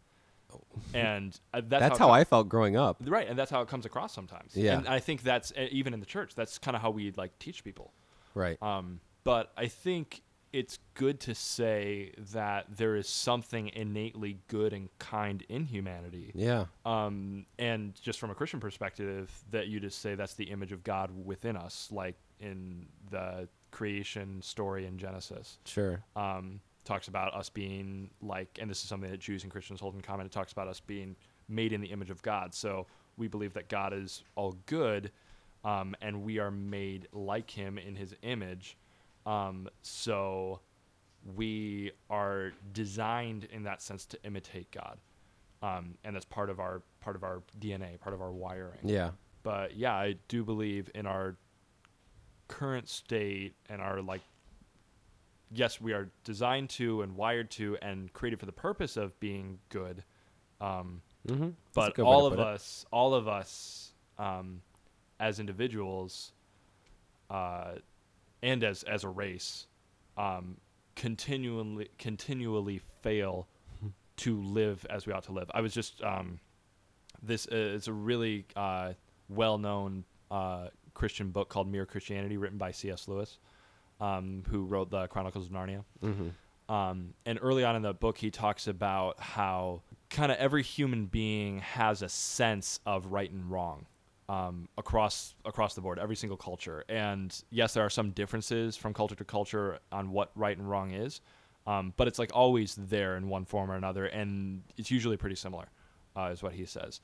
And 0.94 1.38
uh, 1.52 1.60
that's, 1.60 1.80
That's, 1.80 1.96
it 1.96 1.98
how 1.98 2.06
com- 2.06 2.14
I 2.14 2.24
felt 2.24 2.48
growing 2.48 2.76
up. 2.76 2.96
right, 3.04 3.28
and 3.28 3.38
that's 3.38 3.50
how 3.50 3.60
it 3.60 3.68
comes 3.68 3.84
across 3.84 4.14
sometimes. 4.14 4.56
Yeah. 4.56 4.78
and 4.78 4.88
I 4.88 5.00
think 5.00 5.22
that's 5.22 5.52
uh, 5.52 5.66
even 5.70 5.92
in 5.92 6.00
the 6.00 6.06
church. 6.06 6.34
That's 6.34 6.58
kind 6.58 6.74
of 6.76 6.82
how 6.82 6.90
we 6.90 7.12
like 7.12 7.38
teach 7.38 7.62
people. 7.64 7.92
Right. 8.34 8.60
Um, 8.62 9.00
but 9.24 9.52
I 9.56 9.66
think 9.66 10.22
it's 10.56 10.78
good 10.94 11.20
to 11.20 11.34
say 11.34 12.12
that 12.32 12.64
there 12.74 12.96
is 12.96 13.06
something 13.06 13.68
innately 13.74 14.38
good 14.48 14.72
and 14.72 14.88
kind 14.98 15.44
in 15.50 15.66
humanity. 15.66 16.32
Yeah. 16.34 16.64
Um, 16.86 17.44
and 17.58 17.94
just 18.00 18.18
from 18.18 18.30
a 18.30 18.34
Christian 18.34 18.58
perspective, 18.58 19.30
that 19.50 19.66
you 19.66 19.80
just 19.80 20.00
say 20.00 20.14
that's 20.14 20.32
the 20.32 20.44
image 20.44 20.72
of 20.72 20.82
God 20.82 21.10
within 21.26 21.58
us, 21.58 21.90
like 21.92 22.14
in 22.40 22.86
the 23.10 23.50
creation 23.70 24.40
story 24.40 24.86
in 24.86 24.96
Genesis. 24.96 25.58
Sure. 25.66 26.02
Um, 26.16 26.60
talks 26.86 27.08
about 27.08 27.34
us 27.34 27.50
being 27.50 28.08
like, 28.22 28.58
and 28.58 28.70
this 28.70 28.82
is 28.82 28.88
something 28.88 29.10
that 29.10 29.20
Jews 29.20 29.42
and 29.42 29.52
Christians 29.52 29.78
hold 29.78 29.94
in 29.94 30.00
common. 30.00 30.24
It 30.24 30.32
talks 30.32 30.52
about 30.52 30.68
us 30.68 30.80
being 30.80 31.16
made 31.50 31.74
in 31.74 31.82
the 31.82 31.88
image 31.88 32.08
of 32.08 32.22
God. 32.22 32.54
So 32.54 32.86
we 33.18 33.28
believe 33.28 33.52
that 33.52 33.68
God 33.68 33.92
is 33.92 34.22
all 34.36 34.56
good, 34.64 35.10
um, 35.64 35.94
and 36.00 36.22
we 36.22 36.38
are 36.38 36.50
made 36.50 37.08
like 37.12 37.50
Him 37.50 37.76
in 37.76 37.94
His 37.94 38.14
image. 38.22 38.78
Um, 39.26 39.68
so 39.82 40.60
we 41.34 41.90
are 42.08 42.52
designed 42.72 43.44
in 43.50 43.64
that 43.64 43.82
sense 43.82 44.06
to 44.06 44.18
imitate 44.24 44.70
God, 44.70 44.98
um, 45.62 45.96
and 46.04 46.14
that's 46.14 46.24
part 46.24 46.48
of 46.48 46.60
our 46.60 46.82
part 47.00 47.16
of 47.16 47.24
our 47.24 47.42
DNA, 47.60 47.98
part 48.00 48.14
of 48.14 48.20
our 48.22 48.30
wiring 48.32 48.78
Yeah. 48.84 49.10
but 49.42 49.76
yeah, 49.76 49.94
I 49.94 50.14
do 50.28 50.44
believe 50.44 50.90
in 50.94 51.06
our 51.06 51.36
current 52.48 52.88
state 52.88 53.54
and 53.68 53.80
our 53.82 54.00
like 54.00 54.22
yes, 55.52 55.80
we 55.80 55.92
are 55.92 56.08
designed 56.24 56.70
to 56.70 57.02
and 57.02 57.16
wired 57.16 57.50
to 57.52 57.76
and 57.82 58.12
created 58.12 58.38
for 58.40 58.46
the 58.46 58.52
purpose 58.52 58.96
of 58.96 59.18
being 59.20 59.58
good. 59.68 60.04
Um, 60.60 61.02
Mm-hmm. 61.26 61.48
but 61.74 61.98
all 62.06 62.26
of 62.26 62.34
us, 62.46 62.86
all 62.92 63.12
of 63.14 63.26
us, 63.26 63.92
um, 64.16 64.62
as 65.18 65.40
individuals, 65.40 66.30
uh, 67.30 67.72
and 68.46 68.62
as 68.62 68.84
as 68.84 69.02
a 69.04 69.08
race, 69.08 69.66
um, 70.16 70.56
continually 70.94 71.88
continually 71.98 72.80
fail 73.02 73.48
to 74.16 74.40
live 74.40 74.86
as 74.88 75.04
we 75.04 75.12
ought 75.12 75.24
to 75.24 75.32
live. 75.32 75.50
I 75.52 75.60
was 75.60 75.74
just 75.74 76.00
um, 76.02 76.38
this 77.22 77.46
uh, 77.50 77.56
is 77.56 77.88
a 77.88 77.92
really 77.92 78.46
uh, 78.54 78.92
well 79.28 79.58
known 79.58 80.04
uh, 80.30 80.68
Christian 80.94 81.30
book 81.30 81.48
called 81.48 81.68
Mere 81.68 81.86
Christianity, 81.86 82.36
written 82.36 82.56
by 82.56 82.70
C.S. 82.70 83.08
Lewis, 83.08 83.38
um, 84.00 84.44
who 84.48 84.64
wrote 84.64 84.90
the 84.90 85.08
Chronicles 85.08 85.46
of 85.46 85.52
Narnia. 85.52 85.84
Mm-hmm. 86.02 86.28
Um, 86.72 87.14
and 87.24 87.38
early 87.42 87.64
on 87.64 87.76
in 87.76 87.82
the 87.82 87.94
book, 87.94 88.18
he 88.18 88.30
talks 88.30 88.66
about 88.66 89.20
how 89.20 89.82
kind 90.10 90.32
of 90.32 90.38
every 90.38 90.62
human 90.62 91.06
being 91.06 91.60
has 91.60 92.02
a 92.02 92.08
sense 92.08 92.80
of 92.86 93.06
right 93.06 93.30
and 93.30 93.50
wrong 93.50 93.86
um, 94.28 94.68
across 94.76 95.34
across 95.44 95.74
the 95.74 95.80
board, 95.80 95.98
every 95.98 96.16
single 96.16 96.36
culture. 96.36 96.84
And 96.88 97.34
yes, 97.50 97.74
there 97.74 97.84
are 97.84 97.90
some 97.90 98.10
differences 98.10 98.76
from 98.76 98.92
culture 98.92 99.14
to 99.14 99.24
culture 99.24 99.78
on 99.92 100.10
what 100.10 100.30
right 100.34 100.56
and 100.56 100.68
wrong 100.68 100.92
is, 100.92 101.20
um, 101.66 101.92
but 101.96 102.08
it's 102.08 102.18
like 102.18 102.30
always 102.34 102.74
there 102.74 103.16
in 103.16 103.28
one 103.28 103.44
form 103.44 103.70
or 103.70 103.76
another, 103.76 104.06
and 104.06 104.62
it's 104.76 104.90
usually 104.90 105.16
pretty 105.16 105.36
similar, 105.36 105.66
uh, 106.16 106.30
is 106.32 106.42
what 106.42 106.52
he 106.52 106.64
says. 106.64 107.00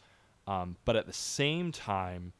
Um, 0.46 0.76
but 0.84 0.96
at 0.96 1.06
the 1.06 1.12
same 1.12 1.70
time, 1.70 2.32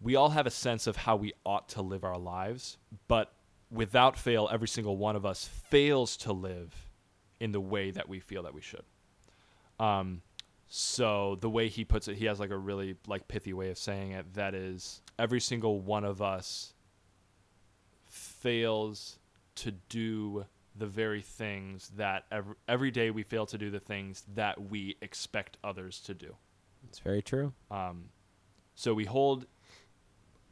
we 0.00 0.16
all 0.16 0.30
have 0.30 0.46
a 0.46 0.50
sense 0.50 0.86
of 0.86 0.96
how 0.96 1.16
we 1.16 1.34
ought 1.44 1.68
to 1.70 1.82
live 1.82 2.04
our 2.04 2.18
lives, 2.18 2.78
but 3.06 3.32
without 3.70 4.18
fail, 4.18 4.48
every 4.50 4.68
single 4.68 4.96
one 4.96 5.16
of 5.16 5.26
us 5.26 5.46
fails 5.46 6.16
to 6.18 6.32
live 6.32 6.88
in 7.38 7.52
the 7.52 7.60
way 7.60 7.90
that 7.90 8.08
we 8.08 8.20
feel 8.20 8.42
that 8.42 8.54
we 8.54 8.62
should. 8.62 8.84
Um, 9.78 10.22
so 10.72 11.36
the 11.40 11.50
way 11.50 11.68
he 11.68 11.84
puts 11.84 12.06
it, 12.06 12.16
he 12.16 12.26
has 12.26 12.38
like 12.38 12.50
a 12.50 12.56
really 12.56 12.94
like 13.08 13.26
pithy 13.26 13.52
way 13.52 13.70
of 13.70 13.76
saying 13.76 14.12
it. 14.12 14.34
That 14.34 14.54
is, 14.54 15.02
every 15.18 15.40
single 15.40 15.80
one 15.80 16.04
of 16.04 16.22
us 16.22 16.74
fails 18.06 19.18
to 19.56 19.72
do 19.72 20.46
the 20.76 20.86
very 20.86 21.22
things 21.22 21.90
that 21.96 22.24
every, 22.30 22.54
every 22.68 22.92
day 22.92 23.10
we 23.10 23.24
fail 23.24 23.46
to 23.46 23.58
do 23.58 23.68
the 23.68 23.80
things 23.80 24.22
that 24.32 24.70
we 24.70 24.96
expect 25.02 25.58
others 25.64 26.00
to 26.02 26.14
do. 26.14 26.36
It's 26.88 27.00
very 27.00 27.20
true. 27.20 27.52
Um, 27.72 28.10
so 28.76 28.94
we 28.94 29.06
hold 29.06 29.46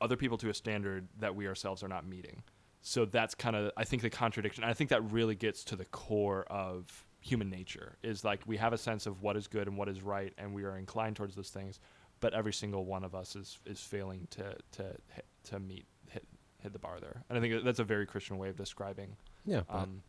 other 0.01 0.17
people 0.17 0.37
to 0.39 0.51
a 0.51 0.55
standard 0.55 1.07
that 1.21 1.37
we 1.37 1.47
ourselves 1.47 1.85
are 1.85 1.89
not 1.89 2.05
meeting. 2.05 2.43
So 2.83 3.05
that's 3.05 3.37
kind 3.37 3.55
of, 3.55 3.71
I 3.77 3.85
think, 3.85 4.03
the 4.03 4.11
contradiction. 4.11 4.65
I 4.65 4.73
think 4.75 4.91
that 4.91 5.13
really 5.13 5.37
gets 5.37 5.63
to 5.65 5.77
the 5.77 5.85
core 5.85 6.45
of 6.51 7.07
human 7.29 7.51
nature 7.51 7.97
is 8.03 8.25
like 8.25 8.41
we 8.47 8.57
have 8.57 8.73
a 8.73 8.79
sense 8.79 9.07
of 9.07 9.23
what 9.23 9.37
is 9.37 9.47
good 9.47 9.69
and 9.69 9.77
what 9.77 9.89
is 9.89 10.03
right, 10.03 10.33
and 10.39 10.55
we 10.55 10.65
are 10.65 10.77
inclined 10.79 11.17
towards 11.17 11.35
those 11.35 11.51
things. 11.51 11.81
But 12.21 12.35
every 12.35 12.53
single 12.53 12.85
one 12.85 13.05
of 13.05 13.15
us 13.15 13.37
is 13.37 13.59
is 13.67 13.81
failing 13.81 14.27
to 14.31 14.57
to 14.73 14.83
hit, 15.15 15.25
to 15.45 15.61
meet 15.61 15.87
hit 16.11 16.25
hit 16.63 16.73
the 16.73 16.79
bar 16.79 16.99
there. 17.01 17.23
And 17.29 17.39
I 17.39 17.41
think 17.41 17.65
that's 17.65 17.79
a 17.79 17.85
very 17.85 18.07
Christian 18.07 18.39
way 18.39 18.49
of 18.49 18.57
describing 18.57 19.17
Yeah. 19.45 19.63
um, 19.69 20.03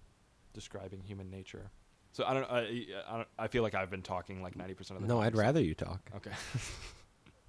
describing 0.53 1.01
human 1.03 1.29
nature. 1.29 1.69
So 2.11 2.23
I 2.25 2.33
don't, 2.33 2.49
I, 2.49 2.59
I 3.07 3.17
don't. 3.17 3.27
I 3.37 3.47
feel 3.47 3.61
like 3.61 3.75
I've 3.75 3.91
been 3.91 4.01
talking 4.01 4.41
like 4.41 4.55
ninety 4.55 4.73
percent 4.73 4.95
of 4.97 5.03
the 5.03 5.07
no, 5.07 5.19
time, 5.19 5.27
I'd 5.27 5.33
so- 5.35 5.39
rather 5.41 5.61
you 5.61 5.75
talk. 5.75 6.01
Okay. 6.15 6.31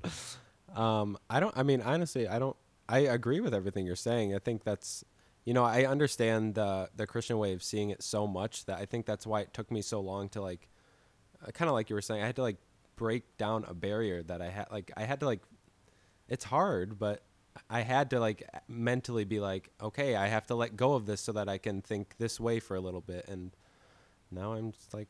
Um, 0.75 1.19
I 1.29 1.41
don't. 1.41 1.57
I 1.57 1.63
mean, 1.65 1.81
honestly, 1.83 2.29
I 2.29 2.39
don't. 2.39 2.57
I 2.89 3.01
agree 3.01 3.41
with 3.41 3.53
everything 3.55 3.87
you're 3.87 3.97
saying. 3.97 4.35
I 4.35 4.39
think 4.39 4.63
that's, 4.65 5.05
you 5.45 5.55
know, 5.55 5.65
I 5.65 5.85
understand 5.85 6.55
the 6.55 6.91
the 6.95 7.07
Christian 7.07 7.39
way 7.39 7.53
of 7.53 7.63
seeing 7.63 7.91
it 7.91 8.03
so 8.03 8.27
much 8.27 8.67
that 8.67 8.79
I 8.79 8.87
think 8.87 9.07
that's 9.07 9.27
why 9.27 9.41
it 9.41 9.55
took 9.55 9.71
me 9.71 9.83
so 9.83 10.01
long 10.01 10.29
to 10.31 10.41
like, 10.43 10.69
uh, 11.47 11.51
kind 11.51 11.69
of 11.69 11.75
like 11.75 11.91
you 11.91 11.95
were 11.97 12.03
saying, 12.03 12.23
I 12.23 12.27
had 12.27 12.37
to 12.37 12.43
like 12.43 12.59
break 12.97 13.37
down 13.39 13.65
a 13.67 13.75
barrier 13.75 14.23
that 14.25 14.43
I 14.43 14.51
had. 14.51 14.67
Like, 14.71 14.91
I 14.97 15.05
had 15.05 15.21
to 15.21 15.27
like, 15.27 15.41
it's 16.29 16.45
hard, 16.45 16.99
but 16.99 17.23
I 17.69 17.81
had 17.81 18.11
to 18.11 18.21
like 18.21 18.49
mentally 18.69 19.25
be 19.25 19.41
like, 19.41 19.71
okay, 19.83 20.17
I 20.17 20.29
have 20.29 20.47
to 20.49 20.55
let 20.55 20.77
go 20.77 20.95
of 20.95 21.07
this 21.07 21.21
so 21.21 21.33
that 21.33 21.49
I 21.49 21.59
can 21.59 21.83
think 21.83 22.15
this 22.19 22.39
way 22.39 22.61
for 22.61 22.77
a 22.77 22.81
little 22.81 23.01
bit, 23.01 23.27
and 23.29 23.51
now 24.31 24.53
I'm 24.53 24.73
just 24.73 24.93
like 24.95 25.09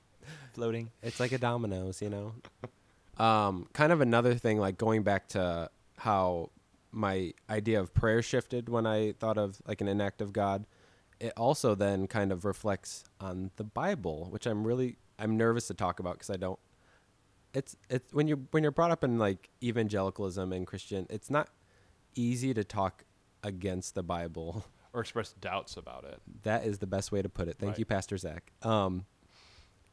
Floating. 0.52 0.90
it's 1.02 1.20
like 1.20 1.32
a 1.32 1.38
dominoes, 1.38 2.02
you 2.02 2.10
know. 2.10 2.34
um, 3.22 3.68
kind 3.72 3.92
of 3.92 4.00
another 4.00 4.34
thing, 4.34 4.58
like 4.58 4.76
going 4.78 5.02
back 5.02 5.28
to 5.28 5.70
how 5.98 6.50
my 6.96 7.32
idea 7.50 7.78
of 7.78 7.92
prayer 7.94 8.22
shifted 8.22 8.68
when 8.68 8.86
I 8.86 9.12
thought 9.12 9.36
of 9.38 9.60
like 9.66 9.80
an 9.80 9.88
inactive 9.88 10.32
God. 10.32 10.66
It 11.20 11.32
also 11.36 11.74
then 11.74 12.06
kind 12.06 12.32
of 12.32 12.44
reflects 12.44 13.04
on 13.20 13.50
the 13.56 13.64
Bible, 13.64 14.28
which 14.30 14.46
I'm 14.46 14.66
really 14.66 14.96
I'm 15.18 15.36
nervous 15.36 15.66
to 15.68 15.74
talk 15.74 16.00
about 16.00 16.14
because 16.14 16.30
I 16.30 16.36
don't. 16.36 16.58
It's 17.54 17.76
it's 17.88 18.12
when 18.12 18.28
you're 18.28 18.40
when 18.50 18.62
you're 18.62 18.72
brought 18.72 18.90
up 18.90 19.04
in 19.04 19.18
like 19.18 19.50
evangelicalism 19.62 20.52
and 20.52 20.66
Christian, 20.66 21.06
it's 21.10 21.30
not 21.30 21.48
easy 22.14 22.52
to 22.54 22.64
talk 22.64 23.04
against 23.42 23.94
the 23.94 24.02
Bible. 24.02 24.64
or 24.92 25.00
express 25.02 25.32
doubts 25.34 25.76
about 25.76 26.04
it. 26.04 26.20
That 26.42 26.64
is 26.64 26.78
the 26.78 26.86
best 26.86 27.12
way 27.12 27.20
to 27.22 27.28
put 27.28 27.48
it. 27.48 27.56
Thank 27.58 27.72
Right. 27.72 27.78
you, 27.80 27.84
Pastor 27.84 28.16
Zach. 28.16 28.52
Um, 28.62 29.04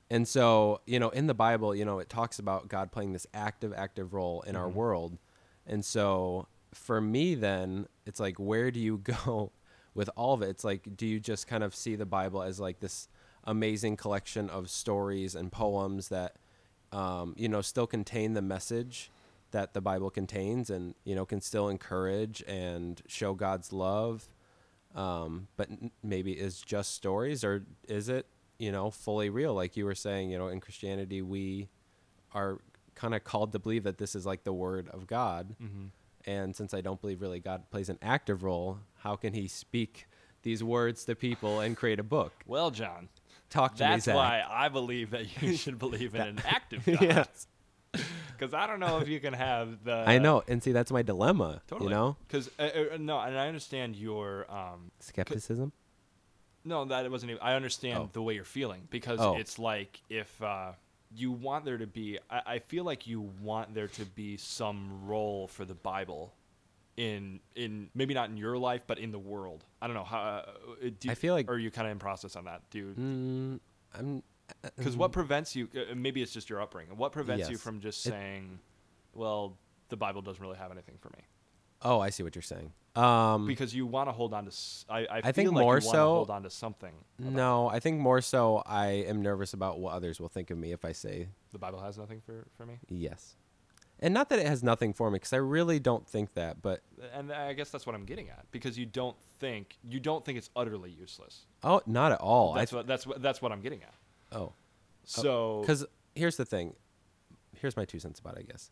and 0.09 0.27
so, 0.27 0.81
you 0.85 0.99
know, 0.99 1.09
in 1.09 1.27
the 1.27 1.33
Bible, 1.33 1.75
you 1.75 1.83
know, 1.85 1.99
it 1.99 2.09
talks 2.09 2.39
about 2.39 2.67
God 2.69 2.91
playing 2.91 3.11
this 3.13 3.27
active, 3.33 3.73
active 3.75 4.13
role 4.13 4.41
in 4.43 4.55
our 4.55 4.69
Mhm. 4.69 4.73
world. 4.73 5.17
And 5.65 5.83
so 5.83 6.47
for 6.73 6.99
me, 7.01 7.35
then, 7.35 7.87
it's 8.05 8.19
like, 8.19 8.37
where 8.37 8.71
do 8.71 8.79
you 8.79 8.97
go 9.25 9.51
with 9.93 10.09
all 10.15 10.33
of 10.33 10.41
it? 10.41 10.49
It's 10.49 10.63
like, 10.63 10.95
do 10.97 11.05
you 11.05 11.19
just 11.19 11.47
kind 11.47 11.63
of 11.63 11.75
see 11.75 11.95
the 11.95 12.05
Bible 12.05 12.41
as 12.41 12.59
like 12.59 12.79
this 12.79 13.07
amazing 13.43 13.97
collection 13.97 14.49
of 14.49 14.69
stories 14.69 15.35
and 15.35 15.51
poems 15.51 16.09
that, 16.09 16.35
um, 16.91 17.33
you 17.37 17.47
know, 17.49 17.61
still 17.61 17.87
contain 17.87 18.33
the 18.33 18.41
message 18.41 19.11
that 19.51 19.73
the 19.73 19.81
Bible 19.81 20.09
contains, 20.09 20.69
and 20.71 20.95
you 21.03 21.13
know 21.13 21.25
can 21.25 21.39
still 21.39 21.69
encourage 21.69 22.43
and 22.47 23.01
show 23.07 23.35
God's 23.35 23.71
love, 23.71 24.33
um, 24.95 25.47
but 25.57 25.69
maybe 26.03 26.31
is 26.31 26.59
just 26.59 26.95
stories, 26.95 27.43
or 27.43 27.63
is 27.87 28.09
it 28.09 28.25
you 28.57 28.71
know 28.71 28.89
fully 28.89 29.29
real? 29.29 29.53
Like 29.53 29.77
you 29.77 29.85
were 29.85 29.93
saying, 29.93 30.31
you 30.31 30.39
know, 30.39 30.47
in 30.47 30.59
Christianity 30.59 31.21
we 31.21 31.69
are 32.33 32.61
kind 32.95 33.13
of 33.13 33.23
called 33.23 33.51
to 33.51 33.59
believe 33.59 33.83
that 33.83 33.99
this 33.99 34.15
is 34.15 34.25
like 34.25 34.43
the 34.43 34.53
Word 34.53 34.89
of 34.89 35.05
God, 35.05 35.55
Mm-hmm. 35.61 35.85
And 36.25 36.55
since 36.55 36.73
I 36.73 36.81
don't 36.81 36.99
believe 37.01 37.21
really 37.21 37.39
God 37.39 37.69
plays 37.71 37.89
an 37.89 37.99
active 38.01 38.43
role, 38.43 38.79
how 38.99 39.15
can 39.15 39.33
He 39.33 39.47
speak 39.47 40.07
these 40.43 40.63
words 40.63 41.05
to 41.05 41.15
people 41.15 41.59
and 41.59 41.75
create 41.77 41.99
a 41.99 42.03
book? 42.03 42.33
Well, 42.45 42.71
John, 42.71 43.09
Talk 43.49 43.75
to 43.75 43.83
me, 43.83 43.89
that's 43.91 44.07
why 44.07 44.43
I 44.49 44.69
believe 44.69 45.11
that 45.11 45.41
you 45.41 45.55
should 45.57 45.77
believe 45.79 46.15
in 46.15 46.21
an 46.21 46.39
active 46.45 46.85
God. 46.87 47.01
yes. 47.01 47.47
Because 47.91 48.53
I 48.55 48.65
don't 48.65 48.79
know 48.79 48.97
if 48.99 49.07
you 49.07 49.19
can 49.19 49.33
have 49.33 49.83
the. 49.83 50.03
I 50.07 50.17
know, 50.17 50.43
and 50.47 50.61
see 50.63 50.71
that's 50.71 50.91
my 50.91 51.03
dilemma. 51.03 51.61
Totally. 51.67 51.89
You 51.89 51.95
know, 51.95 52.17
Because 52.27 52.49
uh, 52.57 52.63
uh, 52.93 52.97
no, 52.99 53.19
and 53.19 53.37
I 53.37 53.47
understand 53.47 53.95
your 53.95 54.51
um. 54.51 54.91
skepticism. 54.99 55.71
No, 56.65 56.85
that 56.85 57.05
it 57.05 57.11
wasn't. 57.11 57.31
Even, 57.31 57.43
I 57.43 57.53
understand 57.53 57.97
Oh. 57.99 58.09
the 58.11 58.21
way 58.23 58.33
you're 58.33 58.43
feeling 58.45 58.87
because 58.89 59.19
Oh. 59.19 59.35
it's 59.35 59.59
like 59.59 60.01
if 60.09 60.41
uh, 60.41 60.71
you 61.15 61.31
want 61.31 61.65
there 61.65 61.77
to 61.77 61.87
be. 61.87 62.19
I, 62.29 62.41
I 62.45 62.59
feel 62.59 62.83
like 62.83 63.07
you 63.07 63.21
want 63.41 63.73
there 63.73 63.87
to 63.89 64.05
be 64.05 64.37
some 64.37 65.05
role 65.05 65.47
for 65.47 65.65
the 65.65 65.75
Bible. 65.75 66.33
In 66.95 67.39
in 67.55 67.89
maybe 67.95 68.13
not 68.13 68.29
in 68.29 68.37
your 68.37 68.55
life, 68.57 68.83
but 68.85 68.99
in 68.99 69.11
the 69.11 69.17
world. 69.19 69.63
I 69.81 69.87
don't 69.87 69.95
know 69.95 70.03
how. 70.03 70.19
Uh, 70.19 70.45
do 70.81 70.93
you, 71.07 71.11
I 71.11 71.15
feel 71.15 71.33
like- 71.33 71.49
Or 71.49 71.53
are 71.53 71.57
you 71.57 71.71
kind 71.71 71.87
of 71.87 71.91
in 71.91 71.97
process 71.99 72.35
on 72.35 72.45
that, 72.45 72.61
dude? 72.69 72.97
Mm, 72.97 73.59
I'm. 73.97 74.21
Because 74.77 74.95
what 74.95 75.11
prevents 75.11 75.55
you? 75.55 75.67
Uh, 75.75 75.95
maybe 75.95 76.21
it's 76.21 76.31
just 76.33 76.49
your 76.51 76.61
upbringing. 76.61 76.95
What 76.97 77.11
prevents 77.11 77.49
you 77.49 77.57
from 77.57 77.79
just 77.79 78.05
It- 78.05 78.09
saying, 78.09 78.59
"Well, 79.15 79.57
the 79.89 79.97
Bible 79.97 80.21
doesn't 80.21 80.41
really 80.41 80.57
have 80.57 80.71
anything 80.71 80.97
for 80.99 81.09
me," 81.09 81.23
Oh, 81.83 81.99
I 81.99 82.09
see 82.09 82.23
what 82.23 82.33
you're 82.35 82.41
saying. 82.41 82.71
Um, 82.95 83.47
because 83.47 83.73
you 83.75 83.85
want 83.87 84.07
to 84.07 84.13
hold 84.13 84.33
on 84.33 84.43
to. 84.45 84.49
s- 84.49 84.85
I, 84.89 84.99
I, 84.99 85.05
I 85.17 85.21
feel 85.21 85.31
think 85.33 85.51
like 85.53 85.63
more 85.63 85.75
you 85.75 85.81
so- 85.81 86.13
hold 86.15 86.29
on 86.29 86.43
to 86.43 86.49
something. 86.49 86.93
about 87.19 87.31
no, 87.31 87.67
I 87.67 87.79
think 87.79 87.99
more 87.99 88.21
so. 88.21 88.61
I 88.65 88.87
am 89.07 89.21
nervous 89.21 89.53
about 89.53 89.79
what 89.79 89.93
others 89.93 90.19
will 90.19 90.29
think 90.29 90.51
of 90.51 90.57
me 90.57 90.71
if 90.71 90.85
I 90.85 90.91
say 90.91 91.27
the 91.51 91.57
Bible 91.59 91.79
has 91.81 91.97
nothing 91.97 92.21
for 92.21 92.45
for 92.55 92.65
me, 92.67 92.77
yes, 92.89 93.35
and 93.99 94.13
not 94.13 94.29
that 94.29 94.37
it 94.39 94.45
has 94.45 94.61
nothing 94.63 94.93
for 94.93 95.09
me, 95.09 95.15
because 95.15 95.33
I 95.33 95.37
really 95.37 95.79
don't 95.79 96.07
think 96.07 96.35
that. 96.35 96.61
But 96.61 96.81
and 97.15 97.31
I 97.33 97.53
guess 97.53 97.71
that's 97.71 97.85
what 97.87 97.95
I'm 97.95 98.05
getting 98.05 98.29
at. 98.29 98.45
Because 98.51 98.77
you 98.77 98.85
don't 98.85 99.17
think 99.39 99.75
you 99.83 99.99
don't 99.99 100.23
think 100.23 100.37
it's 100.37 100.51
utterly 100.55 100.91
useless. 100.91 101.47
oh, 101.63 101.81
not 101.87 102.11
at 102.11 102.21
all. 102.21 102.53
That's 102.53 102.69
th- 102.69 102.77
what 102.81 102.87
that's 102.87 103.07
what 103.07 103.21
that's 103.23 103.41
what 103.41 103.51
I'm 103.51 103.61
getting 103.61 103.81
at. 103.81 103.93
oh, 104.37 104.53
So 105.03 105.61
because 105.61 105.83
here's 106.15 106.37
the 106.37 106.45
thing. 106.45 106.75
Here's 107.59 107.75
my 107.75 107.85
two 107.85 107.99
cents 107.99 108.19
about, 108.19 108.35
it, 108.37 108.45
I 108.47 108.51
guess. 108.51 108.69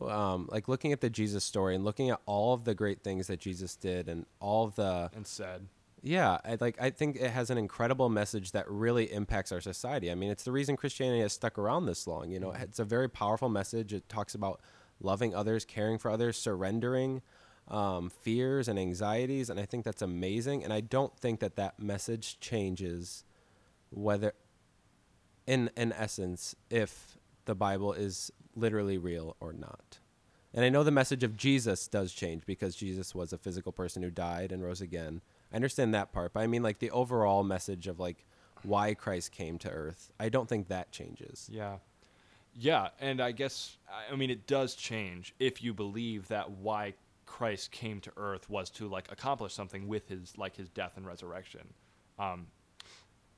Um, 0.00 0.48
like 0.50 0.68
looking 0.68 0.92
at 0.92 1.00
the 1.02 1.10
Jesus 1.10 1.44
story 1.44 1.74
and 1.74 1.84
looking 1.84 2.10
at 2.10 2.20
all 2.24 2.54
of 2.54 2.64
the 2.64 2.74
great 2.74 3.02
things 3.02 3.26
that 3.26 3.40
Jesus 3.40 3.76
did 3.76 4.08
and 4.08 4.24
all 4.40 4.64
of 4.64 4.74
the 4.74 5.10
and 5.14 5.26
said, 5.26 5.66
Yeah, 6.02 6.38
I 6.44 6.56
like 6.60 6.80
I 6.80 6.90
think 6.90 7.16
it 7.16 7.30
has 7.30 7.50
an 7.50 7.58
incredible 7.58 8.08
message 8.08 8.52
that 8.52 8.68
really 8.70 9.12
impacts 9.12 9.52
our 9.52 9.60
society. 9.60 10.10
I 10.10 10.14
mean, 10.14 10.30
it's 10.30 10.44
the 10.44 10.52
reason 10.52 10.76
Christianity 10.76 11.20
has 11.20 11.34
stuck 11.34 11.58
around 11.58 11.86
this 11.86 12.06
long. 12.06 12.30
You 12.30 12.40
know, 12.40 12.52
it's 12.52 12.78
a 12.78 12.84
very 12.84 13.08
powerful 13.08 13.50
message. 13.50 13.92
It 13.92 14.08
talks 14.08 14.34
about 14.34 14.60
loving 14.98 15.34
others, 15.34 15.64
caring 15.64 15.98
for 15.98 16.10
others, 16.10 16.38
surrendering 16.38 17.20
um, 17.68 18.10
fears 18.10 18.68
and 18.68 18.78
anxieties, 18.78 19.50
and 19.50 19.60
I 19.60 19.64
think 19.64 19.84
that's 19.84 20.02
amazing. 20.02 20.64
And 20.64 20.72
I 20.72 20.80
don't 20.80 21.16
think 21.18 21.40
that 21.40 21.56
that 21.56 21.78
message 21.78 22.40
changes 22.40 23.24
whether, 23.90 24.32
in 25.46 25.70
in 25.76 25.92
essence, 25.92 26.54
if 26.70 27.18
the 27.44 27.54
Bible 27.54 27.92
is 27.92 28.30
literally 28.54 28.98
real 28.98 29.36
or 29.40 29.52
not. 29.52 29.98
And 30.54 30.64
I 30.64 30.68
know 30.68 30.82
the 30.82 30.90
message 30.90 31.24
of 31.24 31.36
Jesus 31.36 31.88
does 31.88 32.12
change 32.12 32.44
because 32.44 32.76
Jesus 32.76 33.14
was 33.14 33.32
a 33.32 33.38
physical 33.38 33.72
person 33.72 34.02
who 34.02 34.10
died 34.10 34.52
and 34.52 34.62
rose 34.62 34.80
again. 34.80 35.22
I 35.50 35.56
understand 35.56 35.94
that 35.94 36.12
part, 36.12 36.32
but 36.32 36.40
I 36.40 36.46
mean 36.46 36.62
like 36.62 36.78
the 36.78 36.90
overall 36.90 37.42
message 37.42 37.86
of 37.86 37.98
like 37.98 38.26
why 38.62 38.94
Christ 38.94 39.32
came 39.32 39.58
to 39.58 39.70
earth. 39.70 40.12
I 40.20 40.28
don't 40.28 40.48
think 40.48 40.68
that 40.68 40.92
changes. 40.92 41.48
Yeah. 41.50 41.76
Yeah, 42.54 42.88
and 43.00 43.20
I 43.22 43.32
guess 43.32 43.78
I 44.10 44.14
mean 44.14 44.30
it 44.30 44.46
does 44.46 44.74
change 44.74 45.34
if 45.38 45.62
you 45.62 45.72
believe 45.72 46.28
that 46.28 46.50
why 46.50 46.94
Christ 47.24 47.70
came 47.70 48.00
to 48.00 48.12
earth 48.18 48.50
was 48.50 48.68
to 48.70 48.88
like 48.88 49.10
accomplish 49.10 49.54
something 49.54 49.88
with 49.88 50.08
his 50.08 50.36
like 50.36 50.56
his 50.56 50.68
death 50.68 50.92
and 50.96 51.06
resurrection. 51.06 51.72
Um 52.18 52.48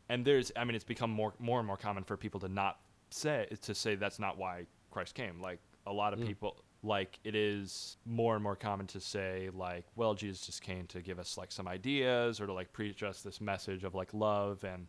and 0.08 0.24
there's 0.24 0.50
I 0.56 0.64
mean 0.64 0.74
it's 0.74 0.84
become 0.84 1.10
more 1.10 1.34
more 1.38 1.60
and 1.60 1.66
more 1.66 1.76
common 1.76 2.02
for 2.02 2.16
people 2.16 2.40
to 2.40 2.48
not 2.48 2.80
say 3.10 3.46
to 3.62 3.72
say 3.72 3.94
that's 3.94 4.18
not 4.18 4.36
why 4.36 4.66
Christ 4.94 5.14
came. 5.14 5.40
Like 5.40 5.58
a 5.86 5.92
lot 5.92 6.12
of 6.14 6.20
Mm. 6.20 6.26
people 6.26 6.56
like 6.82 7.18
it 7.24 7.34
is 7.34 7.96
more 8.06 8.34
and 8.34 8.42
more 8.42 8.54
common 8.56 8.86
to 8.86 9.00
say 9.00 9.48
like 9.54 9.86
well 9.96 10.12
Jesus 10.14 10.44
just 10.46 10.60
came 10.62 10.86
to 10.88 11.00
give 11.00 11.18
us 11.18 11.36
like 11.38 11.50
some 11.50 11.66
ideas 11.66 12.40
or 12.40 12.46
to 12.46 12.52
like 12.52 12.72
preach 12.74 13.02
us 13.02 13.22
this 13.22 13.40
message 13.40 13.84
of 13.84 13.94
like 13.94 14.12
love 14.12 14.62
and 14.64 14.86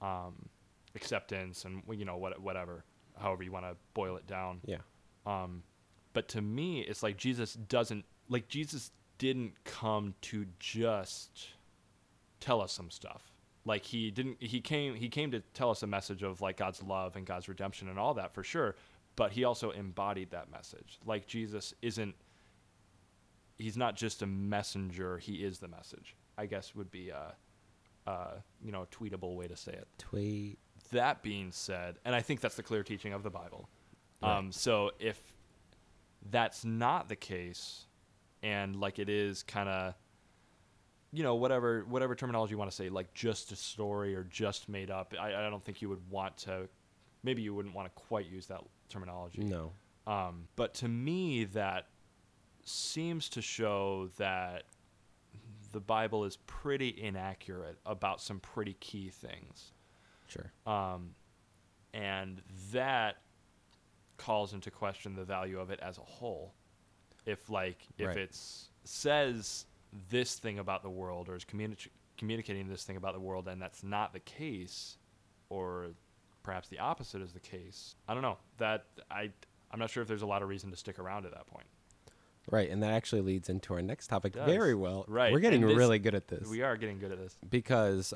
um 0.00 0.34
acceptance 0.94 1.64
and 1.66 1.82
you 1.90 2.04
know 2.06 2.16
what 2.16 2.40
whatever 2.40 2.84
however 3.18 3.42
you 3.42 3.52
want 3.52 3.64
to 3.66 3.76
boil 3.94 4.16
it 4.16 4.26
down 4.26 4.60
Yeah. 4.64 4.78
um 5.26 5.62
but 6.14 6.26
to 6.28 6.40
me 6.40 6.80
it's 6.80 7.02
like 7.02 7.18
jesus 7.18 7.52
doesn't 7.54 8.04
like 8.30 8.48
jesus 8.48 8.90
didn't 9.18 9.52
come 9.64 10.14
to 10.22 10.46
just 10.58 11.48
tell 12.40 12.62
us 12.62 12.72
some 12.72 12.90
stuff 12.90 13.30
like 13.66 13.82
he 13.84 14.10
didn't 14.10 14.36
he 14.42 14.60
came 14.62 14.94
he 14.94 15.08
came 15.10 15.30
to 15.32 15.40
tell 15.52 15.70
us 15.70 15.82
a 15.82 15.86
message 15.86 16.22
of 16.22 16.40
like 16.40 16.56
god's 16.56 16.82
love 16.82 17.14
and 17.16 17.26
god's 17.26 17.46
redemption 17.48 17.88
and 17.88 17.98
all 17.98 18.14
that 18.14 18.32
for 18.32 18.42
sure 18.42 18.74
but 19.16 19.32
he 19.32 19.44
also 19.44 19.70
embodied 19.70 20.30
that 20.30 20.50
message 20.50 20.98
like 21.04 21.26
jesus 21.26 21.74
isn't 21.82 22.14
he's 23.58 23.76
not 23.76 23.96
just 23.96 24.22
a 24.22 24.26
messenger 24.26 25.18
he 25.18 25.36
is 25.36 25.58
the 25.58 25.68
message 25.68 26.14
i 26.38 26.46
guess 26.46 26.74
would 26.74 26.90
be 26.90 27.10
a, 27.10 27.34
a 28.06 28.28
you 28.64 28.70
know 28.72 28.82
a 28.82 28.86
tweetable 28.86 29.34
way 29.34 29.46
to 29.46 29.56
say 29.56 29.72
it 29.72 29.88
Tweet. 29.98 30.58
that 30.92 31.22
being 31.22 31.50
said, 31.52 31.96
and 32.04 32.14
I 32.14 32.20
think 32.20 32.40
that's 32.40 32.54
the 32.56 32.62
clear 32.62 32.82
teaching 32.82 33.12
of 33.12 33.22
the 33.22 33.30
Bible. 33.30 33.68
Right. 34.22 34.36
Um, 34.36 34.52
so 34.52 34.92
if 34.98 35.20
that's 36.30 36.64
not 36.64 37.08
the 37.08 37.16
case, 37.16 37.86
and 38.42 38.76
like 38.76 38.98
it 38.98 39.08
is 39.08 39.42
kind 39.42 39.68
of, 39.68 39.94
you 41.12 41.22
know, 41.22 41.34
whatever 41.34 41.84
whatever 41.88 42.14
terminology 42.14 42.52
you 42.52 42.58
want 42.58 42.70
to 42.70 42.76
say, 42.76 42.88
like 42.88 43.12
just 43.14 43.52
a 43.52 43.56
story 43.56 44.14
or 44.14 44.24
just 44.24 44.68
made 44.68 44.90
up, 44.90 45.14
I, 45.18 45.34
I 45.34 45.50
don't 45.50 45.64
think 45.64 45.82
you 45.82 45.88
would 45.88 46.08
want 46.10 46.36
to. 46.38 46.68
Maybe 47.22 47.42
you 47.42 47.54
wouldn't 47.54 47.74
want 47.74 47.88
to 47.88 48.02
quite 48.02 48.26
use 48.26 48.46
that 48.46 48.62
terminology. 48.88 49.42
No. 49.42 49.72
Um, 50.06 50.48
but 50.56 50.74
to 50.74 50.88
me, 50.88 51.44
that 51.44 51.88
seems 52.64 53.28
to 53.30 53.42
show 53.42 54.08
that 54.18 54.64
the 55.72 55.80
Bible 55.80 56.24
is 56.24 56.36
pretty 56.46 56.88
inaccurate 57.00 57.78
about 57.84 58.20
some 58.20 58.40
pretty 58.40 58.74
key 58.74 59.08
things. 59.10 59.72
Sure. 60.28 60.52
Um, 60.66 61.14
and 61.92 62.42
that 62.72 63.16
calls 64.16 64.52
into 64.54 64.70
question 64.70 65.14
the 65.14 65.24
value 65.24 65.58
of 65.60 65.70
it 65.70 65.78
as 65.80 65.98
a 65.98 66.02
whole. 66.02 66.54
If 67.26 67.50
like 67.50 67.78
if 67.98 68.06
Right. 68.08 68.16
it's 68.18 68.70
says 68.84 69.66
this 70.08 70.38
thing 70.38 70.58
about 70.58 70.82
the 70.82 70.90
world 70.90 71.28
or 71.28 71.34
is 71.36 71.44
communi- 71.44 71.88
communicating 72.16 72.68
this 72.68 72.84
thing 72.84 72.96
about 72.96 73.14
the 73.14 73.20
world 73.20 73.48
and 73.48 73.60
that's 73.60 73.82
not 73.82 74.12
the 74.12 74.20
case, 74.20 74.96
or 75.48 75.88
perhaps 76.46 76.68
the 76.68 76.78
opposite 76.78 77.20
is 77.20 77.32
the 77.32 77.40
case. 77.40 77.96
I 78.08 78.14
don't 78.14 78.22
know. 78.22 78.38
That 78.58 78.86
I 79.10 79.30
I'm 79.70 79.78
not 79.80 79.90
sure 79.90 80.00
if 80.00 80.08
there's 80.08 80.22
a 80.22 80.26
lot 80.26 80.42
of 80.42 80.48
reason 80.48 80.70
to 80.70 80.76
stick 80.76 80.98
around 80.98 81.26
at 81.26 81.32
that 81.32 81.46
point. 81.48 81.66
Right, 82.48 82.70
and 82.70 82.80
that 82.84 82.92
actually 82.92 83.22
leads 83.22 83.48
into 83.48 83.74
our 83.74 83.82
next 83.82 84.06
topic 84.06 84.34
very 84.34 84.74
well. 84.76 85.04
Right, 85.08 85.32
We're 85.32 85.40
getting 85.40 85.62
this- 85.66 85.76
really 85.76 85.98
good 85.98 86.14
at 86.14 86.28
this. 86.28 86.48
We 86.48 86.62
are 86.62 86.76
getting 86.76 87.00
good 87.00 87.10
at 87.10 87.18
this. 87.18 87.36
because 87.50 88.14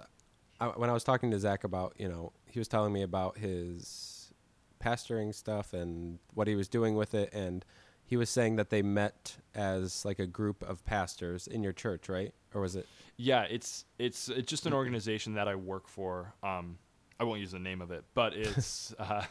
I, 0.61 0.69
when 0.69 0.89
I 0.89 0.93
was 0.93 1.03
talking 1.03 1.33
to 1.33 1.39
Zach 1.41 1.65
about, 1.65 1.95
you 1.99 2.09
know, 2.09 2.33
he 2.47 2.61
was 2.61 2.69
telling 2.69 2.93
me 2.93 3.03
about 3.03 3.39
his 3.39 4.33
pastoring 4.81 5.35
stuff 5.35 5.73
and 5.73 6.21
what 6.35 6.47
he 6.47 6.55
was 6.55 6.69
doing 6.69 6.95
with 6.95 7.13
it, 7.13 7.35
and 7.35 7.65
he 8.05 8.17
was 8.17 8.31
saying 8.31 8.55
that 8.57 8.71
they 8.71 8.83
met 8.83 9.37
as 9.53 10.05
like 10.05 10.21
a 10.21 10.27
group 10.29 10.63
of 10.63 10.85
pastors 10.85 11.49
in 11.49 11.65
your 11.65 11.73
church, 11.73 12.09
right? 12.09 12.33
Or 12.55 12.61
was 12.61 12.77
it? 12.77 12.87
Yeah, 13.17 13.43
it's 13.51 13.85
it's 13.99 14.29
it's 14.29 14.49
just 14.49 14.65
an 14.67 14.73
organization 14.73 15.35
that 15.35 15.49
I 15.49 15.57
work 15.57 15.89
for. 15.89 16.35
Um, 16.45 16.79
I 17.21 17.25
won't 17.25 17.41
use 17.41 17.53
the 17.53 17.59
name 17.59 17.81
of 17.83 17.91
it, 17.91 18.05
but 18.15 18.33
it's 18.37 18.95
uh, 18.99 19.25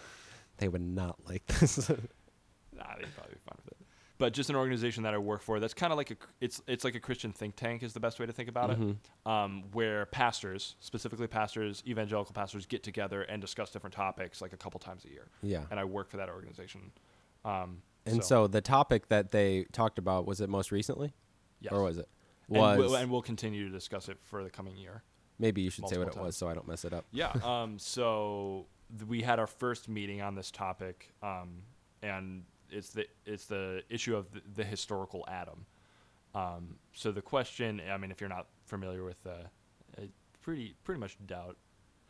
They 0.58 0.68
would 0.68 0.82
not 0.82 1.18
like 1.28 1.46
this. 1.48 1.90
nah, 1.90 1.96
they'd 2.98 3.14
probably 3.16 3.34
be 3.34 3.40
fine 3.46 3.58
with 3.58 3.68
it. 3.72 3.78
But 4.20 4.34
just 4.34 4.50
an 4.50 4.58
organization 4.58 5.04
that 5.04 5.14
I 5.14 5.18
work 5.18 5.42
for. 5.42 5.62
That's 5.62 5.74
kind 5.74 5.94
of 5.94 5.98
like 5.98 6.12
a 6.12 6.16
it's 6.42 6.62
it's 6.68 6.84
like 6.84 6.94
a 6.96 7.00
Christian 7.00 7.32
think 7.32 7.56
tank 7.56 7.84
is 7.84 7.94
the 7.94 8.02
best 8.02 8.20
way 8.20 8.26
to 8.26 8.34
think 8.34 8.50
about 8.50 8.70
Mhm. 8.72 8.92
it. 8.92 9.30
Um, 9.30 9.64
where 9.72 10.06
pastors, 10.08 10.76
specifically 10.82 11.28
pastors, 11.28 11.82
evangelical 11.88 12.34
pastors, 12.34 12.66
get 12.66 12.84
together 12.84 13.22
and 13.24 13.42
discuss 13.42 13.72
different 13.72 13.94
topics 13.96 14.42
like 14.42 14.52
a 14.54 14.58
couple 14.58 14.80
times 14.80 15.06
a 15.06 15.10
year. 15.10 15.30
yeah. 15.42 15.64
And 15.72 15.80
I 15.80 15.86
work 15.86 16.10
for 16.10 16.18
that 16.18 16.30
organization. 16.30 16.92
Um, 17.46 17.82
And 18.06 18.24
so, 18.24 18.48
the 18.48 18.60
topic 18.62 19.08
that 19.08 19.32
they 19.32 19.66
talked 19.72 19.98
about 19.98 20.26
was 20.26 20.42
it 20.42 20.50
most 20.50 20.72
recently, 20.72 21.14
yes. 21.62 21.72
or 21.72 21.84
was 21.84 21.98
it? 21.98 22.10
and, 22.50 22.58
Was 22.58 22.78
we'll, 22.78 22.96
and 22.96 23.10
we'll 23.10 23.22
continue 23.22 23.66
to 23.66 23.72
discuss 23.72 24.10
it 24.10 24.18
for 24.22 24.44
the 24.44 24.50
coming 24.50 24.76
year. 24.76 25.04
Maybe 25.40 25.62
you 25.62 25.70
should 25.70 25.88
say 25.88 25.98
what 25.98 26.08
it 26.10 26.18
was 26.18 26.36
so 26.38 26.48
I 26.48 26.54
don't 26.54 26.68
mess 26.68 26.86
it 26.86 26.94
up. 26.94 27.06
Yeah. 27.12 27.34
Um, 27.44 27.80
so 27.80 28.68
th- 28.98 29.08
we 29.08 29.22
had 29.22 29.40
our 29.40 29.48
first 29.48 29.90
meeting 29.90 30.22
on 30.22 30.36
this 30.36 30.52
topic, 30.52 31.12
um, 31.24 31.64
and 32.04 32.44
it's 32.70 32.90
the 32.90 33.08
it's 33.26 33.46
the 33.46 33.84
issue 33.90 34.16
of 34.16 34.32
the, 34.32 34.42
the 34.56 34.64
historical 34.64 35.26
Adam. 35.28 35.66
Um, 36.36 36.76
so 36.94 37.12
the 37.12 37.22
question, 37.24 37.82
I 37.92 37.98
mean, 37.98 38.12
if 38.12 38.22
you're 38.22 38.30
not 38.30 38.48
familiar 38.66 39.04
with, 39.04 39.18
uh, 39.26 39.32
I 39.98 40.10
pretty 40.44 40.76
pretty 40.84 41.00
much 41.00 41.18
doubt. 41.26 41.58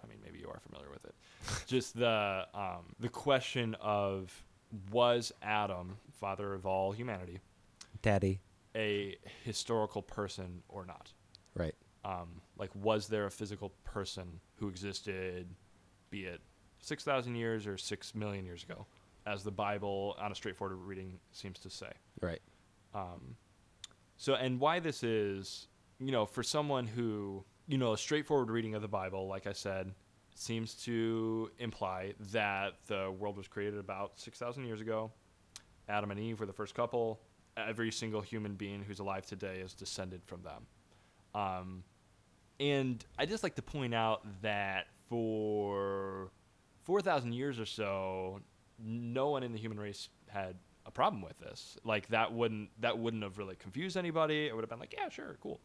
I 0.03 0.07
mean, 0.07 0.17
maybe 0.23 0.39
you 0.39 0.49
are 0.49 0.59
familiar 0.59 0.89
with 0.89 1.05
it. 1.05 1.15
Just 1.67 1.97
the 1.97 2.45
um, 2.53 2.93
the 2.99 3.09
question 3.09 3.75
of 3.81 4.43
was 4.91 5.31
Adam, 5.41 5.97
father 6.19 6.53
of 6.53 6.65
all 6.65 6.91
humanity, 6.91 7.39
Daddy. 8.01 8.39
a 8.75 9.17
historical 9.43 10.01
person 10.01 10.63
or 10.69 10.85
not? 10.85 11.11
Right. 11.55 11.75
um, 12.05 12.41
like 12.59 12.69
was 12.75 13.07
there 13.07 13.25
a 13.25 13.31
physical 13.31 13.71
person 13.83 14.39
who 14.57 14.67
existed 14.67 15.47
be 16.11 16.25
it 16.25 16.41
6000 16.81 17.35
years 17.35 17.65
or 17.65 17.77
6 17.77 18.15
million 18.15 18.45
years 18.45 18.63
ago 18.63 18.85
as 19.25 19.43
the 19.43 19.51
bible 19.51 20.15
on 20.19 20.31
a 20.31 20.35
straightforward 20.35 20.77
reading 20.77 21.19
seems 21.31 21.59
to 21.59 21.69
say? 21.69 21.91
Right. 22.21 22.41
um, 22.93 23.35
so 24.17 24.35
and 24.35 24.59
why 24.59 24.79
this 24.79 25.03
is 25.03 25.67
you 25.99 26.11
know 26.11 26.25
for 26.25 26.43
someone 26.43 26.85
who 26.85 27.43
you 27.67 27.77
know 27.77 27.93
a 27.93 27.97
straightforward 27.97 28.49
reading 28.51 28.75
of 28.75 28.81
the 28.81 28.87
bible 28.87 29.27
like 29.27 29.47
i 29.47 29.53
said 29.53 29.93
seems 30.39 30.73
to 30.73 31.51
imply 31.59 32.13
that 32.31 32.75
the 32.87 33.11
world 33.19 33.35
was 33.35 33.47
created 33.47 33.77
about 33.77 34.17
6000 34.17 34.63
years 34.63 34.79
ago. 34.79 35.11
Adam 35.89 36.11
and 36.11 36.19
eve 36.19 36.39
were 36.39 36.45
the 36.45 36.53
first 36.53 36.73
couple. 36.75 37.19
Every 37.57 37.91
single 37.91 38.21
human 38.21 38.53
being 38.55 38.81
who's 38.81 38.99
alive 38.99 39.25
today 39.25 39.59
is 39.59 39.73
descended 39.73 40.21
from 40.25 40.41
them. 40.43 40.65
Um, 41.35 41.83
and 42.59 43.03
I 43.17 43.25
just 43.25 43.43
like 43.43 43.55
to 43.55 43.61
point 43.61 43.93
out 43.93 44.25
that 44.41 44.87
for 45.07 46.31
4,000 46.83 47.33
years 47.33 47.59
or 47.59 47.65
so, 47.65 48.41
no 48.83 49.29
one 49.29 49.43
in 49.43 49.51
the 49.51 49.57
human 49.57 49.79
race 49.79 50.09
had 50.27 50.55
a 50.85 50.91
problem 50.91 51.21
with 51.21 51.37
this. 51.39 51.77
Like 51.83 52.07
that 52.09 52.33
wouldn't 52.33 52.69
that 52.81 52.97
wouldn't 52.97 53.23
have 53.23 53.37
really 53.37 53.55
confused 53.55 53.97
anybody. 53.97 54.47
It 54.47 54.55
would 54.55 54.61
have 54.61 54.69
been 54.69 54.79
like, 54.79 54.93
yeah, 54.97 55.09
sure, 55.09 55.37
cool, 55.41 55.59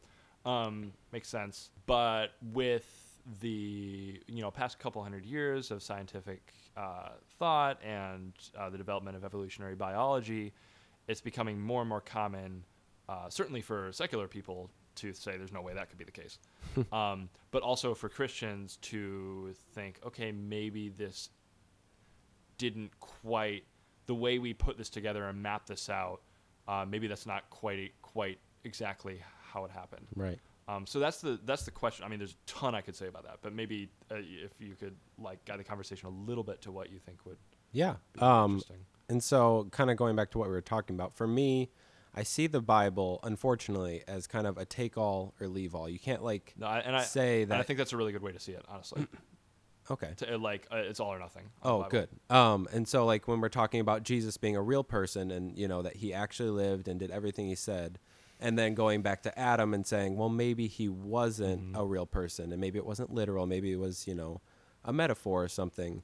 um, 0.45 0.93
makes 1.13 1.29
sense. 1.29 1.71
But 1.87 2.33
with 2.53 2.87
the 3.41 4.21
you 4.27 4.43
know 4.43 4.51
past 4.51 4.79
couple 4.79 5.03
hundred 5.03 5.25
years 5.25 5.71
of 5.71 5.83
scientific 5.83 6.53
uh, 6.77 7.11
thought 7.39 7.83
and 7.83 8.33
uh, 8.59 8.69
the 8.69 8.79
development 8.79 9.17
of 9.17 9.25
evolutionary 9.25 9.75
biology, 9.75 10.53
it's 11.09 11.21
becoming 11.21 11.61
more 11.61 11.81
and 11.81 11.89
more 11.89 12.03
common, 12.03 12.65
uh, 13.09 13.29
certainly 13.29 13.63
for 13.63 13.93
secular 13.93 14.29
people, 14.29 14.71
to 14.97 15.13
say 15.13 15.37
there's 15.37 15.53
no 15.53 15.63
way 15.63 15.75
that 15.75 15.89
could 15.89 15.99
be 15.99 16.05
the 16.05 16.11
case. 16.13 16.39
um, 16.93 17.29
but 17.51 17.63
also 17.63 17.95
for 17.95 18.09
Christians 18.09 18.79
to 18.83 19.55
think, 19.75 19.99
okay, 20.07 20.33
maybe 20.33 20.89
this 20.89 21.31
didn't 22.59 22.91
quite 23.01 23.65
the 24.07 24.15
way 24.15 24.39
we 24.39 24.53
put 24.55 24.77
this 24.79 24.89
together 24.89 25.25
and 25.29 25.43
map 25.43 25.67
this 25.67 25.89
out. 25.89 26.21
Uh, 26.69 26.85
maybe 26.89 27.07
that's 27.07 27.27
not 27.27 27.49
quite 27.51 27.93
quite 28.03 28.39
exactly 28.65 29.21
how 29.53 29.65
it 29.65 29.71
happened. 29.71 30.07
Right. 30.15 30.39
Um, 30.67 30.87
so 30.87 30.99
that's 30.99 31.21
the 31.21 31.39
that's 31.45 31.65
the 31.65 31.71
question. 31.71 32.05
I 32.05 32.09
mean, 32.09 32.19
there's 32.19 32.33
a 32.33 32.47
ton 32.51 32.75
I 32.75 32.81
could 32.81 32.97
say 32.97 33.07
about 33.09 33.25
that, 33.25 33.39
but 33.43 33.53
maybe 33.53 33.91
uh, 34.11 34.15
if 34.19 34.53
you 34.59 34.75
could 34.75 34.97
like 35.19 35.45
guide 35.45 35.59
the 35.61 35.65
conversation 35.65 36.09
a 36.09 36.29
little 36.29 36.45
bit 36.45 36.63
to 36.63 36.73
what 36.73 36.91
you 36.91 36.99
think 36.99 37.19
would 37.27 37.37
Yeah. 37.73 37.97
be 38.15 38.21
Um, 38.21 38.53
interesting. 38.53 38.87
and 39.11 39.23
so, 39.23 39.69
kind 39.73 39.91
of 39.91 39.97
going 39.99 40.17
back 40.17 40.31
to 40.31 40.39
what 40.39 40.49
we 40.49 40.55
were 40.55 40.63
talking 40.63 40.97
about, 40.97 41.15
for 41.15 41.27
me, 41.27 41.71
I 42.15 42.23
see 42.23 42.47
the 42.47 42.61
Bible, 42.61 43.21
unfortunately, 43.23 44.03
as 44.07 44.27
kind 44.27 44.47
of 44.47 44.57
a 44.57 44.65
take 44.65 44.97
all 44.97 45.35
or 45.41 45.49
leave 45.49 45.75
all. 45.75 45.89
You 45.89 45.99
can't 45.99 46.23
like 46.23 46.55
No, 46.57 46.67
I, 46.67 46.79
and 46.81 46.95
I 46.97 47.03
say 47.03 47.45
that. 47.45 47.59
I 47.59 47.63
think 47.63 47.79
that's 47.79 47.93
a 47.93 47.97
really 47.97 48.13
good 48.13 48.23
way 48.23 48.33
to 48.33 48.39
see 48.41 48.53
it, 48.53 48.65
honestly. 48.69 49.07
okay. 49.91 50.13
to, 50.19 50.35
uh, 50.35 50.39
like 50.39 50.67
uh, 50.73 50.77
it's 50.77 51.01
all 51.01 51.13
or 51.13 51.19
nothing. 51.19 51.45
Oh, 51.63 51.87
good. 51.91 52.09
Um, 52.31 52.69
and 52.73 52.87
so 52.87 53.05
like 53.05 53.27
when 53.29 53.41
we're 53.41 53.49
talking 53.49 53.81
about 53.81 54.03
Jesus 54.05 54.37
being 54.37 54.57
a 54.57 54.63
real 54.63 54.85
person 54.85 55.31
and 55.31 55.57
you 55.59 55.67
know 55.69 55.83
that 55.83 55.97
he 55.97 56.15
actually 56.15 56.51
lived 56.51 56.89
and 56.89 56.99
did 57.01 57.11
everything 57.11 57.49
he 57.49 57.55
said, 57.57 57.99
and 58.41 58.59
then 58.59 58.75
going 58.75 59.03
back 59.03 59.23
to 59.25 59.39
Adam 59.39 59.75
and 59.75 59.87
saying, 59.87 60.17
well, 60.17 60.29
maybe 60.29 60.67
he 60.67 60.89
wasn't 60.89 61.73
Mhm. 61.73 61.79
a 61.81 61.85
real 61.85 62.07
person 62.07 62.53
and 62.53 62.61
maybe 62.61 62.79
it 62.79 62.87
wasn't 62.87 63.13
literal, 63.13 63.47
maybe 63.47 63.73
it 63.73 63.79
was 63.79 64.07
you 64.07 64.15
know 64.15 64.41
a 64.85 64.93
metaphor 64.93 65.43
or 65.45 65.49
something. 65.49 66.03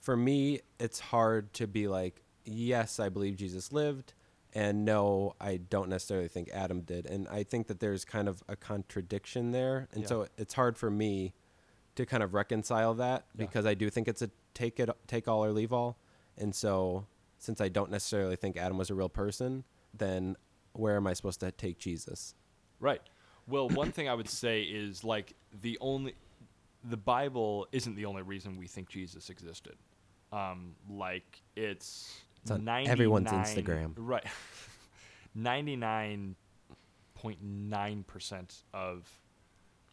For 0.00 0.16
me, 0.16 0.60
it's 0.80 0.98
hard 0.98 1.52
to 1.54 1.68
be 1.68 1.86
like, 1.86 2.24
yes, 2.44 2.98
I 2.98 3.08
believe 3.08 3.36
Jesus 3.36 3.70
lived, 3.72 4.14
and 4.54 4.84
no, 4.84 5.34
I 5.40 5.56
don't 5.56 5.88
necessarily 5.88 6.28
think 6.28 6.50
Adam 6.52 6.82
did. 6.82 7.06
And 7.06 7.26
I 7.28 7.42
think 7.42 7.66
that 7.68 7.80
there's 7.80 8.04
kind 8.04 8.28
of 8.28 8.42
a 8.48 8.56
contradiction 8.56 9.50
there, 9.52 9.88
and 9.92 10.02
Yeah. 10.02 10.08
so 10.08 10.28
it's 10.36 10.54
hard 10.54 10.76
for 10.76 10.90
me 10.90 11.34
to 11.94 12.06
kind 12.06 12.22
of 12.22 12.34
reconcile 12.34 12.94
that 12.94 13.26
Yeah. 13.34 13.46
because 13.46 13.66
I 13.66 13.74
do 13.74 13.90
think 13.90 14.08
it's 14.08 14.22
a 14.22 14.30
take 14.54 14.78
it 14.80 14.88
take 15.06 15.28
all 15.28 15.44
or 15.44 15.52
leave 15.52 15.72
all. 15.72 15.96
And 16.36 16.54
so 16.54 17.06
since 17.38 17.60
I 17.60 17.68
don't 17.68 17.90
necessarily 17.90 18.36
think 18.36 18.56
Adam 18.56 18.78
was 18.78 18.90
a 18.90 18.94
real 18.94 19.08
person, 19.08 19.64
then 19.94 20.36
where 20.72 20.96
am 20.96 21.06
I 21.06 21.12
supposed 21.12 21.40
to 21.40 21.50
take 21.52 21.78
Jesus? 21.78 22.34
Right. 22.80 23.02
Well, 23.46 23.68
one 23.68 23.92
thing 23.92 24.08
I 24.08 24.14
would 24.14 24.28
say 24.28 24.62
is 24.62 25.04
like 25.04 25.34
the 25.60 25.76
only 25.80 26.14
the 26.84 26.96
Bible 26.96 27.66
isn't 27.72 27.94
the 27.94 28.06
only 28.06 28.22
reason 28.22 28.56
we 28.58 28.66
think 28.66 28.88
Jesus 28.88 29.30
existed. 29.30 29.76
Um, 30.32 30.74
like 30.88 31.42
it's, 31.54 32.22
It's 32.42 32.50
on 32.50 32.68
everyone's 32.68 33.30
Instagram. 33.30 33.92
Right. 33.96 34.24
Ninety 35.34 35.76
nine 35.76 36.36
point 37.14 37.38
nine 37.42 38.04
percent 38.04 38.64
of 38.74 39.08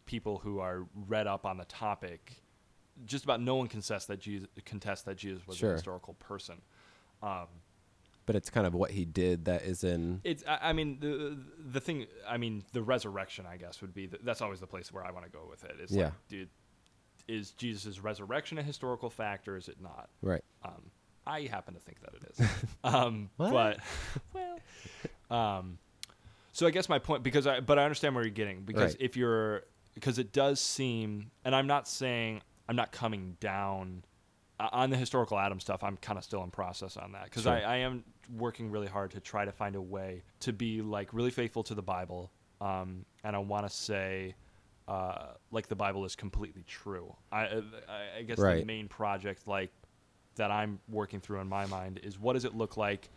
people 0.06 0.38
who 0.38 0.58
are 0.58 0.86
read 1.08 1.26
up 1.26 1.46
on 1.46 1.56
the 1.56 1.64
topic, 1.64 2.42
just 3.06 3.24
about 3.24 3.40
no 3.40 3.54
one 3.56 3.68
contests 3.68 4.06
that 4.06 4.20
Jesus 4.20 4.48
contests 4.66 5.02
that 5.02 5.16
Jesus 5.16 5.46
was 5.46 5.56
Sure. 5.56 5.70
a 5.70 5.74
historical 5.74 6.14
person. 6.14 6.60
Um, 7.22 7.46
But 8.26 8.34
it's 8.36 8.50
kind 8.50 8.66
of 8.66 8.74
what 8.74 8.90
he 8.90 9.04
did 9.04 9.44
that 9.46 9.62
is 9.62 9.84
in 9.84 10.20
It's. 10.24 10.42
I, 10.46 10.70
I 10.70 10.72
mean, 10.72 10.98
the 11.00 11.38
the 11.72 11.80
thing. 11.80 12.06
I 12.28 12.36
mean, 12.36 12.64
the 12.72 12.82
resurrection. 12.82 13.46
I 13.46 13.56
guess 13.56 13.80
would 13.80 13.94
be. 13.94 14.06
The, 14.06 14.18
that's 14.22 14.42
always 14.42 14.60
the 14.60 14.66
place 14.66 14.92
where 14.92 15.04
I 15.04 15.10
want 15.12 15.24
to 15.24 15.30
go 15.30 15.46
with 15.48 15.64
it. 15.64 15.76
It's 15.80 15.92
Yeah. 15.92 16.06
like, 16.06 16.28
dude, 16.28 16.48
is 17.28 17.52
Jesus' 17.52 18.00
resurrection 18.00 18.58
a 18.58 18.62
historical 18.62 19.08
fact 19.08 19.46
or 19.48 19.56
is 19.56 19.68
it 19.68 19.80
not? 19.80 20.10
right. 20.20 20.44
Um, 20.64 20.90
I 21.30 21.46
happen 21.46 21.74
to 21.74 21.80
think 21.80 22.00
that 22.00 22.14
it 22.14 22.22
is. 22.38 22.48
um, 22.84 23.30
but 23.38 23.78
well, 24.34 24.58
um, 25.30 25.78
so 26.52 26.66
I 26.66 26.70
guess 26.70 26.88
my 26.88 26.98
point 26.98 27.22
because 27.22 27.46
I 27.46 27.60
but 27.60 27.78
I 27.78 27.84
understand 27.84 28.14
where 28.14 28.24
you're 28.24 28.30
getting 28.32 28.62
because 28.62 28.92
Right. 28.94 29.00
if 29.00 29.16
you're 29.16 29.62
because 29.94 30.18
it 30.18 30.32
does 30.32 30.60
seem 30.60 31.30
and 31.44 31.54
I'm 31.54 31.66
not 31.66 31.86
saying 31.88 32.42
I'm 32.68 32.76
not 32.76 32.92
coming 32.92 33.36
down 33.40 34.04
uh, 34.58 34.68
on 34.72 34.90
the 34.90 34.96
historical 34.96 35.38
Adam 35.38 35.60
stuff. 35.60 35.82
I'm 35.82 35.96
kind 35.96 36.18
of 36.18 36.24
still 36.24 36.42
in 36.44 36.50
process 36.50 36.96
on 36.96 37.12
that 37.12 37.24
because 37.24 37.44
Sure. 37.44 37.52
I, 37.52 37.60
I 37.60 37.76
am 37.78 38.04
working 38.36 38.70
really 38.70 38.86
hard 38.88 39.12
to 39.12 39.20
try 39.20 39.44
to 39.44 39.52
find 39.52 39.76
a 39.76 39.80
way 39.82 40.22
to 40.40 40.52
be 40.52 40.82
like 40.82 41.12
really 41.14 41.30
faithful 41.30 41.62
to 41.64 41.74
the 41.74 41.82
Bible. 41.82 42.30
Um, 42.60 43.04
and 43.24 43.34
I 43.36 43.38
want 43.38 43.66
to 43.68 43.74
say. 43.74 44.34
Uh, 44.88 45.34
like 45.52 45.68
the 45.68 45.76
Bible 45.76 46.04
is 46.04 46.16
completely 46.16 46.64
true. 46.66 47.14
I, 47.30 47.42
I, 47.42 47.62
I 48.18 48.22
guess 48.22 48.40
the 48.40 48.64
main 48.64 48.88
project, 48.88 49.46
like 49.46 49.70
that 50.36 50.50
I'm 50.50 50.80
working 50.88 51.20
through 51.20 51.40
in 51.40 51.48
my 51.48 51.66
mind 51.66 52.00
is 52.02 52.18
what 52.18 52.34
does 52.34 52.44
it 52.44 52.54
look 52.54 52.76
like 52.76 53.08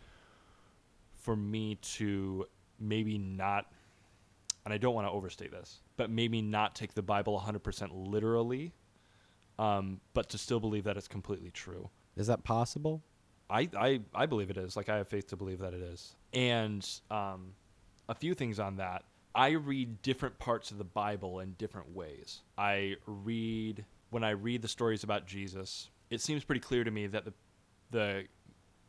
for 1.16 1.34
me 1.34 1.76
to 1.76 2.46
maybe 2.78 3.18
not 3.18 3.66
and 4.64 4.72
I 4.72 4.78
don't 4.78 4.94
want 4.94 5.06
to 5.06 5.12
overstate 5.12 5.50
this, 5.50 5.80
but 5.96 6.10
maybe 6.10 6.40
not 6.40 6.74
take 6.74 6.94
the 6.94 7.02
Bible 7.02 7.38
100% 7.38 7.90
literally, 7.92 8.72
um, 9.58 10.00
but 10.14 10.30
to 10.30 10.38
still 10.38 10.60
believe 10.60 10.84
that 10.84 10.96
it's 10.96 11.08
completely 11.08 11.50
true. 11.50 11.90
Is 12.16 12.28
that 12.28 12.44
possible? 12.44 13.02
I, 13.50 13.68
I, 13.76 14.00
I 14.14 14.26
believe 14.26 14.48
it 14.48 14.56
is. 14.56 14.74
Like, 14.74 14.88
I 14.88 14.96
have 14.96 15.08
faith 15.08 15.26
to 15.28 15.36
believe 15.36 15.58
that 15.58 15.74
it 15.74 15.82
is. 15.82 16.14
And 16.32 16.88
um, 17.10 17.52
a 18.08 18.14
few 18.14 18.34
things 18.34 18.58
on 18.58 18.76
that. 18.76 19.04
I 19.34 19.50
read 19.50 20.00
different 20.00 20.38
parts 20.38 20.70
of 20.70 20.78
the 20.78 20.84
Bible 20.84 21.40
in 21.40 21.52
different 21.58 21.94
ways. 21.94 22.40
I 22.56 22.96
read, 23.06 23.84
when 24.10 24.24
I 24.24 24.30
read 24.30 24.62
the 24.62 24.68
stories 24.68 25.02
about 25.04 25.26
Jesus, 25.26 25.90
it 26.10 26.20
seems 26.20 26.44
pretty 26.44 26.60
clear 26.60 26.84
to 26.84 26.90
me 26.90 27.06
that 27.08 27.24
the, 27.24 27.32
the 27.90 28.24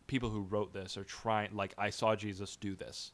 people 0.08 0.30
who 0.30 0.42
wrote 0.42 0.74
this 0.74 0.98
are 0.98 1.04
trying, 1.04 1.56
like, 1.56 1.74
I 1.78 1.90
saw 1.90 2.16
Jesus 2.16 2.56
do 2.56 2.76
this 2.76 3.12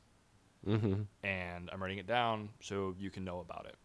Mm-hmm. 0.68 1.02
and 1.24 1.70
I'm 1.74 1.82
writing 1.82 1.98
it 1.98 2.06
down 2.06 2.50
so 2.60 2.94
you 3.00 3.10
can 3.10 3.24
know 3.24 3.40
about 3.40 3.66
it. 3.66 3.76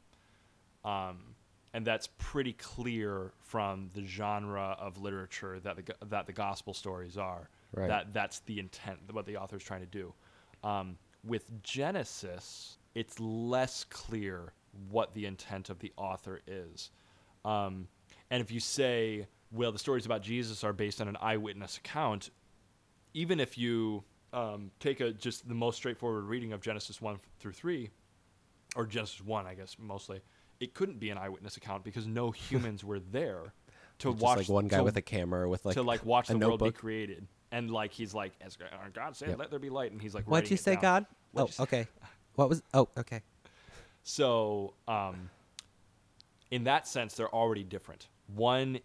Um, 0.87 1.35
and 1.73 1.87
that's 1.87 2.09
pretty 2.19 2.53
clear 2.53 3.33
from 3.39 3.91
the 3.95 4.03
genre 4.03 4.77
of 4.79 4.99
literature 5.01 5.59
that 5.61 5.77
the 5.77 6.07
that 6.07 6.27
the 6.27 6.33
gospel 6.33 6.75
stories 6.75 7.17
are. 7.17 7.49
Right. 7.73 7.89
That 7.89 8.13
that's 8.13 8.41
the 8.41 8.59
intent, 8.59 8.99
what 9.11 9.25
the 9.27 9.37
author's 9.39 9.65
trying 9.65 9.81
to 9.81 9.87
do. 9.87 10.13
Um, 10.63 10.99
with 11.25 11.63
Genesis, 11.63 12.79
it's 12.95 13.19
less 13.21 13.85
clear 13.85 14.53
what 14.91 15.15
the 15.15 15.27
intent 15.27 15.71
of 15.71 15.79
the 15.79 15.93
author 15.97 16.41
is. 16.47 16.91
Um, 17.45 17.89
and 18.31 18.41
if 18.43 18.51
you 18.51 18.61
say, 18.61 19.27
well, 19.57 19.73
the 19.73 19.79
stories 19.79 20.07
about 20.07 20.23
Jesus 20.23 20.63
are 20.65 20.73
based 20.73 21.01
on 21.01 21.09
an 21.09 21.17
eyewitness 21.21 21.79
account, 21.79 22.31
even 23.15 23.41
if 23.41 23.57
you 23.57 24.05
um, 24.33 24.71
take 24.81 25.01
a 25.01 25.13
just 25.13 25.49
the 25.49 25.55
most 25.55 25.77
straightforward 25.77 26.25
reading 26.25 26.53
of 26.53 26.61
Genesis 26.61 27.01
one 27.01 27.19
through 27.39 27.53
three, 27.53 27.91
or 28.77 28.87
Genesis 28.87 29.23
one, 29.25 29.47
I 29.47 29.55
guess 29.55 29.77
mostly, 29.79 30.21
it 30.61 30.75
couldn't 30.75 30.99
be 30.99 31.11
an 31.11 31.19
eyewitness 31.19 31.57
account 31.57 31.85
because 31.85 32.07
no 32.07 32.31
humans 32.51 32.85
were 32.85 33.01
there 33.01 33.53
to 33.99 34.13
Just 34.13 34.23
watch 34.23 34.39
like 34.39 34.49
one 34.49 34.69
guy 34.69 34.79
to, 34.79 34.85
with 34.85 34.97
a 34.97 35.03
camera 35.03 35.49
with 35.49 35.65
like 35.65 35.75
to 35.75 35.83
like 35.83 36.05
watch 36.05 36.29
a 36.29 36.35
the 36.35 36.39
world 36.39 36.63
be 36.63 36.71
created. 36.71 37.27
and 37.51 37.71
like 37.71 37.93
he's 37.93 38.13
like, 38.13 38.33
as 38.43 38.59
uh, 38.61 38.67
God 38.93 39.17
said, 39.17 39.31
Yep. 39.31 39.39
let 39.39 39.51
there 39.51 39.59
be 39.59 39.71
light, 39.71 39.93
and 39.93 40.03
he's 40.03 40.15
like, 40.15 40.29
What'd 40.29 40.51
you 40.51 40.57
say, 40.59 40.73
down. 40.75 40.83
God? 40.83 41.07
What'd 41.33 41.55
oh, 41.59 41.63
okay. 41.63 41.87
What 42.35 42.51
was? 42.51 42.63
Oh, 42.75 42.89
okay. 42.99 43.23
So, 44.03 44.75
um, 44.87 45.31
in 46.51 46.65
that 46.65 46.87
sense, 46.87 47.15
they're 47.15 47.35
already 47.35 47.65
different. 47.65 48.09
One 48.35 48.81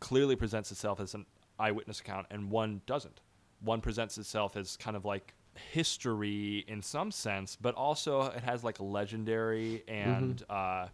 clearly 0.00 0.36
presents 0.36 0.70
itself 0.70 1.00
as 1.00 1.14
an 1.14 1.26
eyewitness 1.58 2.00
account, 2.00 2.26
and 2.30 2.50
one 2.50 2.82
doesn't. 2.86 3.20
One 3.60 3.80
presents 3.80 4.18
itself 4.18 4.56
as 4.56 4.76
kind 4.76 4.96
of 4.96 5.04
like 5.04 5.34
history 5.54 6.64
in 6.68 6.82
some 6.82 7.10
sense, 7.10 7.56
but 7.56 7.74
also 7.74 8.22
it 8.22 8.42
has 8.42 8.62
like 8.62 8.78
legendary 8.80 9.82
and 9.88 10.42
uh, 10.50 10.88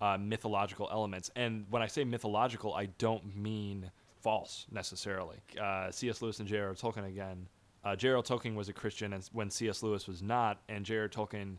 uh, 0.00 0.18
mythological 0.18 0.88
elements. 0.90 1.30
And 1.36 1.66
when 1.70 1.82
I 1.82 1.86
say 1.86 2.04
mythological, 2.04 2.74
I 2.74 2.86
don't 2.86 3.36
mean 3.36 3.90
false 4.20 4.66
necessarily. 4.70 5.36
Uh, 5.60 5.90
C.S. 5.90 6.22
Lewis 6.22 6.38
and 6.40 6.48
J.R.R. 6.48 6.74
Tolkien 6.74 7.06
again. 7.06 7.46
Uh, 7.84 7.94
J.R.R. 7.94 8.22
Tolkien 8.22 8.54
was 8.54 8.70
a 8.70 8.72
Christian 8.72 9.12
and 9.12 9.28
when 9.32 9.50
C.S. 9.50 9.82
Lewis 9.82 10.08
was 10.08 10.22
not, 10.22 10.62
and 10.68 10.84
J.R.R. 10.86 11.08
Tolkien 11.08 11.58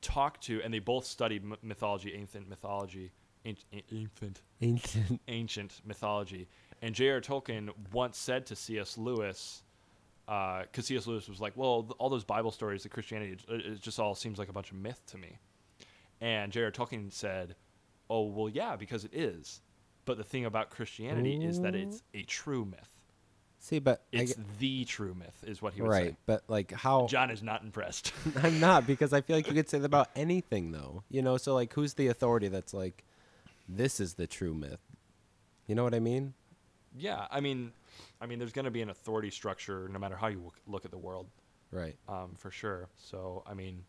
talked 0.00 0.44
to, 0.44 0.62
and 0.62 0.72
they 0.72 0.78
both 0.78 1.04
studied 1.04 1.42
m- 1.42 1.56
mythology, 1.62 2.14
ancient 2.14 2.48
mythology, 2.48 3.10
ancient, 3.46 3.84
ancient, 3.92 4.42
Ancient. 4.60 5.20
ancient 5.28 5.80
mythology. 5.86 6.48
And 6.82 6.94
J.R. 6.94 7.20
Tolkien 7.20 7.70
once 7.92 8.18
said 8.18 8.46
to 8.46 8.56
C.S. 8.56 8.98
Lewis, 8.98 9.62
uh, 10.28 10.62
because 10.62 10.86
C.S. 10.86 11.06
Lewis 11.06 11.28
was 11.28 11.40
like, 11.40 11.52
"Well, 11.56 11.84
th- 11.84 11.94
all 11.98 12.10
those 12.10 12.24
Bible 12.24 12.50
stories, 12.50 12.82
the 12.82 12.88
Christianity, 12.88 13.38
it, 13.48 13.60
it 13.66 13.80
just 13.80 13.98
all 13.98 14.14
seems 14.14 14.38
like 14.38 14.48
a 14.48 14.52
bunch 14.52 14.70
of 14.70 14.76
myth 14.76 15.00
to 15.08 15.18
me." 15.18 15.38
And 16.20 16.52
J.R. 16.52 16.70
Tolkien 16.70 17.12
said, 17.12 17.54
"Oh, 18.10 18.24
well, 18.26 18.48
yeah, 18.48 18.76
because 18.76 19.04
it 19.04 19.14
is. 19.14 19.60
But 20.04 20.18
the 20.18 20.24
thing 20.24 20.44
about 20.44 20.70
Christianity 20.70 21.44
is 21.44 21.60
that 21.62 21.74
it's 21.74 22.02
a 22.14 22.22
true 22.22 22.64
myth. 22.64 22.88
See, 23.58 23.80
but 23.80 24.04
It's 24.12 24.36
the 24.60 24.84
true 24.84 25.14
myth, 25.14 25.42
is 25.44 25.60
what 25.60 25.72
he 25.74 25.82
would 25.82 25.90
right. 25.90 26.10
say." 26.10 26.16
But 26.26 26.44
like, 26.48 26.72
how? 26.72 27.06
John 27.06 27.30
is 27.30 27.42
not 27.42 27.62
impressed. 27.62 28.12
I'm 28.42 28.60
not 28.60 28.86
because 28.86 29.12
I 29.12 29.20
feel 29.22 29.36
like 29.36 29.48
you 29.48 29.54
could 29.54 29.68
say 29.68 29.78
that 29.78 29.86
about 29.86 30.10
anything, 30.14 30.72
though. 30.72 31.02
You 31.08 31.22
know, 31.22 31.36
so 31.38 31.54
like, 31.54 31.72
who's 31.72 31.94
the 31.94 32.08
authority 32.08 32.48
that's 32.48 32.72
like, 32.74 33.04
this 33.68 34.00
is 34.00 34.14
the 34.14 34.26
true 34.26 34.54
myth? 34.54 34.80
You 35.66 35.74
know 35.74 35.84
what 35.84 35.94
I 35.94 36.00
mean? 36.00 36.34
yeah, 36.98 37.26
I 37.30 37.40
mean, 37.40 37.72
I 38.20 38.26
mean, 38.26 38.38
there's 38.38 38.52
going 38.52 38.64
to 38.64 38.70
be 38.70 38.80
an 38.80 38.88
authority 38.88 39.30
structure 39.30 39.86
no 39.92 39.98
matter 39.98 40.16
how 40.16 40.28
you 40.28 40.50
look- 40.66 40.84
at 40.86 40.90
the 40.90 40.98
world. 40.98 41.26
Right. 41.70 41.96
um, 42.08 42.34
for 42.36 42.50
sure. 42.50 42.88
So 42.96 43.42
I 43.46 43.52
mean, 43.54 43.84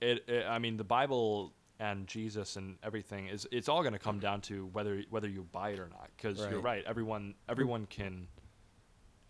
it, 0.00 0.22
it. 0.28 0.44
I 0.46 0.58
mean, 0.58 0.76
the 0.76 0.84
Bible 0.84 1.54
and 1.80 2.06
Jesus 2.06 2.56
and 2.56 2.76
everything 2.84 3.26
is. 3.28 3.48
It's 3.50 3.68
all 3.68 3.80
going 3.82 3.94
to 3.94 3.98
come 3.98 4.20
down 4.20 4.42
to 4.42 4.66
whether 4.72 5.02
whether 5.10 5.28
you 5.28 5.44
buy 5.50 5.70
it 5.70 5.78
or 5.80 5.88
not. 5.88 6.10
Because 6.16 6.38
you're 6.38 6.60
Right. 6.60 6.76
right. 6.76 6.84
Everyone 6.86 7.34
everyone 7.48 7.86
can. 7.86 8.28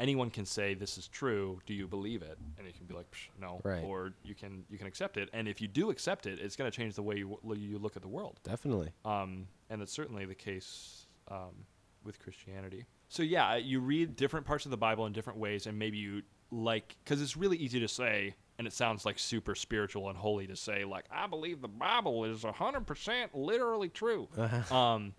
Anyone 0.01 0.31
can 0.31 0.45
say 0.45 0.75
this 0.75 0.99
is 0.99 1.07
true. 1.09 1.61
Do 1.67 1.75
you 1.75 1.87
believe 1.87 2.23
it? 2.23 2.39
And 2.59 2.67
you 2.67 2.73
can 2.73 2.87
be 2.87 2.95
like, 2.95 3.11
Psh, 3.11 3.29
no. 3.41 3.61
Right. 3.63 3.85
Or 3.85 4.13
you 4.25 4.35
can 4.35 4.65
you 4.71 4.79
can 4.79 4.87
accept 4.87 5.17
it. 5.17 5.29
And 5.33 5.47
if 5.47 5.61
you 5.61 5.69
do 5.69 5.91
accept 5.91 6.27
it, 6.27 6.41
it's 6.41 6.57
going 6.57 6.71
to 6.71 6.77
change 6.77 6.95
the 6.95 7.03
way 7.03 7.17
you 7.17 7.39
you 7.55 7.79
look 7.79 7.97
at 7.97 8.03
the 8.03 8.09
world. 8.09 8.41
Definitely. 8.43 8.91
Um, 9.05 9.47
and 9.71 9.81
that's 9.81 9.93
certainly 9.93 10.25
the 10.25 10.35
case 10.35 11.07
um, 11.29 11.67
with 12.05 12.19
Christianity. 12.19 12.85
So 13.09 13.23
yeah, 13.23 13.57
you 13.57 13.81
read 13.81 14.17
different 14.17 14.47
parts 14.47 14.65
of 14.65 14.71
the 14.71 14.77
Bible 14.77 15.07
in 15.07 15.13
different 15.13 15.39
ways, 15.39 15.67
and 15.67 15.79
maybe 15.79 15.99
you 15.99 16.23
like 16.51 16.97
because 17.05 17.21
it's 17.23 17.37
really 17.37 17.57
easy 17.59 17.79
to 17.81 17.89
say, 17.89 18.35
and 18.59 18.67
it 18.67 18.73
sounds 18.73 19.05
like 19.05 19.19
super 19.19 19.55
spiritual 19.55 20.09
and 20.09 20.17
holy 20.19 20.47
to 20.47 20.57
say, 20.57 20.85
like 20.85 21.05
I 21.11 21.27
believe 21.27 21.61
the 21.61 21.69
Bible 21.69 22.25
is 22.25 22.43
hundred 22.43 22.87
percent 22.87 23.35
literally 23.35 23.89
true. 23.89 24.29
Um, 24.71 25.15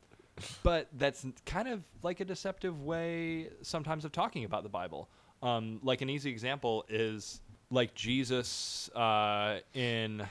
but 0.63 0.87
that's 0.93 1.25
kind 1.45 1.67
of 1.67 1.83
like 2.01 2.19
a 2.19 2.25
deceptive 2.25 2.81
way 2.81 3.49
sometimes 3.61 4.05
of 4.05 4.11
talking 4.11 4.45
about 4.45 4.63
the 4.63 4.69
Bible. 4.69 5.09
Um, 5.41 5.79
like 5.83 6.01
an 6.01 6.09
easy 6.09 6.29
example 6.29 6.85
is 6.89 7.41
like 7.69 7.93
Jesus 7.93 8.89
uh, 8.95 9.59
in 9.73 10.25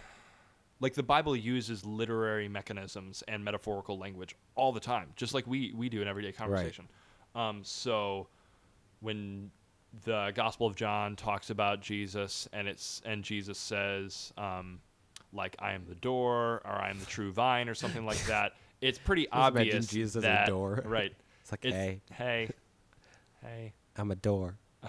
like 0.81 0.95
the 0.95 1.03
Bible 1.03 1.37
uses 1.37 1.85
literary 1.85 2.49
mechanisms 2.49 3.23
and 3.29 3.45
metaphorical 3.45 3.99
language 3.99 4.35
all 4.57 4.73
the 4.73 4.81
time, 4.81 5.09
just 5.17 5.35
like 5.35 5.47
we 5.47 5.73
we 5.77 5.89
do 5.89 6.03
in 6.03 6.09
everyday 6.09 6.33
conversation. 6.33 6.89
Um, 7.35 7.61
so 7.63 8.29
when 9.01 9.51
the 10.05 10.33
Gospel 10.35 10.67
of 10.67 10.75
John 10.75 11.17
talks 11.17 11.51
about 11.51 11.81
Jesus 11.81 12.49
and 12.53 12.67
it's 12.67 13.03
and 13.05 13.23
Jesus 13.23 13.59
says 13.59 14.33
um, 14.39 14.81
like 15.33 15.55
I 15.59 15.73
am 15.73 15.85
the 15.89 15.95
door 15.95 16.63
or 16.65 16.73
I 16.73 16.91
am 16.91 16.99
the 16.99 17.07
true 17.07 17.33
vine 17.33 17.69
or 17.69 17.75
something 17.75 18.05
like 18.05 18.25
that, 18.27 18.53
it's 18.83 18.99
pretty 18.99 19.29
obvious 19.31 19.87
Jesus 19.87 20.17
as 20.17 20.25
a 20.25 20.27
that 20.27 20.47
door. 20.47 20.83
right. 20.87 21.15
It's 21.41 21.51
like, 21.51 21.65
It's, 21.65 21.75
hey, 21.75 22.01
hey, 22.13 22.49
hey. 23.43 23.73
I'm 23.97 24.11
a 24.11 24.17
door. 24.17 24.57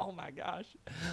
Oh 0.00 0.12
my 0.12 0.30
gosh. 0.30 0.66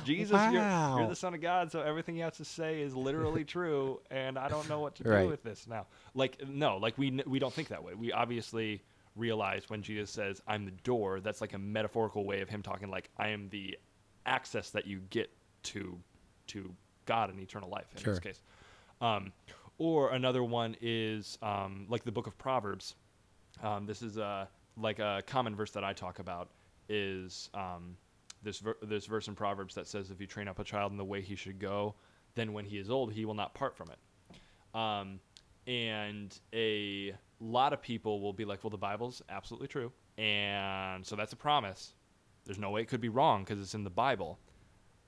Jesus, 0.06 0.40
you're, 0.52 0.62
you're 1.00 1.08
the 1.10 1.16
Son 1.16 1.34
of 1.34 1.42
God, 1.42 1.72
so 1.72 1.82
everything 1.82 2.16
you 2.16 2.22
have 2.24 2.38
to 2.38 2.46
say 2.46 2.82
is 2.82 2.94
literally 2.96 3.44
true, 3.44 4.00
and 4.12 4.38
I 4.38 4.48
don't 4.48 4.70
know 4.70 4.80
what 4.80 4.94
to 4.98 5.04
do 5.04 5.28
with 5.28 5.42
this 5.42 5.66
now. 5.68 5.88
Like, 6.14 6.48
no, 6.48 6.78
like 6.78 6.96
we, 6.96 7.20
we 7.26 7.40
don't 7.40 7.52
think 7.52 7.70
that 7.70 7.84
way. 7.84 7.96
We 7.96 8.12
obviously 8.12 8.84
realize 9.16 9.72
when 9.72 9.82
Jesus 9.82 10.12
says, 10.12 10.40
I'm 10.48 10.66
the 10.66 10.72
door, 10.84 11.20
that's 11.20 11.42
like 11.42 11.54
a 11.54 11.58
metaphorical 11.58 12.26
way 12.26 12.42
of 12.42 12.50
him 12.50 12.62
talking, 12.62 12.92
like, 12.92 13.10
I 13.18 13.30
am 13.30 13.50
the 13.50 13.76
access 14.28 14.70
that 14.70 14.86
you 14.86 15.00
get 15.10 15.32
to 15.64 15.98
to 16.48 16.72
God 17.08 17.32
and 17.32 17.40
eternal 17.40 17.70
life 17.72 17.88
in 17.98 18.04
Sure. 18.04 18.14
this 18.14 18.20
case. 18.20 18.42
Um, 19.02 19.34
or 19.78 20.12
another 20.12 20.44
one 20.44 20.76
is 20.82 21.38
um, 21.42 21.86
like 21.90 22.04
the 22.04 22.12
book 22.12 22.28
of 22.28 22.38
Proverbs. 22.38 22.96
Um, 23.62 23.86
this 23.86 24.02
is 24.02 24.18
a 24.18 24.48
like 24.78 25.00
a 25.00 25.24
common 25.26 25.56
verse 25.56 25.72
that 25.72 25.84
I 25.84 25.94
talk 25.94 26.20
about 26.20 26.50
is 26.90 27.50
um, 27.54 27.98
this 28.44 28.60
ver- 28.60 28.78
this 28.82 29.06
verse 29.06 29.28
in 29.28 29.36
Proverbs 29.36 29.76
that 29.76 29.88
says, 29.88 30.12
"If 30.12 30.20
you 30.20 30.28
train 30.28 30.48
up 30.48 30.60
a 30.60 30.64
child 30.64 30.92
in 30.92 30.98
the 30.98 31.06
way 31.06 31.22
he 31.22 31.36
should 31.36 31.60
go, 31.60 31.96
then 32.36 32.54
when 32.54 32.66
he 32.66 32.78
is 32.78 32.90
old, 32.90 33.14
he 33.14 33.26
will 33.26 33.34
not 33.34 33.54
part 33.54 33.76
from 33.76 33.90
it." 33.90 34.78
Um, 34.78 35.20
and 35.68 36.38
a 36.54 37.14
lot 37.40 37.74
of 37.74 37.82
people 37.82 38.22
will 38.22 38.34
be 38.34 38.46
like, 38.46 38.64
"Well, 38.64 38.72
the 38.72 38.78
Bible's 38.78 39.22
absolutely 39.30 39.68
true, 39.68 39.92
and 40.18 41.06
so 41.06 41.16
that's 41.16 41.34
a 41.34 41.38
promise. 41.38 41.94
There's 42.46 42.60
no 42.60 42.70
way 42.70 42.82
it 42.82 42.88
could 42.88 43.02
be 43.02 43.10
wrong 43.10 43.44
because 43.44 43.60
it's 43.60 43.74
in 43.76 43.84
the 43.84 43.90
Bible." 43.90 44.40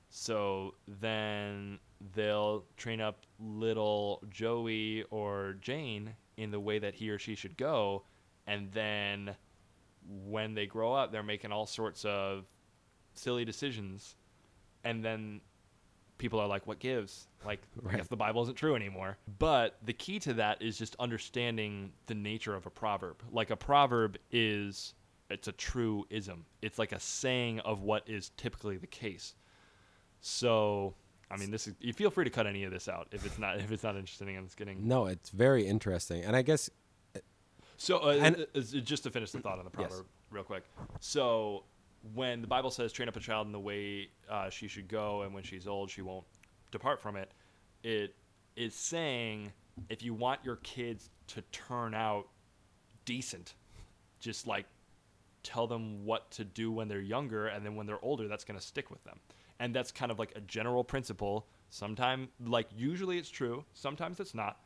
So 0.09 0.76
then 0.88 1.80
they'll 2.13 2.65
train 2.75 3.01
up 3.01 3.25
little 3.39 4.23
Joey 4.29 5.03
or 5.09 5.57
Jane 5.61 6.13
in 6.37 6.51
the 6.51 6.59
way 6.59 6.79
that 6.79 6.93
he 6.95 7.09
or 7.09 7.19
she 7.19 7.35
should 7.35 7.57
go. 7.57 8.03
And 8.45 8.71
then 8.71 9.35
when 10.25 10.53
they 10.53 10.65
grow 10.65 10.93
up, 10.93 11.11
they're 11.11 11.23
making 11.23 11.51
all 11.51 11.65
sorts 11.65 12.05
of 12.05 12.45
silly 13.13 13.45
decisions. 13.45 14.15
And 14.83 15.03
then 15.03 15.41
people 16.17 16.39
are 16.39 16.47
like, 16.47 16.67
what 16.67 16.79
gives? 16.79 17.27
Like, 17.45 17.61
I 17.89 17.97
guess 17.97 18.07
the 18.07 18.15
Bible 18.15 18.43
isn't 18.43 18.55
true 18.55 18.75
anymore. 18.75 19.17
But 19.39 19.77
the 19.83 19.93
key 19.93 20.19
to 20.19 20.33
that 20.35 20.61
is 20.61 20.77
just 20.77 20.95
understanding 20.99 21.91
the 22.05 22.15
nature 22.15 22.55
of 22.55 22.65
a 22.65 22.69
proverb. 22.69 23.21
Like, 23.31 23.49
a 23.49 23.57
proverb 23.57 24.17
is. 24.31 24.93
It's 25.29 25.49
a 25.49 25.51
true 25.51 26.05
ism. 26.09 26.45
It's 26.61 26.79
like 26.79 26.93
a 26.93 26.99
saying 27.01 27.59
of 27.59 27.81
what 27.81 28.07
is 28.07 28.31
typically 28.37 28.77
the 28.77 28.87
case. 28.87 29.35
So, 30.21 30.95
I 31.30 31.38
mean, 31.38 31.51
this 31.51 31.67
is. 31.67 31.75
You 31.80 31.91
feel 31.93 32.09
free 32.09 32.23
to 32.23 32.30
cut 32.32 32.47
any 32.47 32.63
of 32.63 32.71
this 32.71 32.88
out 32.88 33.07
if 33.11 33.25
it's 33.25 33.38
not 33.38 33.57
if 33.59 33.71
it's 33.71 33.84
not 33.84 33.95
interesting 33.95 34.36
and 34.38 34.45
it's 34.45 34.55
getting. 34.55 34.88
No, 34.88 35.05
it's 35.07 35.30
very 35.30 35.65
interesting, 35.67 36.23
and 36.23 36.36
I 36.36 36.41
guess 36.41 36.69
So, 37.80 37.99
uh, 37.99 38.17
And- 38.19 38.38
uh, 38.38 38.45
uh, 38.55 38.61
just 38.61 39.03
to 39.03 39.11
finish 39.11 39.30
the 39.32 39.39
thought 39.39 39.59
on 39.59 39.65
the 39.65 39.71
Yes. 39.78 39.89
proverb, 39.89 40.07
real 40.32 40.43
quick. 40.43 40.63
So, 40.99 41.63
when 42.15 42.41
the 42.41 42.47
Bible 42.47 42.71
says, 42.71 42.91
"Train 42.91 43.07
up 43.07 43.15
a 43.15 43.19
child 43.19 43.45
in 43.45 43.51
the 43.53 43.59
way 43.59 44.09
uh, 44.28 44.49
she 44.49 44.67
should 44.67 44.88
go, 44.88 45.21
and 45.21 45.32
when 45.32 45.43
she's 45.43 45.67
old, 45.67 45.91
she 45.91 46.01
won't 46.01 46.25
depart 46.71 46.99
from 46.99 47.15
it," 47.15 47.32
it 47.84 48.15
is 48.55 48.73
saying 48.73 49.53
if 49.89 50.01
you 50.01 50.15
want 50.15 50.43
your 50.43 50.55
kids 50.57 51.11
to 51.28 51.43
turn 51.51 51.93
out 51.93 52.28
decent, 53.05 53.53
just 54.19 54.47
like 54.47 54.65
tell 55.43 55.67
them 55.67 56.03
what 56.03 56.32
to 56.32 56.43
do 56.43 56.71
when 56.71 56.88
they're 56.88 56.99
younger, 56.99 57.45
and 57.47 57.63
then 57.63 57.75
when 57.75 57.86
they're 57.86 58.03
older, 58.03 58.28
that's 58.28 58.43
going 58.43 58.59
to 58.59 58.65
stick 58.65 58.89
with 58.89 59.03
them. 59.03 59.19
And 59.60 59.74
that's 59.74 59.91
kind 59.91 60.12
of 60.12 60.20
like 60.20 60.34
a 60.36 60.41
general 60.41 60.84
principle. 60.84 61.47
Sometimes, 61.70 62.30
like 62.45 62.68
usually, 62.76 63.18
it's 63.18 63.30
true. 63.30 63.66
Sometimes 63.74 64.20
it's 64.20 64.34
not. 64.34 64.60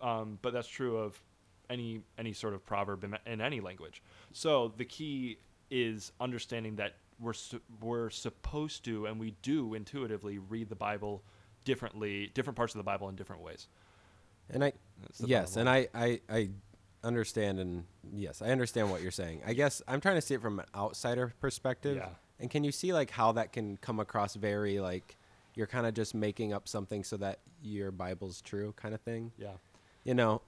Um, 0.00 0.38
but 0.42 0.52
that's 0.52 0.68
true 0.68 0.96
of 0.96 1.20
any 1.68 2.02
any 2.16 2.32
sort 2.32 2.54
of 2.54 2.64
proverb 2.64 3.04
in, 3.04 3.16
in 3.26 3.40
any 3.40 3.60
language. 3.60 4.02
So 4.32 4.72
the 4.76 4.84
key 4.84 5.38
is 5.70 6.12
understanding 6.20 6.76
that 6.76 6.94
we're 7.20 7.32
su- 7.32 7.60
we're 7.80 8.10
supposed 8.10 8.84
to 8.84 9.06
and 9.06 9.18
we 9.18 9.34
do 9.42 9.74
intuitively 9.74 10.38
read 10.38 10.68
the 10.68 10.76
Bible 10.76 11.22
differently, 11.64 12.30
different 12.32 12.56
parts 12.56 12.74
of 12.74 12.78
the 12.78 12.84
Bible 12.84 13.08
in 13.08 13.16
different 13.16 13.42
ways. 13.42 13.68
And 14.50 14.64
I, 14.64 14.72
yes, 15.24 15.54
bottom 15.54 15.60
and 15.60 15.68
I, 15.68 15.88
I, 15.94 16.20
I 16.30 16.48
understand, 17.04 17.58
and 17.58 17.84
yes, 18.14 18.40
I 18.40 18.46
understand 18.46 18.90
what 18.90 19.02
you're 19.02 19.10
saying. 19.10 19.42
I 19.46 19.52
guess 19.52 19.82
I'm 19.86 20.00
trying 20.00 20.14
to 20.14 20.22
see 20.22 20.34
it 20.34 20.40
from 20.40 20.60
an 20.60 20.66
outsider 20.74 21.34
perspective. 21.40 21.96
Yeah. 21.96 22.08
And 22.40 22.50
can 22.50 22.64
you 22.64 22.72
see 22.72 22.92
like 22.92 23.10
how 23.10 23.32
that 23.32 23.52
can 23.52 23.76
come 23.78 24.00
across 24.00 24.34
very 24.34 24.80
like 24.80 25.16
you're 25.54 25.66
kind 25.66 25.86
of 25.86 25.94
just 25.94 26.14
making 26.14 26.52
up 26.52 26.68
something 26.68 27.02
so 27.02 27.16
that 27.16 27.40
your 27.62 27.90
Bible's 27.90 28.40
true, 28.40 28.72
kind 28.76 28.94
of 28.94 29.00
thing? 29.00 29.32
Yeah. 29.38 29.52
You 30.04 30.14
know, 30.14 30.40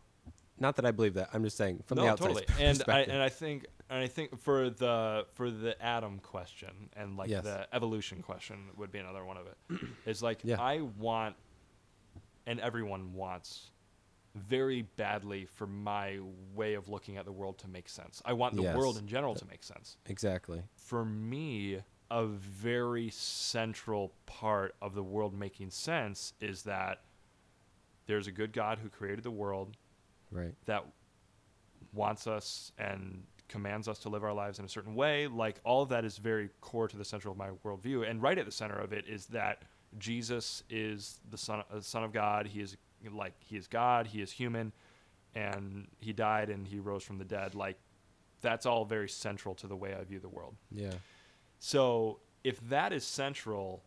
not 0.58 0.76
that 0.76 0.84
I 0.86 0.90
believe 0.92 1.14
that. 1.14 1.30
I'm 1.32 1.42
just 1.42 1.56
saying 1.56 1.82
from 1.86 1.96
no, 1.96 2.02
the 2.04 2.08
outside 2.10 2.26
totally. 2.26 2.46
And 2.60 2.82
I 2.86 3.00
and 3.00 3.22
I 3.22 3.28
think 3.28 3.66
and 3.88 3.98
I 3.98 4.06
think 4.06 4.40
for 4.40 4.70
the 4.70 5.26
for 5.34 5.50
the 5.50 5.80
Adam 5.82 6.20
question 6.20 6.90
and 6.94 7.16
like 7.16 7.28
Yes. 7.28 7.44
the 7.44 7.66
evolution 7.72 8.22
question 8.22 8.66
would 8.76 8.92
be 8.92 8.98
another 8.98 9.24
one 9.24 9.36
of. 9.36 9.48
It's 10.06 10.22
like 10.22 10.40
Yeah. 10.44 10.60
I 10.60 10.82
want, 10.98 11.34
and 12.46 12.60
everyone 12.60 13.14
wants, 13.14 13.70
very 14.34 14.82
badly 14.82 15.44
for 15.44 15.66
my 15.66 16.18
way 16.54 16.74
of 16.74 16.88
looking 16.88 17.16
at 17.16 17.24
the 17.24 17.32
world 17.32 17.58
to 17.58 17.68
make 17.68 17.88
sense. 17.88 18.22
I 18.24 18.32
want 18.32 18.54
the 18.56 18.62
Yes. 18.62 18.76
world 18.76 18.96
in 18.96 19.06
general 19.08 19.34
to 19.34 19.44
make 19.46 19.64
sense. 19.64 19.96
Exactly. 20.06 20.62
For 20.76 21.04
me, 21.04 21.80
a 22.10 22.26
very 22.26 23.10
central 23.10 24.12
part 24.26 24.74
of 24.80 24.94
the 24.94 25.02
world 25.02 25.34
making 25.34 25.70
sense 25.70 26.32
is 26.40 26.62
that 26.64 27.02
there's 28.06 28.26
a 28.26 28.32
good 28.32 28.52
God 28.52 28.78
who 28.78 28.88
created 28.88 29.22
the 29.24 29.30
world 29.30 29.76
Right. 30.30 30.54
that 30.66 30.84
wants 31.92 32.26
us 32.26 32.72
and 32.78 33.26
commands 33.48 33.88
us 33.88 33.98
to 34.00 34.08
live 34.08 34.22
our 34.22 34.32
lives 34.32 34.60
in 34.60 34.64
a 34.64 34.68
certain 34.68 34.94
way. 34.94 35.26
Like 35.26 35.60
all 35.64 35.82
of 35.82 35.88
that 35.88 36.04
is 36.04 36.18
very 36.18 36.50
core 36.60 36.86
to 36.86 36.96
the 36.96 37.04
center 37.04 37.28
of 37.30 37.36
my 37.36 37.50
worldview, 37.64 38.08
and 38.08 38.22
right 38.22 38.38
at 38.38 38.46
the 38.46 38.52
center 38.52 38.78
of 38.78 38.92
it 38.92 39.06
is 39.08 39.26
that 39.26 39.62
Jesus 39.98 40.62
is 40.70 41.18
the 41.30 41.38
son, 41.38 41.64
uh, 41.68 41.80
son 41.80 42.04
of 42.04 42.12
God. 42.12 42.46
He 42.46 42.60
is 42.60 42.76
like 43.08 43.34
he 43.38 43.56
is 43.56 43.66
God. 43.66 44.08
He 44.08 44.20
is 44.20 44.32
human, 44.32 44.72
and 45.34 45.88
he 45.98 46.12
died 46.12 46.50
and 46.50 46.66
he 46.66 46.78
rose 46.78 47.02
from 47.02 47.18
the 47.18 47.24
dead. 47.24 47.54
Like 47.54 47.78
that's 48.40 48.66
all 48.66 48.84
very 48.84 49.08
central 49.08 49.54
to 49.56 49.66
the 49.66 49.76
way 49.76 49.94
I 49.94 50.02
view 50.04 50.18
the 50.18 50.28
world. 50.28 50.56
Yeah. 50.70 50.92
So 51.58 52.20
if 52.42 52.60
that 52.68 52.92
is 52.92 53.04
central, 53.04 53.82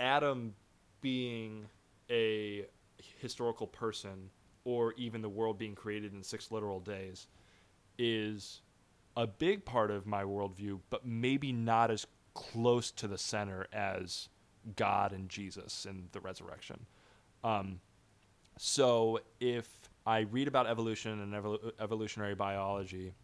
Adam 0.00 0.54
being 1.00 1.66
a 2.10 2.66
historical 3.18 3.66
person, 3.66 4.30
or 4.64 4.94
even 4.96 5.20
the 5.20 5.28
world 5.28 5.58
being 5.58 5.74
created 5.74 6.12
in 6.14 6.22
six 6.22 6.50
literal 6.50 6.80
days, 6.80 7.26
is 7.98 8.62
a 9.16 9.26
big 9.26 9.64
part 9.64 9.90
of 9.90 10.06
my 10.06 10.24
worldview, 10.24 10.80
but 10.90 11.06
maybe 11.06 11.52
not 11.52 11.90
as 11.90 12.06
close 12.34 12.90
to 12.90 13.06
the 13.06 13.18
center 13.18 13.66
as 13.72 14.28
God 14.76 15.12
and 15.12 15.28
Jesus 15.28 15.86
and 15.88 16.08
the 16.12 16.20
resurrection. 16.20 16.86
Um, 17.44 17.80
so 18.58 19.20
if 19.40 19.68
I 20.06 20.20
read 20.20 20.48
about 20.48 20.66
evolution 20.66 21.20
and 21.20 21.32
evol- 21.32 21.72
evolutionary 21.80 22.34
biology 22.34 23.14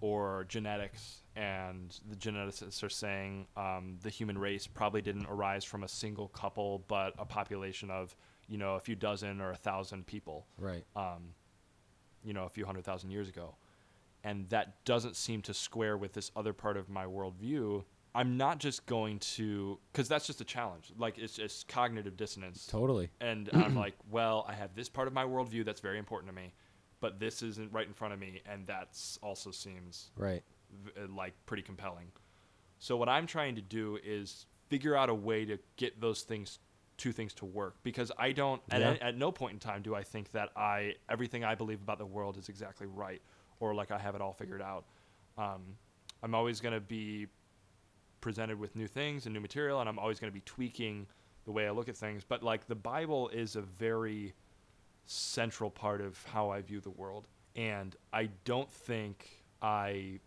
or 0.00 0.44
genetics, 0.48 1.22
and 1.36 1.98
the 2.10 2.16
geneticists 2.16 2.82
are 2.82 2.88
saying 2.90 3.46
um, 3.56 3.98
the 4.02 4.10
human 4.10 4.36
race 4.36 4.66
probably 4.66 5.00
didn't 5.00 5.26
arise 5.28 5.64
from 5.64 5.82
a 5.84 5.88
single 5.88 6.28
couple, 6.28 6.84
but 6.88 7.14
a 7.18 7.24
population 7.24 7.90
of 7.90 8.14
you 8.48 8.58
know 8.58 8.74
a 8.74 8.80
few 8.80 8.94
dozen 8.96 9.40
or 9.40 9.50
a 9.50 9.56
thousand 9.56 10.06
people, 10.06 10.46
Right. 10.58 10.84
um, 10.96 11.34
you 12.24 12.32
know, 12.32 12.44
a 12.44 12.48
few 12.48 12.66
hundred 12.66 12.84
thousand 12.84 13.10
years 13.12 13.28
ago, 13.28 13.54
and 14.24 14.48
that 14.50 14.84
doesn't 14.84 15.16
seem 15.16 15.40
to 15.42 15.54
square 15.54 15.96
with 15.96 16.12
this 16.12 16.30
other 16.36 16.52
part 16.52 16.76
of 16.76 16.88
my 16.88 17.04
worldview. 17.06 17.84
I'm 18.14 18.36
not 18.36 18.58
just 18.58 18.84
going 18.86 19.18
to, 19.20 19.78
because 19.90 20.06
that's 20.08 20.26
just 20.26 20.40
a 20.40 20.44
challenge. 20.44 20.92
Like 20.98 21.18
it's 21.18 21.34
just 21.36 21.66
cognitive 21.68 22.16
dissonance 22.16 22.66
Totally. 22.66 23.10
and 23.20 23.48
I'm 23.54 23.74
like, 23.84 23.94
well, 24.10 24.44
I 24.48 24.52
have 24.54 24.74
this 24.74 24.88
part 24.88 25.08
of 25.08 25.14
my 25.14 25.24
worldview 25.24 25.64
that's 25.64 25.80
very 25.80 25.98
important 25.98 26.30
to 26.30 26.36
me, 26.36 26.52
but 27.00 27.18
this 27.18 27.42
isn't 27.42 27.72
right 27.72 27.86
in 27.86 27.94
front 27.94 28.12
of 28.14 28.20
me, 28.20 28.42
and 28.50 28.66
that's 28.66 29.18
also 29.22 29.50
seems 29.50 30.10
Right. 30.16 30.42
v- 30.84 30.90
uh, 31.02 31.06
like 31.16 31.32
pretty 31.46 31.62
compelling. 31.62 32.08
So 32.78 32.96
what 32.96 33.08
I'm 33.08 33.26
trying 33.26 33.54
to 33.56 33.62
do 33.62 33.98
is 34.04 34.46
figure 34.68 34.94
out 34.96 35.08
a 35.08 35.14
way 35.14 35.44
to 35.46 35.58
get 35.76 36.00
those 36.00 36.22
things, 36.22 36.58
two 36.98 37.12
things 37.12 37.32
to 37.34 37.44
work, 37.46 37.76
because 37.82 38.12
I 38.18 38.32
don't 38.32 38.60
at, 38.70 38.82
at 39.00 39.16
no 39.16 39.32
point 39.32 39.54
in 39.54 39.58
time 39.58 39.82
do 39.82 39.94
I 39.94 40.02
think 40.02 40.32
that 40.32 40.50
I 40.56 40.94
everything 41.08 41.44
I 41.44 41.54
believe 41.54 41.80
about 41.80 41.98
the 41.98 42.06
world 42.06 42.36
is 42.36 42.48
exactly 42.48 42.86
right 42.86 43.22
or 43.60 43.74
like 43.74 43.90
I 43.90 43.98
have 43.98 44.14
it 44.14 44.20
all 44.20 44.32
figured 44.32 44.60
out. 44.62 44.84
Um, 45.38 45.62
I'm 46.22 46.34
always 46.34 46.60
going 46.60 46.74
to 46.74 46.80
be 46.80 47.26
presented 48.22 48.58
with 48.58 48.74
new 48.74 48.86
things 48.86 49.26
and 49.26 49.34
new 49.34 49.40
material, 49.40 49.80
and 49.80 49.88
I'm 49.88 49.98
always 49.98 50.18
going 50.18 50.30
to 50.30 50.34
be 50.34 50.40
tweaking 50.46 51.06
the 51.44 51.52
way 51.52 51.66
I 51.66 51.70
look 51.72 51.90
at 51.90 51.96
things. 51.96 52.24
But 52.26 52.42
like 52.42 52.66
the 52.66 52.74
Bible 52.74 53.28
is 53.28 53.54
a 53.56 53.60
very 53.62 54.32
central 55.04 55.70
part 55.70 56.00
of 56.00 56.18
how 56.32 56.48
I 56.50 56.62
view 56.62 56.80
the 56.80 56.90
world, 56.90 57.28
and 57.54 57.94
I 58.14 58.30
don't 58.44 58.70
think 58.70 59.44
I 59.60 60.20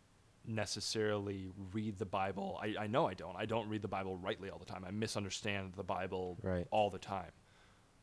necessarily 0.48 1.48
read 1.74 1.98
the 1.98 2.06
Bible. 2.06 2.60
I, 2.62 2.76
I 2.82 2.88
know 2.88 3.08
I 3.08 3.14
don't. 3.14 3.36
I 3.36 3.46
don't 3.46 3.68
read 3.68 3.82
the 3.82 3.88
Bible 3.88 4.18
rightly 4.18 4.50
all 4.50 4.60
the 4.60 4.66
time. 4.66 4.86
I 4.88 4.92
misunderstand 4.92 5.74
the 5.76 5.84
Bible 5.84 6.38
Right. 6.44 6.68
all 6.72 6.90
the 6.90 7.00
time. 7.00 7.32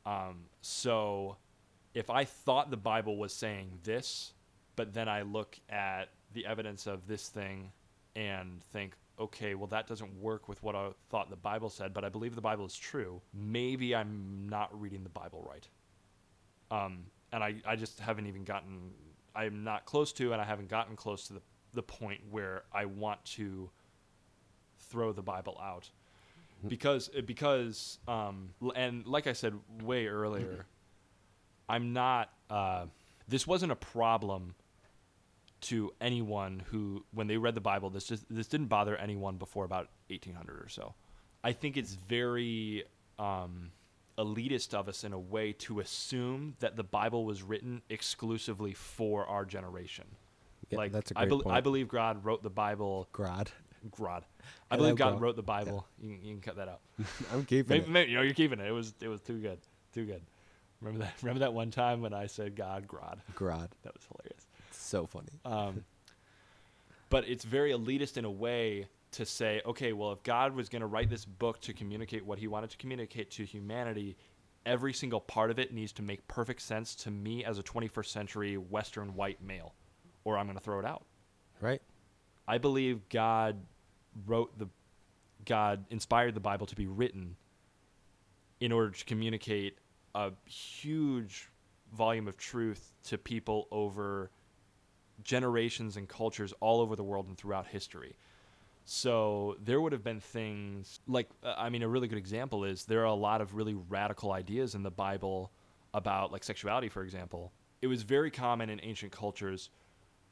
Um, 0.05 0.47
so 0.61 1.37
if 1.95 2.11
I 2.11 2.25
thought 2.25 2.71
the 2.71 2.77
Bible 2.77 3.17
was 3.17 3.33
saying 3.33 3.79
this, 3.85 4.33
but 4.75 4.93
then 4.93 5.09
I 5.09 5.23
look 5.23 5.59
at 5.69 6.09
the 6.33 6.45
evidence 6.47 6.87
of 6.87 7.07
this 7.07 7.29
thing 7.29 7.71
and 8.17 8.63
think, 8.73 8.95
okay, 9.23 9.55
well, 9.55 9.69
that 9.69 9.87
doesn't 9.87 10.21
work 10.21 10.49
with 10.49 10.63
what 10.63 10.75
I 10.75 10.89
thought 11.09 11.31
the 11.31 11.37
Bible 11.37 11.71
said, 11.71 11.95
but 11.95 12.05
I 12.05 12.09
believe 12.09 12.35
the 12.35 12.41
Bible 12.41 12.67
is 12.67 12.77
true. 12.77 13.21
Maybe 13.33 13.95
I'm 13.95 14.47
not 14.49 14.69
reading 14.79 15.03
the 15.03 15.09
Bible 15.09 15.49
right. 15.49 15.67
Um, 16.71 17.05
and 17.33 17.43
I, 17.43 17.57
I 17.67 17.77
just 17.77 18.01
haven't 18.01 18.27
even 18.27 18.45
gotten, 18.45 18.91
I'm 19.35 19.65
not 19.65 19.85
close 19.85 20.13
to, 20.15 20.33
and 20.33 20.41
I 20.41 20.45
haven't 20.45 20.69
gotten 20.69 20.97
close 20.97 21.27
to 21.29 21.35
the, 21.35 21.43
the 21.73 21.83
point 21.83 22.21
where 22.31 22.65
I 22.73 22.85
want 22.87 23.25
to 23.37 23.71
throw 24.91 25.13
the 25.13 25.23
Bible 25.23 25.59
out. 25.63 25.89
Because, 26.69 27.09
because, 27.27 27.99
um, 28.07 28.51
and 28.77 29.05
like 29.07 29.27
I 29.27 29.33
said 29.33 29.55
way 29.83 30.07
earlier, 30.07 30.67
I'm 31.69 31.93
not, 31.93 32.31
uh, 32.51 32.87
this 33.27 33.47
wasn't 33.47 33.73
a 33.73 33.77
problem 33.77 34.55
to 35.63 35.93
anyone 36.01 36.63
who, 36.71 37.05
when 37.13 37.27
they 37.27 37.37
read 37.37 37.55
the 37.55 37.61
Bible, 37.61 37.91
this 37.91 38.05
just 38.07 38.25
this 38.29 38.47
didn't 38.47 38.67
bother 38.69 38.97
anyone 38.97 39.37
before 39.37 39.65
about 39.65 39.89
1800 40.09 40.61
or 40.63 40.69
so. 40.69 40.95
I 41.45 41.53
think 41.53 41.77
it's 41.77 41.95
very 41.95 42.85
um, 43.19 43.73
elitist 44.19 44.75
of 44.75 44.89
us 44.89 45.03
in 45.05 45.13
a 45.13 45.19
way 45.19 45.53
to 45.55 45.81
assume 45.81 46.55
that 46.61 46.77
the 46.77 46.85
Bible 46.85 47.25
was 47.25 47.43
written 47.43 47.83
exclusively 47.89 48.75
for 48.75 49.27
our 49.27 49.45
generation. 49.45 50.05
Yeah, 50.71 50.79
like 50.79 50.93
that's 50.93 51.11
a 51.11 51.19
I, 51.19 51.23
great 51.23 51.29
bel 51.31 51.41
point. 51.43 51.57
I 51.57 51.61
believe 51.61 51.89
God 51.89 52.25
wrote 52.25 52.43
the 52.43 52.51
Bible. 52.51 53.09
Grod. 53.13 53.49
God, 53.99 54.25
I 54.71 54.75
I 54.75 54.77
believe 54.79 54.95
God 54.97 55.15
God. 55.15 55.21
wrote 55.21 55.35
the 55.37 55.43
Bible. 55.43 55.87
You, 56.01 56.17
can- 56.17 56.25
you 56.25 56.35
can 56.35 56.41
cut 56.41 56.57
that 56.57 56.69
out. 56.69 56.81
I'm 57.33 57.45
keeping 57.45 57.69
Maybe, 57.69 57.85
it. 57.85 57.89
maybe, 57.91 58.11
you 58.13 58.17
know, 58.17 58.23
you're 58.23 58.35
keeping 58.35 58.61
it. 58.61 58.67
It 58.69 58.73
was 58.73 58.95
it 59.01 59.09
was 59.09 59.21
too 59.21 59.39
good, 59.41 59.59
too 59.93 60.05
good. 60.07 60.23
Remember 60.81 61.05
that? 61.05 61.15
Remember 61.23 61.41
that 61.41 61.53
one 61.53 61.71
time 61.73 62.01
when 62.01 62.15
I 62.15 62.27
said 62.27 62.55
God, 62.55 62.87
God? 62.87 63.21
Grod. 63.35 63.71
That 63.83 63.93
was 63.95 64.03
hilarious. 64.09 64.47
So 64.93 65.07
funny. 65.07 65.41
Um, 65.47 65.85
but 67.09 67.27
it's 67.27 67.45
very 67.45 67.73
elitist 67.73 68.19
in 68.19 68.27
a 68.27 68.31
way 68.31 68.89
to 69.13 69.25
say, 69.25 69.63
okay, 69.65 69.95
well, 69.95 70.13
if 70.13 70.23
God 70.23 70.55
was 70.55 70.69
going 70.69 70.81
to 70.81 70.87
write 70.87 71.09
this 71.09 71.25
book 71.25 71.63
to 71.63 71.73
communicate 71.73 72.27
what 72.27 72.39
he 72.39 72.47
wanted 72.47 72.69
to 72.69 72.77
communicate 72.77 73.31
to 73.31 73.45
humanity, 73.47 74.19
every 74.67 74.93
single 74.93 75.19
part 75.19 75.51
of 75.51 75.59
it 75.59 75.73
needs 75.73 75.93
to 75.93 76.03
make 76.03 76.29
perfect 76.29 76.61
sense 76.61 76.95
to 76.97 77.11
me 77.11 77.43
as 77.43 77.59
a 77.59 77.63
21st 77.63 78.05
century 78.05 78.59
Western 78.59 79.15
white 79.15 79.43
male, 79.43 79.73
or 80.25 80.37
I'm 80.37 80.45
going 80.45 80.59
to 80.59 80.63
throw 80.63 80.79
it 80.79 80.85
out. 80.85 81.07
Right. 81.59 81.81
I 82.47 82.59
believe 82.59 83.09
God 83.09 83.57
wrote 84.27 84.59
the, 84.59 84.69
God 85.47 85.87
inspired 85.89 86.35
the 86.35 86.41
Bible 86.41 86.67
to 86.67 86.77
be 86.77 86.87
written 86.87 87.37
in 88.61 88.73
order 88.73 88.91
to 88.91 89.05
communicate 89.07 89.79
a 90.15 90.33
huge 90.45 91.49
volume 91.95 92.29
of 92.29 92.37
truth 92.37 92.93
to 93.05 93.17
people 93.17 93.69
over 93.71 94.31
generations 95.23 95.97
and 95.97 96.09
cultures 96.09 96.53
all 96.61 96.81
over 96.81 96.97
the 96.97 97.05
world 97.05 97.27
and 97.27 97.37
throughout 97.37 97.67
history. 97.67 98.17
So 98.85 99.57
there 99.65 99.81
would 99.81 99.93
have 99.93 100.03
been 100.03 100.21
things 100.21 101.01
like, 101.07 101.29
uh, 101.45 101.55
I 101.57 101.69
mean, 101.69 101.83
a 101.83 101.89
really 101.89 102.09
good 102.09 102.19
example 102.19 102.65
is 102.65 102.85
there 102.85 103.01
are 103.01 103.05
a 103.05 103.15
lot 103.15 103.41
of 103.41 103.55
really 103.55 103.75
radical 103.75 104.33
ideas 104.33 104.75
in 104.75 104.83
the 104.83 104.91
Bible 104.91 105.53
about, 105.95 106.33
like, 106.33 106.43
sexuality, 106.43 106.89
for 106.89 107.03
example. 107.03 107.53
It 107.81 107.87
was 107.87 108.03
very 108.03 108.31
common 108.31 108.71
in 108.71 108.81
ancient 108.83 109.13
cultures 109.13 109.71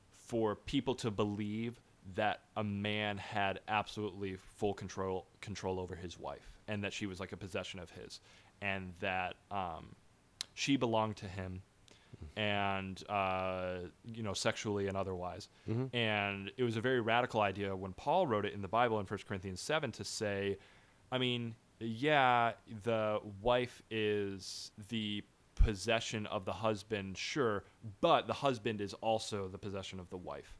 for 0.09 0.57
people 0.57 0.95
to 0.97 1.11
believe 1.11 1.81
that 2.15 2.41
a 2.57 2.65
man 2.65 3.19
had 3.19 3.61
absolutely 3.69 4.37
full 4.57 4.75
control 4.75 5.27
control 5.41 5.79
over 5.79 5.95
his 5.95 6.19
wife 6.19 6.51
and 6.67 6.83
that 6.83 6.93
she 6.93 7.07
was 7.07 7.21
like 7.21 7.33
a 7.33 7.37
possession 7.37 7.79
of 7.79 7.91
his 7.91 8.21
and 8.63 8.93
that 9.01 9.35
um, 9.51 9.95
she 10.55 10.77
belonged 10.77 11.17
to 11.17 11.27
him 11.27 11.63
and 12.37 13.03
uh, 13.09 13.79
you 14.05 14.23
know 14.23 14.33
sexually 14.33 14.87
and 14.89 14.97
otherwise 14.97 15.49
Mhm. 15.69 15.91
and 15.95 16.51
it 16.57 16.63
was 16.63 16.77
a 16.77 16.81
very 16.81 17.01
radical 17.01 17.41
idea 17.41 17.75
when 17.75 17.93
paul 17.93 18.27
wrote 18.27 18.45
it 18.45 18.53
in 18.55 18.63
the 18.63 18.69
bible 18.69 18.99
in 19.01 19.07
1 19.07 19.19
corinthians 19.27 19.61
7 19.61 19.91
to 19.93 20.05
say 20.05 20.57
i 21.13 21.19
mean 21.19 21.55
yeah 21.81 22.53
the 22.83 23.21
wife 23.43 23.83
is 23.91 24.71
the 24.89 25.23
possession 25.55 26.27
of 26.27 26.45
the 26.45 26.53
husband 26.53 27.17
sure 27.19 27.65
but 28.01 28.27
the 28.27 28.33
husband 28.33 28.81
is 28.81 28.95
also 28.95 29.49
the 29.49 29.59
possession 29.59 29.99
of 30.01 30.09
the 30.11 30.17
wife 30.17 30.57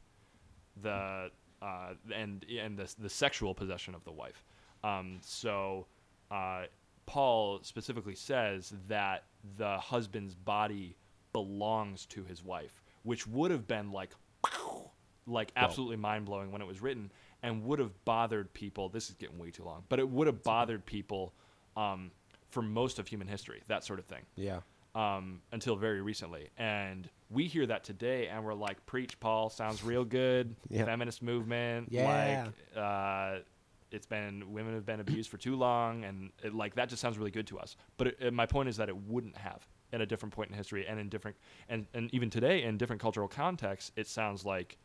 the 0.81 1.29
uh, 1.61 1.93
and 2.15 2.43
and 2.49 2.77
the 2.77 2.93
the 2.97 3.09
sexual 3.09 3.53
possession 3.53 3.93
of 3.93 4.03
the 4.03 4.11
wife. 4.11 4.43
Um, 4.83 5.19
so 5.21 5.85
uh, 6.31 6.63
Paul 7.05 7.59
specifically 7.61 8.15
says 8.15 8.73
that 8.87 9.25
the 9.57 9.77
husband's 9.77 10.33
body 10.33 10.95
belongs 11.33 12.05
to 12.07 12.23
his 12.23 12.43
wife, 12.43 12.81
which 13.03 13.25
would 13.27 13.51
have 13.51 13.67
been 13.67 13.91
like 13.91 14.11
like 15.27 15.51
absolutely 15.55 15.97
mind 15.97 16.25
blowing 16.25 16.51
when 16.51 16.61
it 16.61 16.67
was 16.67 16.81
written, 16.81 17.11
and 17.43 17.63
would 17.65 17.79
have 17.79 17.91
bothered 18.05 18.51
people. 18.53 18.89
This 18.89 19.09
is 19.09 19.15
getting 19.15 19.37
way 19.37 19.51
too 19.51 19.63
long, 19.63 19.83
but 19.89 19.99
it 19.99 20.09
would 20.09 20.27
have 20.27 20.43
bothered 20.43 20.85
people 20.85 21.33
um, 21.77 22.11
for 22.49 22.61
most 22.61 22.99
of 22.99 23.07
human 23.07 23.27
history. 23.27 23.61
That 23.67 23.83
sort 23.83 23.99
of 23.99 24.05
thing 24.05 24.23
Yeah. 24.35 24.59
um, 24.95 25.41
until 25.51 25.75
very 25.75 26.01
recently. 26.01 26.49
And 26.57 27.07
we 27.29 27.45
hear 27.47 27.65
that 27.67 27.83
today, 27.83 28.27
and 28.27 28.43
we're 28.43 28.53
like, 28.55 28.85
"Preach, 28.85 29.19
Paul! 29.19 29.49
Sounds 29.49 29.83
real 29.83 30.03
good." 30.03 30.55
Yeah. 30.69 30.85
Feminist 30.85 31.21
movement, 31.21 31.89
Yeah. 31.91 32.45
like 32.75 32.77
uh, 32.77 33.39
it's 33.91 34.05
been 34.07 34.51
women 34.53 34.73
have 34.73 34.85
been 34.85 34.99
abused 34.99 35.29
for 35.29 35.37
too 35.37 35.55
long, 35.55 36.03
and 36.03 36.31
it, 36.43 36.53
like 36.53 36.75
that 36.75 36.89
just 36.89 37.01
sounds 37.01 37.17
really 37.17 37.31
good 37.31 37.47
to 37.47 37.59
us. 37.59 37.77
But 37.97 38.07
it, 38.07 38.17
it- 38.19 38.33
my 38.33 38.45
point 38.47 38.69
is 38.69 38.77
that 38.77 38.89
it 38.89 38.97
wouldn't 38.97 39.37
have 39.37 39.65
at 39.93 40.01
a 40.01 40.05
different 40.05 40.33
point 40.33 40.49
in 40.49 40.55
history, 40.55 40.85
and 40.87 40.99
in 40.99 41.09
different, 41.09 41.37
and 41.69 41.85
and 41.93 42.13
even 42.13 42.29
today 42.29 42.63
in 42.63 42.77
different 42.77 43.01
cultural 43.01 43.27
contexts, 43.27 43.91
it 43.95 44.07
sounds 44.07 44.45
like, 44.45 44.77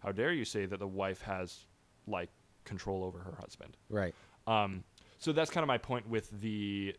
how 0.00 0.12
dare 0.12 0.32
you 0.32 0.44
say 0.44 0.66
that 0.66 0.78
the 0.78 0.88
wife 0.88 1.22
has 1.22 1.66
like 2.06 2.30
control 2.64 3.04
over 3.04 3.18
her 3.18 3.36
husband? 3.40 3.76
Right. 3.88 4.14
Um, 4.46 4.84
so 5.18 5.32
that's 5.32 5.50
kind 5.50 5.62
of 5.62 5.68
my 5.68 5.78
point 5.78 6.08
with 6.08 6.30
the. 6.40 6.94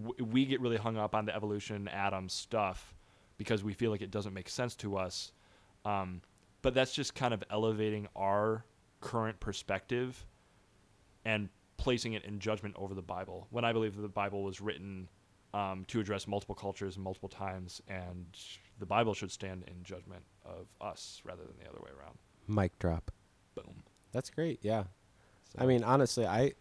W- 0.00 0.24
we 0.24 0.46
get 0.46 0.60
really 0.60 0.76
hung 0.76 0.96
up 0.96 1.16
on 1.16 1.24
the 1.24 1.34
evolution 1.34 1.88
Adam 1.88 2.28
stuff 2.28 2.94
because 3.38 3.64
we 3.64 3.72
feel 3.72 3.90
like 3.90 4.02
it 4.02 4.10
doesn't 4.10 4.34
make 4.34 4.48
sense 4.48 4.76
to 4.76 4.96
us. 4.96 5.32
Um, 5.84 6.20
but 6.62 6.74
that's 6.74 6.92
just 6.92 7.14
kind 7.14 7.34
of 7.34 7.42
elevating 7.50 8.06
our 8.14 8.64
current 9.00 9.40
perspective 9.40 10.26
and 11.24 11.48
placing 11.76 12.12
it 12.12 12.24
in 12.24 12.38
judgment 12.38 12.74
over 12.78 12.94
the 12.94 13.02
Bible. 13.02 13.46
When 13.50 13.64
I 13.64 13.72
believe 13.72 13.96
that 13.96 14.02
the 14.02 14.08
Bible 14.08 14.44
was 14.44 14.60
written 14.60 15.08
um, 15.54 15.84
to 15.88 16.00
address 16.00 16.26
multiple 16.26 16.54
cultures 16.54 16.96
multiple 16.98 17.28
times, 17.28 17.80
and 17.88 18.26
the 18.78 18.86
Bible 18.86 19.14
should 19.14 19.32
stand 19.32 19.64
in 19.66 19.82
judgment 19.82 20.22
of 20.44 20.66
us 20.80 21.20
rather 21.24 21.42
than 21.42 21.54
the 21.62 21.68
other 21.68 21.80
way 21.80 21.90
around. 21.98 22.18
Mic 22.46 22.78
drop. 22.78 23.10
Boom. 23.54 23.82
That's 24.12 24.30
great. 24.30 24.60
Yeah. 24.62 24.84
I 25.58 25.66
mean, 25.66 25.82
honestly, 25.82 26.26
I 26.26 26.54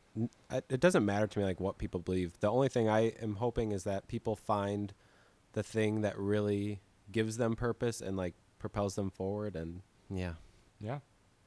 it 0.49 0.79
doesn't 0.79 1.05
matter 1.05 1.27
to 1.27 1.39
me 1.39 1.45
like 1.45 1.59
what 1.59 1.77
people 1.77 1.99
believe. 1.99 2.39
The 2.39 2.49
only 2.49 2.69
thing 2.69 2.89
I 2.89 3.13
am 3.21 3.35
hoping 3.35 3.71
is 3.71 3.83
that 3.83 4.07
people 4.07 4.35
find 4.35 4.93
the 5.53 5.63
thing 5.63 6.01
that 6.01 6.17
really 6.17 6.81
gives 7.11 7.37
them 7.37 7.55
purpose 7.55 8.01
and 8.01 8.17
like 8.17 8.33
propels 8.57 8.95
them 8.95 9.09
forward. 9.09 9.55
And 9.55 9.81
yeah. 10.09 10.33
yeah. 10.79 10.99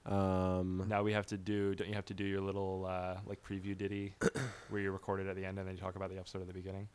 Um, 0.06 0.84
Now 0.88 1.02
we 1.02 1.12
have 1.12 1.26
to 1.26 1.36
do. 1.36 1.74
Don't 1.74 1.88
you 1.88 1.94
have 1.94 2.06
to 2.06 2.14
do 2.14 2.24
your 2.24 2.40
little 2.40 2.86
uh, 2.88 3.16
like 3.26 3.42
preview 3.42 3.76
ditty 3.76 4.14
where 4.68 4.80
you 4.80 4.90
record 4.90 5.20
it 5.20 5.26
at 5.26 5.36
the 5.36 5.44
end 5.44 5.58
and 5.58 5.66
then 5.66 5.74
you 5.74 5.80
talk 5.80 5.96
about 5.96 6.10
the 6.10 6.18
episode 6.18 6.40
at 6.40 6.46
the 6.46 6.54
beginning? 6.54 6.88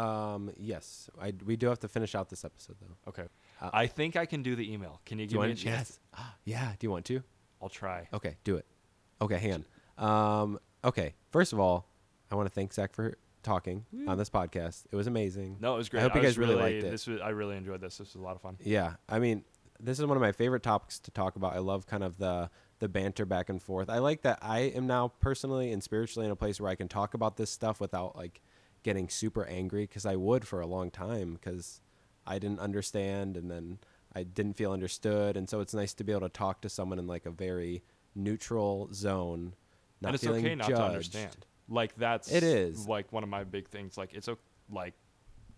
Um, 0.00 0.50
yes, 0.56 1.10
I 1.20 1.32
we 1.44 1.56
do 1.56 1.68
have 1.68 1.80
to 1.80 1.88
finish 1.88 2.14
out 2.14 2.28
this 2.28 2.44
episode 2.44 2.76
though. 2.80 3.10
Okay. 3.10 3.28
Uh, 3.60 3.70
I 3.72 3.86
think 3.86 4.16
I 4.16 4.26
can 4.26 4.42
do 4.42 4.56
the 4.56 4.72
email. 4.72 5.00
Can 5.04 5.18
you 5.18 5.24
you 5.24 5.30
give 5.30 5.40
me 5.40 5.52
a 5.52 5.54
chance? 5.54 5.98
Yes. 6.12 6.26
yeah. 6.44 6.72
Do 6.78 6.86
you 6.86 6.90
want 6.90 7.04
to? 7.06 7.22
I'll 7.62 7.68
try. 7.68 8.08
Okay, 8.12 8.36
do 8.44 8.56
it. 8.56 8.66
Okay, 9.20 9.38
hang 9.38 9.64
on. 9.98 10.42
Um, 10.42 10.60
okay, 10.82 11.14
first 11.30 11.52
of 11.52 11.60
all, 11.60 11.86
I 12.30 12.34
want 12.34 12.48
to 12.48 12.54
thank 12.54 12.72
Zach 12.72 12.94
for 12.94 13.18
talking 13.42 13.84
on 14.08 14.16
this 14.16 14.30
podcast. 14.30 14.84
It 14.90 14.96
was 14.96 15.06
amazing. 15.06 15.58
No, 15.60 15.74
it 15.74 15.78
was 15.78 15.88
great. 15.88 16.00
I 16.00 16.02
hope 16.04 16.14
you 16.14 16.22
was 16.22 16.30
guys 16.30 16.38
really 16.38 16.54
liked 16.54 16.82
it. 16.84 16.90
This 16.90 17.06
was. 17.06 17.20
I 17.20 17.30
really 17.30 17.56
enjoyed 17.56 17.80
this. 17.80 17.98
This 17.98 18.14
was 18.14 18.22
a 18.22 18.24
lot 18.24 18.36
of 18.36 18.42
fun. 18.42 18.56
Yeah, 18.62 18.94
I 19.08 19.18
mean, 19.18 19.44
this 19.78 19.98
is 19.98 20.06
one 20.06 20.16
of 20.16 20.22
my 20.22 20.32
favorite 20.32 20.62
topics 20.62 20.98
to 21.00 21.10
talk 21.10 21.36
about. 21.36 21.54
I 21.54 21.58
love 21.58 21.86
kind 21.86 22.02
of 22.02 22.16
the 22.18 22.50
the 22.78 22.88
banter 22.88 23.26
back 23.26 23.50
and 23.50 23.62
forth. 23.62 23.90
I 23.90 23.98
like 23.98 24.22
that 24.22 24.38
I 24.40 24.60
am 24.60 24.86
now 24.86 25.08
personally 25.20 25.72
and 25.72 25.82
spiritually 25.82 26.24
in 26.24 26.32
a 26.32 26.36
place 26.36 26.58
where 26.60 26.70
I 26.70 26.74
can 26.74 26.88
talk 26.88 27.12
about 27.12 27.36
this 27.36 27.50
stuff 27.50 27.78
without 27.78 28.16
like 28.16 28.40
getting 28.82 29.08
super 29.08 29.44
angry 29.46 29.82
because 29.82 30.06
I 30.06 30.16
would 30.16 30.46
for 30.46 30.60
a 30.60 30.66
long 30.66 30.90
time 30.90 31.34
because 31.34 31.80
I 32.26 32.38
didn't 32.38 32.60
understand 32.60 33.36
and 33.36 33.50
then 33.50 33.78
I 34.14 34.22
didn't 34.24 34.54
feel 34.54 34.72
understood, 34.72 35.36
and 35.36 35.48
so 35.48 35.60
it's 35.60 35.72
nice 35.74 35.94
to 35.94 36.04
be 36.04 36.12
able 36.12 36.22
to 36.22 36.28
talk 36.28 36.60
to 36.62 36.68
someone 36.68 36.98
in 36.98 37.06
like 37.06 37.26
a 37.26 37.30
very 37.30 37.82
neutral 38.14 38.88
zone, 38.92 39.54
not 40.00 40.08
and 40.08 40.14
it's 40.16 40.24
feeling 40.24 40.44
okay 40.44 40.54
not 40.56 40.68
judged. 40.68 40.78
to 40.80 40.84
understand. 40.86 41.46
Like 41.68 41.94
that's 41.96 42.30
It 42.32 42.42
is. 42.42 42.88
like 42.88 43.12
one 43.12 43.22
of 43.22 43.28
my 43.28 43.44
big 43.44 43.68
things. 43.68 43.96
Like 43.96 44.12
it's 44.12 44.28
o- 44.28 44.38
like, 44.70 44.94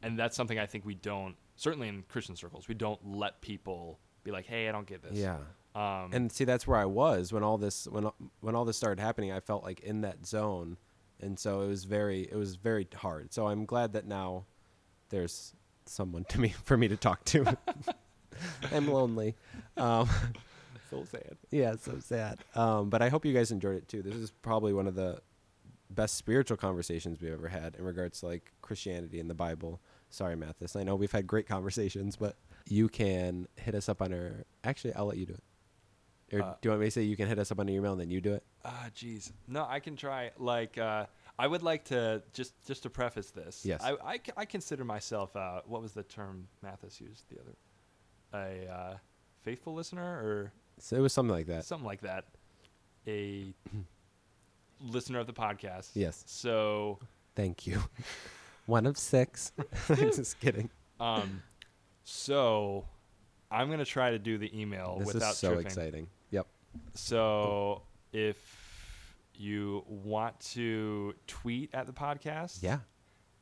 and 0.02 0.18
that's 0.18 0.36
something 0.36 0.58
I 0.58 0.66
think 0.66 0.84
we 0.84 0.94
don't. 0.94 1.34
Certainly 1.56 1.88
in 1.88 2.02
Christian 2.08 2.36
circles, 2.36 2.68
we 2.68 2.74
don't 2.74 3.00
let 3.16 3.40
people 3.40 3.98
be 4.24 4.30
like, 4.30 4.44
"Hey, 4.46 4.68
I 4.68 4.72
don't 4.72 4.86
get 4.86 5.02
this." 5.02 5.16
Yeah. 5.18 5.38
Um, 5.74 6.10
and 6.12 6.30
see 6.30 6.44
that's 6.44 6.66
where 6.66 6.78
I 6.78 6.84
was 6.84 7.32
when 7.32 7.42
all 7.42 7.56
this 7.56 7.86
when 7.88 8.10
when 8.40 8.54
all 8.54 8.66
this 8.66 8.76
started 8.76 9.00
happening. 9.00 9.32
I 9.32 9.40
felt 9.40 9.64
like 9.64 9.80
in 9.80 10.02
that 10.02 10.26
zone, 10.26 10.76
and 11.22 11.38
so 11.38 11.62
it 11.62 11.68
was 11.68 11.84
very 11.84 12.22
it 12.22 12.36
was 12.36 12.56
very 12.56 12.86
hard. 12.94 13.32
So 13.32 13.48
I'm 13.48 13.64
glad 13.64 13.92
that 13.94 14.06
now 14.06 14.44
there's 15.08 15.54
someone 15.86 16.24
to 16.30 16.40
me 16.40 16.48
for 16.64 16.76
me 16.76 16.88
to 16.88 16.96
talk 16.96 17.24
to. 17.26 17.56
I'm 18.72 18.88
lonely. 18.88 19.36
Um, 19.76 20.08
so 20.90 21.04
sad. 21.04 21.36
yeah, 21.50 21.74
so 21.80 21.98
sad. 22.00 22.38
Um, 22.54 22.90
but 22.90 23.02
I 23.02 23.08
hope 23.08 23.24
you 23.24 23.32
guys 23.32 23.50
enjoyed 23.50 23.76
it 23.76 23.88
too. 23.88 24.02
This 24.02 24.14
is 24.14 24.30
probably 24.30 24.72
one 24.72 24.86
of 24.86 24.94
the 24.94 25.20
best 25.90 26.16
spiritual 26.16 26.56
conversations 26.56 27.20
we've 27.20 27.32
ever 27.32 27.48
had 27.48 27.76
in 27.76 27.84
regards 27.84 28.20
to 28.20 28.26
like 28.26 28.52
Christianity 28.62 29.20
and 29.20 29.28
the 29.28 29.34
Bible. 29.34 29.80
Sorry, 30.10 30.36
Mathis. 30.36 30.76
I 30.76 30.82
know 30.82 30.94
we've 30.94 31.12
had 31.12 31.26
great 31.26 31.46
conversations, 31.46 32.16
but 32.16 32.36
you 32.66 32.88
can 32.88 33.48
hit 33.56 33.74
us 33.74 33.88
up 33.88 34.02
on 34.02 34.12
our. 34.12 34.44
Actually, 34.64 34.94
I'll 34.94 35.06
let 35.06 35.18
you 35.18 35.26
do 35.26 35.34
it. 35.34 35.42
Or 36.32 36.40
Uh, 36.42 36.54
do 36.60 36.68
you 36.68 36.70
want 36.70 36.80
me 36.80 36.86
to 36.86 36.90
say 36.90 37.02
you 37.02 37.16
can 37.16 37.28
hit 37.28 37.38
us 37.38 37.50
up 37.52 37.58
on 37.60 37.68
your 37.68 37.76
email 37.78 37.92
and 37.92 38.00
then 38.00 38.10
you 38.10 38.20
do 38.20 38.32
it? 38.34 38.42
Ah, 38.64 38.86
jeez. 38.94 39.32
No, 39.48 39.66
I 39.68 39.80
can 39.80 39.96
try. 39.96 40.30
Like, 40.38 40.78
uh, 40.78 41.06
I 41.38 41.46
would 41.46 41.62
like 41.62 41.84
to 41.86 42.22
just 42.32 42.54
just 42.66 42.82
to 42.84 42.90
preface 42.90 43.30
this. 43.30 43.64
Yes. 43.64 43.82
I 43.82 43.96
I, 44.04 44.16
c- 44.16 44.32
I 44.36 44.44
consider 44.44 44.84
myself. 44.84 45.34
Uh, 45.36 45.60
what 45.66 45.82
was 45.82 45.92
the 45.92 46.02
term 46.04 46.48
Mathis 46.62 47.00
used 47.00 47.24
the 47.30 47.38
other? 47.40 47.56
A 48.34 48.72
uh, 48.72 48.96
faithful 49.42 49.74
listener 49.74 50.02
or 50.02 50.52
So 50.78 50.96
it 50.96 51.00
was 51.00 51.12
something 51.12 51.34
like 51.34 51.46
that. 51.46 51.64
something 51.64 51.86
like 51.86 52.00
that. 52.02 52.24
A 53.06 53.52
listener 54.80 55.18
of 55.18 55.26
the 55.26 55.32
podcast. 55.32 55.90
Yes. 55.94 56.22
So, 56.26 56.98
Thank 57.34 57.66
you. 57.66 57.82
One 58.66 58.86
of 58.86 58.96
six. 58.96 59.52
Just 59.88 60.38
kidding. 60.40 60.70
um, 61.00 61.42
so 62.04 62.84
I'm 63.50 63.70
gonna 63.70 63.84
try 63.84 64.10
to 64.10 64.18
do 64.18 64.38
the 64.38 64.50
email 64.58 64.96
this 64.98 65.12
without 65.14 65.32
is 65.32 65.38
so 65.38 65.48
tripping. 65.48 65.66
exciting. 65.66 66.06
So 66.94 67.82
if 68.12 68.36
you 69.34 69.84
want 69.86 70.38
to 70.52 71.14
tweet 71.26 71.70
at 71.74 71.86
the 71.86 71.92
podcast, 71.92 72.62
Yeah. 72.62 72.78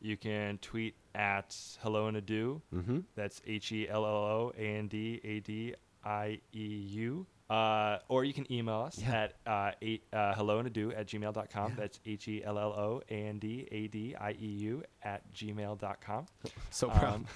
you 0.01 0.17
can 0.17 0.59
tweet 0.59 0.95
at 1.15 1.57
hello 1.83 2.07
and 2.07 2.17
adieu. 2.17 2.63
Mm-hmm. 2.75 3.01
That's 3.17 3.43
H 3.47 3.73
E 3.73 3.89
L 3.89 4.05
L 4.07 4.13
O 4.13 4.53
A 4.57 4.61
N 4.63 4.89
D 4.89 5.21
A 5.25 5.41
D 5.41 5.75
I 6.05 6.41
E 6.55 6.67
U. 6.91 7.27
Uh, 7.51 7.99
or 8.09 8.23
you 8.25 8.33
can 8.33 8.51
email 8.53 8.79
us 8.83 8.97
Yeah. 9.01 9.23
at 9.25 9.35
uh, 9.45 9.73
eight, 9.83 10.05
uh, 10.13 10.35
hello 10.35 10.59
and 10.59 10.69
adieu 10.69 10.93
at 10.93 11.09
gmail.com. 11.09 11.71
Yeah. 11.71 11.77
That's 11.77 11.99
H 12.07 12.29
E 12.29 12.45
L 12.45 12.57
L 12.59 12.73
O 12.73 13.03
A 13.11 13.13
N 13.13 13.39
D 13.41 13.67
A 13.73 13.89
D 13.89 14.15
I 14.15 14.31
E 14.33 14.47
U 14.47 14.85
at 15.03 15.31
gmail.com. 15.35 16.27
So 16.71 16.89
proud. 16.91 17.15
Um, 17.15 17.27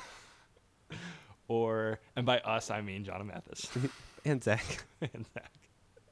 or, 1.49 1.99
and 2.15 2.25
by 2.25 2.39
us, 2.41 2.71
I 2.71 2.81
mean 2.81 3.03
John 3.05 3.21
and 3.21 3.29
Mathis. 3.29 3.69
and 4.25 4.43
Zach. 4.43 4.85
and 5.01 5.27
Zach. 5.35 5.51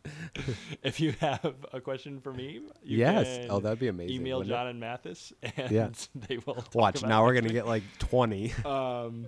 if 0.83 1.01
you 1.01 1.13
have 1.21 1.55
a 1.73 1.81
question 1.81 2.21
for 2.21 2.33
me, 2.33 2.61
you 2.83 2.99
yes. 2.99 3.39
can 3.39 3.47
Oh, 3.51 3.61
that'd 3.61 3.79
be 3.79 3.89
amazing. 3.89 4.17
email 4.17 4.39
wouldn't 4.39 4.53
it? 4.53 4.57
John 4.57 4.67
and 4.69 4.81
Mathis, 4.81 5.33
and 5.57 5.71
Yeah. 5.71 5.89
they 6.29 6.39
will 6.39 6.65
Watch. 6.75 7.03
Now 7.03 7.25
we're 7.25 7.35
gonna 7.35 7.53
get 7.53 7.67
like 7.67 7.83
twenty. 7.99 8.53
um, 8.65 9.27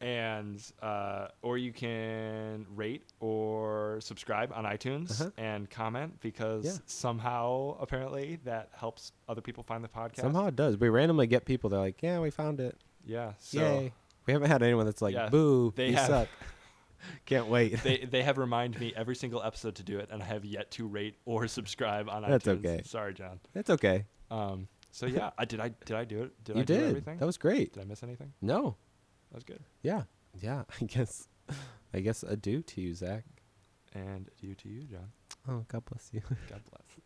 and 0.00 0.62
uh, 0.80 1.26
or 1.42 1.58
you 1.58 1.72
can 1.72 2.64
rate 2.76 3.02
or 3.18 3.98
subscribe 4.00 4.52
on 4.54 4.64
iTunes 4.64 5.20
Uh-huh. 5.20 5.30
and 5.36 5.68
comment 5.68 6.20
because 6.20 6.64
Yeah. 6.64 6.72
somehow 6.86 7.76
apparently 7.80 8.38
that 8.44 8.68
helps 8.76 9.10
other 9.28 9.40
people 9.40 9.64
find 9.64 9.82
the 9.82 9.88
podcast. 9.88 10.20
Somehow 10.20 10.46
it 10.46 10.54
does. 10.56 10.76
We 10.76 10.88
randomly 10.88 11.26
get 11.26 11.44
people. 11.44 11.68
They're 11.70 11.80
like, 11.80 12.00
"Yeah, 12.00 12.20
we 12.20 12.30
found 12.30 12.60
it. 12.60 12.76
yeah. 13.04 13.32
So 13.38 13.58
Yay!" 13.60 13.92
We 14.26 14.32
haven't 14.34 14.50
had 14.50 14.62
anyone 14.62 14.84
that's 14.86 15.02
like, 15.02 15.14
Yeah, 15.14 15.30
"Boo, 15.30 15.72
they 15.74 15.88
you 15.88 15.96
have- 15.96 16.06
suck." 16.06 16.28
Can't 17.26 17.48
wait. 17.48 17.82
they 17.82 17.98
they 17.98 18.22
have 18.22 18.38
reminded 18.38 18.80
me 18.80 18.92
every 18.96 19.16
single 19.16 19.42
episode 19.42 19.76
to 19.76 19.82
do 19.82 19.98
it, 19.98 20.08
and 20.10 20.22
I 20.22 20.26
have 20.26 20.44
yet 20.44 20.70
to 20.72 20.86
rate 20.86 21.16
or 21.24 21.46
subscribe 21.48 22.08
on 22.08 22.22
That's 22.22 22.44
iTunes. 22.46 22.58
okay. 22.58 22.82
Sorry, 22.84 23.14
John. 23.14 23.40
That's 23.52 23.70
okay. 23.70 24.04
Um. 24.30 24.68
So 24.90 25.06
yeah, 25.06 25.30
I 25.38 25.44
did. 25.44 25.60
I 25.60 25.68
did. 25.84 25.96
I 25.96 26.04
do 26.04 26.22
it. 26.22 26.44
Did 26.44 26.56
you 26.56 26.62
I 26.62 26.64
do 26.64 26.74
did. 26.74 26.84
everything? 26.88 27.18
That 27.18 27.26
was 27.26 27.38
great. 27.38 27.72
Did 27.74 27.82
I 27.82 27.84
miss 27.84 28.02
anything? 28.02 28.32
No. 28.40 28.76
That 29.30 29.36
was 29.36 29.44
good. 29.44 29.60
Yeah. 29.82 30.02
Yeah. 30.40 30.62
I 30.80 30.84
guess. 30.84 31.28
I 31.94 32.00
guess 32.00 32.22
adieu 32.22 32.62
to 32.62 32.80
you, 32.80 32.94
Zach. 32.94 33.24
And 33.94 34.28
adieu 34.38 34.54
to 34.54 34.68
you, 34.68 34.82
John. 34.82 35.08
Oh, 35.48 35.64
God 35.68 35.84
bless 35.86 36.10
you. 36.12 36.20
God 36.48 36.60
bless. 36.70 36.98